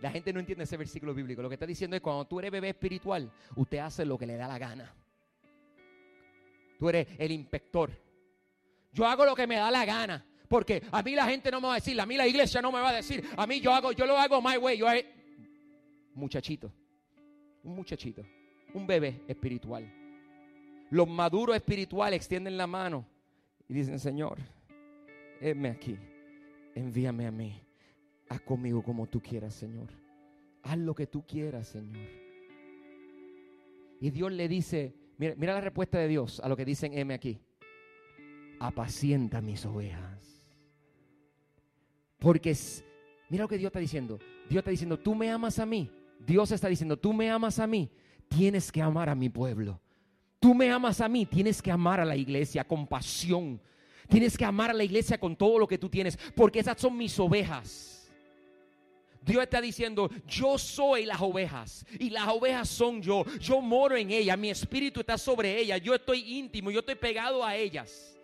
La 0.00 0.10
gente 0.10 0.32
no 0.32 0.40
entiende 0.40 0.64
ese 0.64 0.76
versículo 0.76 1.12
bíblico. 1.12 1.42
Lo 1.42 1.48
que 1.48 1.54
está 1.54 1.66
diciendo 1.66 1.96
es 1.96 2.02
cuando 2.02 2.26
tú 2.26 2.38
eres 2.38 2.50
bebé 2.50 2.68
espiritual, 2.70 3.30
usted 3.56 3.78
hace 3.78 4.04
lo 4.04 4.16
que 4.16 4.26
le 4.26 4.36
da 4.36 4.46
la 4.46 4.58
gana. 4.58 4.94
Tú 6.78 6.88
eres 6.88 7.08
el 7.18 7.32
inspector. 7.32 7.90
Yo 8.92 9.06
hago 9.06 9.24
lo 9.24 9.34
que 9.34 9.46
me 9.46 9.56
da 9.56 9.70
la 9.70 9.84
gana. 9.84 10.24
Porque 10.48 10.82
a 10.90 11.02
mí 11.02 11.14
la 11.14 11.26
gente 11.26 11.50
no 11.50 11.60
me 11.60 11.66
va 11.66 11.74
a 11.74 11.76
decir, 11.76 12.00
a 12.00 12.06
mí 12.06 12.16
la 12.16 12.26
iglesia 12.26 12.62
no 12.62 12.72
me 12.72 12.80
va 12.80 12.88
a 12.88 12.94
decir, 12.94 13.22
a 13.36 13.46
mí 13.46 13.60
yo 13.60 13.72
hago, 13.72 13.92
yo 13.92 14.06
lo 14.06 14.16
hago 14.16 14.40
my 14.40 14.56
way. 14.56 14.78
Yo 14.78 14.86
Muchachito, 16.14 16.72
un 17.62 17.76
muchachito, 17.76 18.24
un 18.72 18.86
bebé 18.86 19.22
espiritual. 19.28 19.92
Los 20.90 21.06
maduros 21.06 21.54
espirituales 21.54 22.16
extienden 22.16 22.56
la 22.56 22.66
mano 22.66 23.06
y 23.68 23.74
dicen, 23.74 23.98
Señor, 23.98 24.38
heme 25.40 25.68
aquí, 25.68 25.98
envíame 26.74 27.26
a 27.26 27.30
mí, 27.30 27.60
haz 28.28 28.40
conmigo 28.42 28.82
como 28.82 29.06
tú 29.06 29.20
quieras, 29.20 29.54
Señor. 29.54 29.88
Haz 30.62 30.78
lo 30.78 30.94
que 30.94 31.06
tú 31.06 31.24
quieras, 31.26 31.68
Señor. 31.68 32.06
Y 34.00 34.10
Dios 34.10 34.32
le 34.32 34.48
dice, 34.48 34.94
Mira, 35.18 35.54
la 35.54 35.60
respuesta 35.60 35.98
de 35.98 36.06
Dios 36.06 36.40
a 36.40 36.48
lo 36.48 36.56
que 36.56 36.64
dicen 36.64 36.96
M 36.96 37.12
aquí. 37.12 37.40
Apacienta 38.60 39.40
mis 39.40 39.66
ovejas. 39.66 40.44
Porque 42.18 42.56
mira 43.28 43.44
lo 43.44 43.48
que 43.48 43.58
Dios 43.58 43.68
está 43.68 43.80
diciendo. 43.80 44.18
Dios 44.48 44.60
está 44.60 44.70
diciendo, 44.70 44.98
tú 44.98 45.14
me 45.14 45.30
amas 45.30 45.58
a 45.58 45.66
mí. 45.66 45.90
Dios 46.24 46.52
está 46.52 46.68
diciendo, 46.68 46.96
tú 46.96 47.12
me 47.12 47.30
amas 47.30 47.58
a 47.58 47.66
mí. 47.66 47.90
Tienes 48.28 48.70
que 48.70 48.80
amar 48.80 49.08
a 49.08 49.14
mi 49.14 49.28
pueblo. 49.28 49.80
Tú 50.38 50.54
me 50.54 50.70
amas 50.70 51.00
a 51.00 51.08
mí. 51.08 51.26
Tienes 51.26 51.60
que 51.60 51.72
amar 51.72 51.98
a 51.98 52.04
la 52.04 52.16
iglesia 52.16 52.62
con 52.62 52.86
pasión. 52.86 53.60
Tienes 54.08 54.38
que 54.38 54.44
amar 54.44 54.70
a 54.70 54.74
la 54.74 54.84
iglesia 54.84 55.18
con 55.18 55.36
todo 55.36 55.58
lo 55.58 55.66
que 55.66 55.78
tú 55.78 55.88
tienes. 55.88 56.16
Porque 56.36 56.60
esas 56.60 56.80
son 56.80 56.96
mis 56.96 57.18
ovejas. 57.18 57.97
Dios 59.28 59.42
está 59.42 59.60
diciendo, 59.60 60.10
yo 60.26 60.56
soy 60.56 61.04
las 61.04 61.20
ovejas 61.20 61.84
y 61.98 62.08
las 62.08 62.26
ovejas 62.28 62.66
son 62.68 63.02
yo. 63.02 63.24
Yo 63.38 63.60
moro 63.60 63.94
en 63.94 64.10
ellas, 64.10 64.38
mi 64.38 64.48
espíritu 64.48 65.00
está 65.00 65.18
sobre 65.18 65.58
ellas, 65.58 65.80
yo 65.82 65.94
estoy 65.94 66.38
íntimo, 66.38 66.70
yo 66.70 66.80
estoy 66.80 66.94
pegado 66.94 67.44
a 67.44 67.54
ellas. 67.54 68.16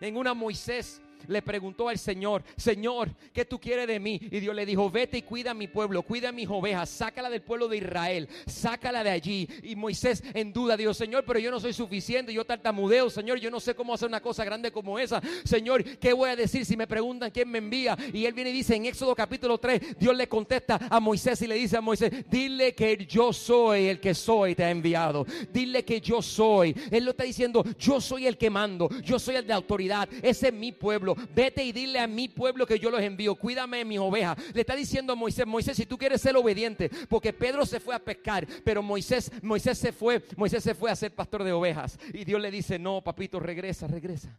En 0.00 0.16
una 0.16 0.32
Moisés 0.32 1.02
le 1.28 1.42
preguntó 1.42 1.88
al 1.88 1.98
Señor, 1.98 2.42
Señor, 2.56 3.10
¿qué 3.32 3.44
tú 3.44 3.60
quieres 3.60 3.86
de 3.86 4.00
mí? 4.00 4.20
Y 4.30 4.40
Dios 4.40 4.54
le 4.54 4.66
dijo, 4.66 4.90
vete 4.90 5.18
y 5.18 5.22
cuida 5.22 5.52
a 5.52 5.54
mi 5.54 5.68
pueblo, 5.68 6.02
cuida 6.02 6.30
a 6.30 6.32
mis 6.32 6.48
ovejas, 6.48 6.88
sácala 6.88 7.30
del 7.30 7.42
pueblo 7.42 7.68
de 7.68 7.78
Israel, 7.78 8.28
sácala 8.46 9.02
de 9.04 9.10
allí. 9.10 9.48
Y 9.62 9.76
Moisés 9.76 10.22
en 10.34 10.52
duda 10.52 10.76
dijo, 10.76 10.94
Señor, 10.94 11.24
pero 11.26 11.38
yo 11.38 11.50
no 11.50 11.60
soy 11.60 11.72
suficiente, 11.72 12.32
yo 12.32 12.44
tartamudeo, 12.44 13.10
Señor, 13.10 13.38
yo 13.38 13.50
no 13.50 13.60
sé 13.60 13.74
cómo 13.74 13.94
hacer 13.94 14.08
una 14.08 14.20
cosa 14.20 14.44
grande 14.44 14.70
como 14.70 14.98
esa. 14.98 15.20
Señor, 15.44 15.84
¿qué 15.84 16.12
voy 16.12 16.30
a 16.30 16.36
decir 16.36 16.64
si 16.64 16.76
me 16.76 16.86
preguntan 16.86 17.30
quién 17.30 17.50
me 17.50 17.58
envía? 17.58 17.96
Y 18.12 18.24
él 18.24 18.32
viene 18.32 18.50
y 18.50 18.54
dice 18.54 18.74
en 18.74 18.86
Éxodo 18.86 19.14
capítulo 19.14 19.58
3, 19.58 19.98
Dios 19.98 20.16
le 20.16 20.28
contesta 20.28 20.78
a 20.90 21.00
Moisés 21.00 21.40
y 21.42 21.46
le 21.46 21.54
dice 21.56 21.76
a 21.76 21.80
Moisés, 21.80 22.12
dile 22.30 22.74
que 22.74 23.06
yo 23.06 23.32
soy 23.32 23.86
el 23.86 24.00
que 24.00 24.14
soy, 24.14 24.54
te 24.54 24.64
ha 24.64 24.70
enviado. 24.70 25.26
Dile 25.52 25.84
que 25.84 26.00
yo 26.00 26.22
soy. 26.22 26.74
Él 26.90 27.04
lo 27.04 27.10
está 27.12 27.24
diciendo, 27.24 27.64
yo 27.78 28.00
soy 28.00 28.26
el 28.26 28.38
que 28.38 28.50
mando, 28.50 28.88
yo 29.02 29.18
soy 29.18 29.36
el 29.36 29.46
de 29.46 29.52
autoridad, 29.52 30.08
ese 30.22 30.48
es 30.48 30.54
mi 30.54 30.72
pueblo 30.72 31.15
vete 31.34 31.64
y 31.64 31.72
dile 31.72 31.98
a 31.98 32.06
mi 32.06 32.28
pueblo 32.28 32.66
que 32.66 32.78
yo 32.78 32.90
los 32.90 33.00
envío, 33.00 33.34
cuídame 33.34 33.78
de 33.78 33.84
mis 33.84 33.98
ovejas. 33.98 34.36
Le 34.54 34.60
está 34.60 34.74
diciendo 34.74 35.12
a 35.12 35.16
Moisés, 35.16 35.46
Moisés, 35.46 35.76
si 35.76 35.86
tú 35.86 35.96
quieres 35.98 36.20
ser 36.20 36.36
obediente, 36.36 36.90
porque 37.08 37.32
Pedro 37.32 37.64
se 37.66 37.80
fue 37.80 37.94
a 37.94 37.98
pescar, 37.98 38.46
pero 38.64 38.82
Moisés, 38.82 39.30
Moisés 39.42 39.78
se 39.78 39.92
fue, 39.92 40.24
Moisés 40.36 40.62
se 40.62 40.74
fue 40.74 40.90
a 40.90 40.96
ser 40.96 41.14
pastor 41.14 41.44
de 41.44 41.52
ovejas. 41.52 41.98
Y 42.12 42.24
Dios 42.24 42.40
le 42.40 42.50
dice, 42.50 42.78
no, 42.78 43.02
papito, 43.02 43.40
regresa, 43.40 43.86
regresa, 43.86 44.38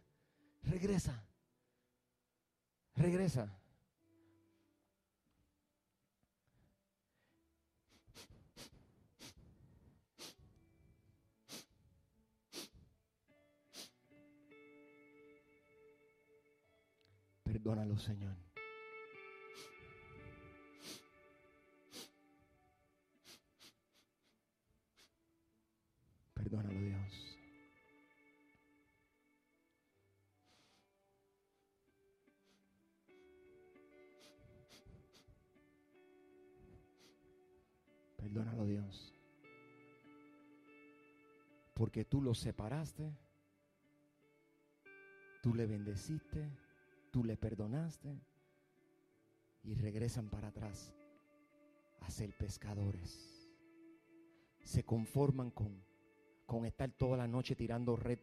regresa, 0.62 1.24
regresa. 2.94 3.57
Perdónalo, 17.48 17.96
Señor. 17.96 18.36
Perdónalo, 26.34 26.78
Dios. 26.78 27.38
Perdónalo, 38.18 38.66
Dios. 38.66 39.14
Porque 41.72 42.04
tú 42.04 42.20
lo 42.20 42.34
separaste, 42.34 43.16
tú 45.42 45.54
le 45.54 45.64
bendeciste 45.64 46.67
tú 47.10 47.24
le 47.24 47.36
perdonaste 47.36 48.20
y 49.64 49.74
regresan 49.74 50.28
para 50.28 50.48
atrás 50.48 50.92
a 52.00 52.10
ser 52.10 52.36
pescadores. 52.36 53.48
Se 54.64 54.84
conforman 54.84 55.50
con, 55.50 55.82
con 56.46 56.66
estar 56.66 56.90
toda 56.92 57.16
la 57.16 57.26
noche 57.26 57.54
tirando 57.54 57.96
red 57.96 58.18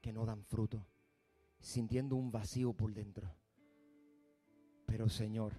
que 0.00 0.12
no 0.12 0.24
dan 0.24 0.44
fruto, 0.44 0.84
sintiendo 1.60 2.16
un 2.16 2.30
vacío 2.30 2.72
por 2.72 2.92
dentro. 2.92 3.34
Pero 4.86 5.08
Señor, 5.08 5.54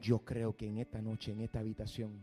yo 0.00 0.24
creo 0.24 0.56
que 0.56 0.66
en 0.66 0.78
esta 0.78 1.02
noche, 1.02 1.32
en 1.32 1.40
esta 1.40 1.60
habitación, 1.60 2.20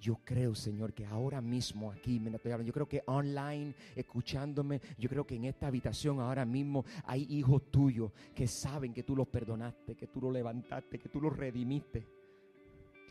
yo 0.00 0.20
creo, 0.24 0.54
Señor, 0.54 0.92
que 0.94 1.06
ahora 1.06 1.40
mismo 1.40 1.90
aquí, 1.92 2.20
yo 2.64 2.72
creo 2.72 2.88
que 2.88 3.02
online, 3.06 3.74
escuchándome, 3.94 4.80
yo 4.98 5.08
creo 5.08 5.26
que 5.26 5.36
en 5.36 5.44
esta 5.44 5.66
habitación 5.66 6.20
ahora 6.20 6.44
mismo 6.44 6.84
hay 7.04 7.26
hijos 7.28 7.70
tuyos 7.70 8.12
que 8.34 8.46
saben 8.46 8.94
que 8.94 9.02
tú 9.02 9.14
los 9.14 9.28
perdonaste, 9.28 9.94
que 9.94 10.06
tú 10.06 10.20
los 10.20 10.32
levantaste, 10.32 10.98
que 10.98 11.08
tú 11.08 11.20
los 11.20 11.36
redimiste. 11.36 12.19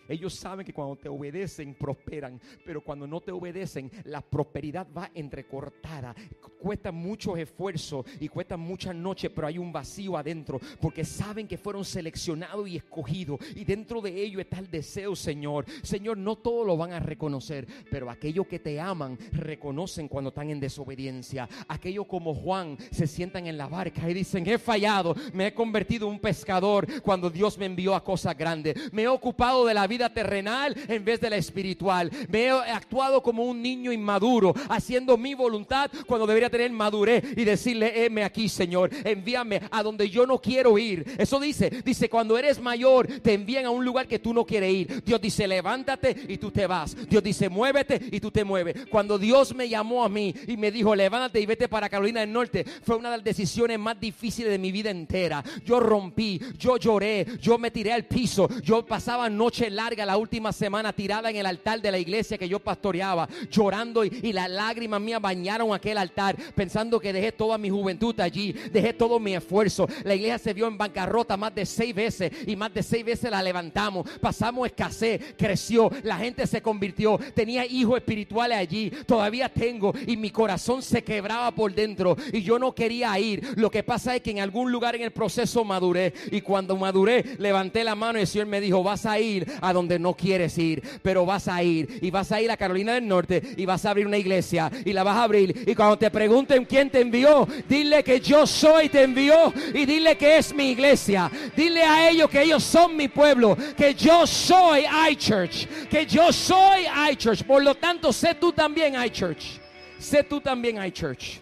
Ellos 0.10 0.34
saben 0.34 0.66
que 0.66 0.74
cuando 0.74 0.96
te 0.96 1.08
obedecen 1.08 1.76
prosperan, 1.76 2.42
pero 2.66 2.84
cuando 2.84 3.08
no 3.08 3.22
te 3.22 3.32
obedecen 3.32 3.92
la 4.06 4.22
prosperidad 4.22 4.88
va 4.96 5.12
entrecortada. 5.14 6.16
Cuesta 6.60 6.92
mucho 6.92 7.38
esfuerzo 7.38 8.04
y 8.20 8.28
cuesta 8.28 8.58
muchas 8.58 8.96
noches, 8.96 9.32
pero 9.34 9.48
hay 9.48 9.58
un 9.58 9.72
vacío 9.72 10.18
adentro 10.18 10.60
porque 10.82 11.06
saben 11.06 11.48
que 11.48 11.58
fueron 11.58 11.86
seleccionados 11.86 12.68
y 12.68 12.78
escogidos 12.78 13.40
y 13.56 13.64
dentro 13.64 14.02
de 14.02 14.22
ellos 14.22 14.42
está 14.42 14.60
el 14.60 14.70
deseo, 14.70 15.16
Señor. 15.16 15.66
Señor, 15.84 16.18
no 16.18 16.36
todos 16.38 16.66
lo 16.66 16.76
van 16.76 16.94
a 16.94 17.00
reconocer, 17.00 17.68
pero 17.92 18.10
aquellos 18.10 18.48
que 18.48 18.60
te 18.60 18.80
aman 18.80 19.18
reconocen 19.32 20.08
cuando 20.08 20.30
están 20.30 20.50
en 20.50 20.60
desobediencia. 20.60 21.48
Aquellos 21.68 22.08
como 22.08 22.34
Juan 22.34 22.78
se 22.92 23.08
sientan 23.08 23.48
en 23.48 23.58
la 23.58 23.68
barca 23.68 24.10
y 24.10 24.14
dicen, 24.14 24.48
he 24.48 24.58
fallado, 24.58 25.16
me 25.34 25.48
he 25.48 25.54
convertido 25.54 26.08
en 26.08 26.14
un 26.14 26.20
pescador 26.20 26.88
cuando 27.02 27.30
Dios 27.30 27.58
me 27.58 27.66
envió 27.66 27.96
a 27.96 28.04
cosas 28.04 28.38
grandes. 28.38 28.92
Me 28.92 29.04
he 29.04 29.08
ocupado 29.08 29.66
de 29.66 29.74
la 29.74 29.88
vida 29.88 29.99
terrenal 30.08 30.74
en 30.88 31.04
vez 31.04 31.20
de 31.20 31.30
la 31.30 31.36
espiritual. 31.36 32.10
Me 32.30 32.46
he 32.46 32.50
actuado 32.52 33.22
como 33.22 33.44
un 33.44 33.62
niño 33.62 33.92
inmaduro, 33.92 34.54
haciendo 34.70 35.18
mi 35.18 35.34
voluntad 35.34 35.92
cuando 36.08 36.26
debería 36.26 36.50
tener 36.50 36.72
madurez 36.72 37.24
y 37.36 37.44
decirle, 37.44 38.06
heme 38.06 38.24
aquí, 38.24 38.48
Señor, 38.48 38.90
envíame 39.04 39.62
a 39.70 39.84
donde 39.84 40.10
yo 40.10 40.26
no 40.26 40.40
quiero 40.40 40.78
ir. 40.78 41.04
Eso 41.18 41.40
dice, 41.40 41.70
dice, 41.84 42.10
cuando 42.10 42.38
eres 42.38 42.62
mayor, 42.62 43.08
te 43.22 43.34
envían 43.34 43.66
a 43.66 43.72
un 43.72 43.84
lugar 43.84 44.08
que 44.08 44.20
tú 44.20 44.34
no 44.34 44.46
quieres 44.46 44.74
ir. 44.74 45.04
Dios 45.04 45.20
dice, 45.20 45.48
levántate 45.48 46.16
y 46.28 46.38
tú 46.38 46.52
te 46.52 46.68
vas. 46.68 46.96
Dios 47.10 47.24
dice, 47.24 47.50
muévete 47.50 48.00
y 48.12 48.20
tú 48.20 48.32
te 48.32 48.44
mueves. 48.44 48.88
Cuando 48.90 49.18
Dios 49.18 49.54
me 49.54 49.68
llamó 49.68 50.04
a 50.04 50.10
mí 50.10 50.34
y 50.48 50.56
me 50.56 50.72
dijo, 50.72 50.96
levántate 50.96 51.42
y 51.42 51.46
vete 51.46 51.68
para 51.68 51.90
Carolina 51.90 52.22
del 52.22 52.32
Norte, 52.32 52.64
fue 52.84 52.96
una 52.96 53.12
de 53.12 53.18
las 53.18 53.26
decisiones 53.26 53.80
más 53.80 54.00
difíciles 54.00 54.52
de 54.52 54.60
mi 54.60 54.72
vida 54.72 54.92
entera. 54.92 55.44
Yo 55.66 55.80
rompí, 55.80 56.40
yo 56.58 56.78
lloré, 56.78 57.26
yo 57.42 57.58
me 57.58 57.72
tiré 57.72 57.92
al 57.92 58.06
piso, 58.06 58.48
yo 58.62 58.86
pasaba 58.86 59.30
noche 59.30 59.70
larga 59.70 59.79
la 59.80 60.18
última 60.18 60.52
semana 60.52 60.92
tirada 60.92 61.30
en 61.30 61.38
el 61.38 61.46
altar 61.46 61.82
de 61.82 61.90
la 61.90 61.98
iglesia 61.98 62.38
que 62.38 62.50
yo 62.50 62.60
pastoreaba, 62.60 63.30
llorando 63.50 64.04
y, 64.04 64.34
las 64.34 64.50
lágrimas 64.50 65.02
mías 65.02 65.22
bañaron 65.22 65.74
aquel 65.74 65.98
altar, 65.98 66.36
pensando 66.54 67.00
que 67.00 67.14
dejé 67.14 67.32
toda 67.32 67.58
mi 67.58 67.70
juventud 67.70 68.18
allí, 68.20 68.52
dejé 68.52 68.94
todo 68.94 69.20
mi 69.20 69.34
esfuerzo. 69.34 69.88
La 70.04 70.16
iglesia 70.16 70.38
se 70.38 70.54
vio 70.54 70.68
en 70.68 70.78
bancarrota 70.78 71.38
más 71.38 71.56
de 71.56 71.66
seis 71.66 71.96
veces 71.96 72.32
y 72.46 72.56
más 72.56 72.74
de 72.74 72.84
seis 72.84 73.06
veces 73.06 73.32
la 73.32 73.42
levantamos. 73.42 74.08
Pasamos 74.20 74.68
escasez, 74.68 75.34
creció, 75.38 75.90
la 76.04 76.18
gente 76.18 76.46
se 76.46 76.62
convirtió, 76.62 77.18
tenía 77.34 77.66
hijos 77.66 77.98
espirituales 77.98 78.58
allí, 78.58 78.92
todavía 79.08 79.50
tengo 79.50 79.94
y 80.06 80.18
mi 80.18 80.30
corazón 80.30 80.82
se 80.82 81.04
quebraba 81.04 81.52
por 81.52 81.74
dentro 81.74 82.18
y 82.34 82.42
yo 82.42 82.60
no 82.60 82.76
quería 82.76 83.18
ir. 83.18 83.48
Lo 83.56 83.72
que 83.72 83.84
pasa 83.84 84.16
es 84.16 84.22
que 84.22 84.32
en 84.32 84.40
algún 84.40 84.72
lugar 84.72 84.96
en 84.96 85.04
el 85.04 85.12
proceso 85.12 85.64
maduré 85.64 86.14
y 86.32 86.42
cuando 86.42 86.76
maduré 86.76 87.24
levanté 87.40 87.84
la 87.84 87.96
mano 87.96 88.20
y 88.20 88.22
el 88.22 88.28
Señor 88.28 88.48
me 88.48 88.62
dijo, 88.62 88.84
vas 88.84 89.06
a 89.06 89.20
ir 89.20 89.48
donde 89.74 90.00
no 90.00 90.14
quieres 90.14 90.58
ir, 90.58 90.82
pero 91.02 91.26
vas 91.26 91.48
a 91.48 91.64
ir 91.64 92.00
y 92.02 92.12
vas 92.12 92.32
a 92.32 92.42
ir 92.42 92.52
a 92.52 92.58
Carolina 92.58 92.94
del 92.94 93.08
Norte 93.08 93.42
y 93.58 93.66
vas 93.66 93.86
a 93.86 93.92
abrir 93.92 94.08
una 94.08 94.18
iglesia 94.18 94.72
y 94.86 94.94
la 94.94 95.04
vas 95.04 95.18
a 95.18 95.24
abrir 95.24 95.64
y 95.66 95.76
cuando 95.76 95.98
te 95.98 96.10
pregunten 96.10 96.66
quién 96.66 96.90
te 96.90 97.02
envió, 97.02 97.48
dile 97.68 98.04
que 98.04 98.20
yo 98.20 98.46
soy 98.46 98.90
te 98.90 99.04
envió 99.04 99.54
y 99.74 99.86
dile 99.86 100.18
que 100.18 100.38
es 100.38 100.54
mi 100.54 100.72
iglesia. 100.72 101.32
Dile 101.56 101.84
a 101.84 102.10
ellos 102.10 102.30
que 102.30 102.42
ellos 102.42 102.64
son 102.64 102.96
mi 102.96 103.08
pueblo, 103.08 103.58
que 103.76 103.94
yo 103.94 104.26
soy 104.28 104.86
iChurch, 105.12 105.88
que 105.88 106.06
yo 106.06 106.32
soy 106.32 106.86
iChurch. 107.12 107.44
Por 107.44 107.64
lo 107.64 107.76
tanto, 107.76 108.12
sé 108.14 108.36
tú 108.36 108.52
también 108.52 108.96
iChurch. 109.02 109.60
Sé 109.98 110.24
tú 110.24 110.40
también 110.40 110.84
iChurch. 110.84 111.42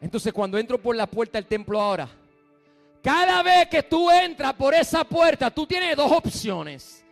Entonces, 0.00 0.32
cuando 0.32 0.58
entro 0.58 0.80
por 0.80 0.94
la 0.94 1.06
puerta 1.06 1.38
del 1.38 1.46
templo 1.46 1.80
ahora, 1.80 2.08
cada 3.04 3.42
vez 3.42 3.68
que 3.68 3.82
tú 3.82 4.10
entras 4.10 4.54
por 4.54 4.72
esa 4.72 5.04
puerta, 5.04 5.50
tú 5.50 5.66
tienes 5.66 5.94
dos 5.94 6.10
opciones. 6.10 7.04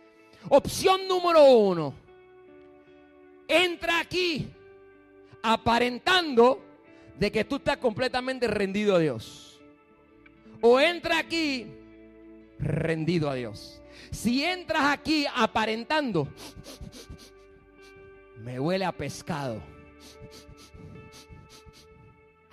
Opción 0.49 1.07
número 1.07 1.45
uno, 1.45 1.93
entra 3.47 3.99
aquí 3.99 4.49
aparentando 5.43 6.65
de 7.19 7.31
que 7.31 7.45
tú 7.45 7.57
estás 7.57 7.77
completamente 7.77 8.47
rendido 8.47 8.95
a 8.95 8.99
Dios. 8.99 9.61
O 10.61 10.79
entra 10.79 11.19
aquí 11.19 11.67
rendido 12.57 13.29
a 13.29 13.35
Dios. 13.35 13.79
Si 14.09 14.43
entras 14.43 14.85
aquí 14.85 15.27
aparentando, 15.31 16.27
me 18.37 18.59
huele 18.59 18.85
a 18.85 18.91
pescado 18.91 19.72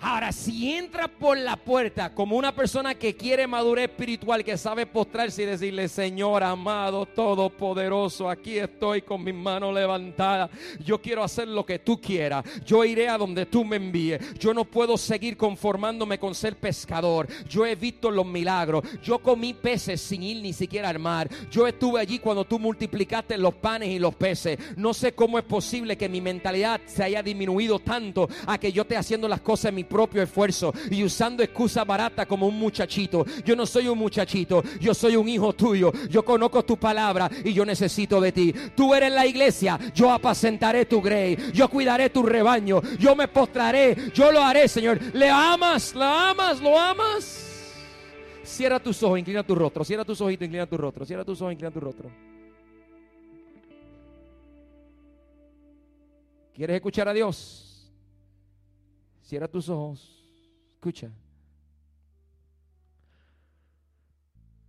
Ahora, 0.03 0.31
si 0.31 0.73
entra 0.73 1.07
por 1.07 1.37
la 1.37 1.55
puerta 1.55 2.13
como 2.15 2.35
una 2.35 2.55
persona 2.55 2.95
que 2.95 3.15
quiere 3.15 3.45
madurez 3.45 3.89
espiritual, 3.89 4.43
que 4.43 4.57
sabe 4.57 4.87
postrarse 4.87 5.43
y 5.43 5.45
decirle, 5.45 5.87
Señor 5.87 6.43
amado, 6.43 7.05
todopoderoso, 7.05 8.27
aquí 8.27 8.57
estoy 8.57 9.03
con 9.03 9.23
mis 9.23 9.35
manos 9.35 9.71
levantadas. 9.75 10.49
Yo 10.83 10.99
quiero 10.99 11.23
hacer 11.23 11.47
lo 11.47 11.63
que 11.67 11.77
tú 11.77 12.01
quieras. 12.01 12.43
Yo 12.65 12.83
iré 12.83 13.09
a 13.09 13.17
donde 13.19 13.45
tú 13.45 13.63
me 13.63 13.75
envíes. 13.75 14.33
Yo 14.39 14.55
no 14.55 14.65
puedo 14.65 14.97
seguir 14.97 15.37
conformándome 15.37 16.17
con 16.17 16.33
ser 16.33 16.55
pescador. 16.55 17.27
Yo 17.47 17.63
he 17.67 17.75
visto 17.75 18.09
los 18.09 18.25
milagros. 18.25 18.83
Yo 19.03 19.19
comí 19.19 19.53
peces 19.53 20.01
sin 20.01 20.23
ir 20.23 20.41
ni 20.41 20.51
siquiera 20.53 20.89
al 20.89 20.97
mar. 20.97 21.29
Yo 21.51 21.67
estuve 21.67 22.01
allí 22.01 22.17
cuando 22.17 22.43
tú 22.45 22.57
multiplicaste 22.57 23.37
los 23.37 23.53
panes 23.53 23.89
y 23.89 23.99
los 23.99 24.15
peces. 24.15 24.57
No 24.77 24.95
sé 24.95 25.13
cómo 25.13 25.37
es 25.37 25.45
posible 25.45 25.95
que 25.95 26.09
mi 26.09 26.21
mentalidad 26.21 26.81
se 26.87 27.03
haya 27.03 27.21
disminuido 27.21 27.77
tanto 27.77 28.27
a 28.47 28.57
que 28.57 28.71
yo 28.71 28.81
esté 28.81 28.97
haciendo 28.97 29.27
las 29.27 29.41
cosas 29.41 29.69
en 29.69 29.75
mi 29.75 29.90
propio 29.91 30.23
esfuerzo 30.23 30.73
y 30.89 31.03
usando 31.03 31.43
excusa 31.43 31.83
barata 31.83 32.25
como 32.25 32.47
un 32.47 32.57
muchachito. 32.57 33.25
Yo 33.43 33.55
no 33.55 33.65
soy 33.65 33.89
un 33.89 33.97
muchachito, 33.97 34.63
yo 34.79 34.93
soy 34.93 35.17
un 35.17 35.27
hijo 35.27 35.51
tuyo. 35.53 35.91
Yo 36.09 36.23
conozco 36.23 36.63
tu 36.63 36.77
palabra 36.77 37.29
y 37.43 37.53
yo 37.53 37.65
necesito 37.65 38.21
de 38.21 38.31
ti. 38.31 38.53
Tú 38.75 38.95
eres 38.95 39.11
la 39.11 39.25
iglesia, 39.25 39.77
yo 39.93 40.11
apacentaré 40.11 40.85
tu 40.85 41.01
grey, 41.01 41.37
yo 41.53 41.69
cuidaré 41.69 42.09
tu 42.09 42.23
rebaño, 42.23 42.81
yo 42.97 43.15
me 43.15 43.27
postraré, 43.27 44.11
yo 44.13 44.31
lo 44.31 44.41
haré, 44.41 44.67
Señor. 44.67 44.99
¿Le 45.13 45.29
amas? 45.29 45.93
¿La 45.93 46.29
amas? 46.29 46.61
¿Lo 46.61 46.79
amas? 46.79 47.47
Cierra 48.43 48.79
tus 48.79 49.03
ojos, 49.03 49.19
inclina 49.19 49.43
tu 49.43 49.55
rostro. 49.55 49.83
Cierra 49.83 50.05
tus 50.05 50.21
ojitos, 50.21 50.45
inclina 50.45 50.65
tu 50.65 50.77
rostro. 50.77 51.05
Cierra 51.05 51.25
tus 51.25 51.41
ojos, 51.41 51.53
inclina 51.53 51.71
tu 51.71 51.79
rostro. 51.79 52.09
¿Quieres 56.53 56.75
escuchar 56.75 57.07
a 57.07 57.13
Dios? 57.13 57.70
Cierra 59.31 59.47
tus 59.47 59.69
ojos. 59.69 60.25
Escucha. 60.73 61.09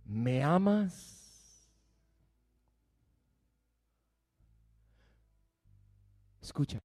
¿Me 0.05 0.41
amas? 0.41 1.67
Escucha. 6.41 6.79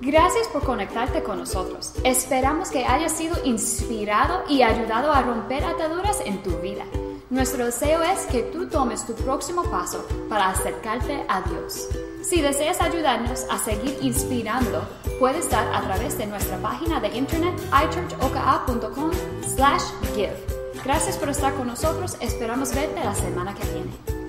Gracias 0.00 0.46
por 0.52 0.64
conectarte 0.64 1.24
con 1.24 1.38
nosotros. 1.38 1.96
Esperamos 2.04 2.70
que 2.70 2.84
hayas 2.84 3.10
sido 3.10 3.34
inspirado 3.44 4.44
y 4.48 4.62
ayudado 4.62 5.10
a 5.10 5.22
romper 5.22 5.64
ataduras 5.64 6.20
en 6.24 6.40
tu 6.44 6.56
vida. 6.60 6.84
Nuestro 7.32 7.64
deseo 7.64 8.00
es 8.02 8.26
que 8.26 8.42
tú 8.42 8.68
tomes 8.68 9.06
tu 9.06 9.14
próximo 9.14 9.62
paso 9.62 10.06
para 10.28 10.50
acercarte 10.50 11.24
a 11.30 11.40
Dios. 11.40 11.88
Si 12.22 12.42
deseas 12.42 12.82
ayudarnos 12.82 13.46
a 13.50 13.58
seguir 13.58 13.96
inspirando, 14.02 14.86
puedes 15.18 15.48
dar 15.48 15.66
a 15.74 15.80
través 15.80 16.18
de 16.18 16.26
nuestra 16.26 16.58
página 16.58 17.00
de 17.00 17.08
internet 17.16 17.58
ichurchoka.com/give. 17.72 20.36
Gracias 20.84 21.16
por 21.16 21.30
estar 21.30 21.54
con 21.54 21.68
nosotros. 21.68 22.18
Esperamos 22.20 22.74
verte 22.74 23.02
la 23.02 23.14
semana 23.14 23.54
que 23.54 23.64
viene. 23.64 24.21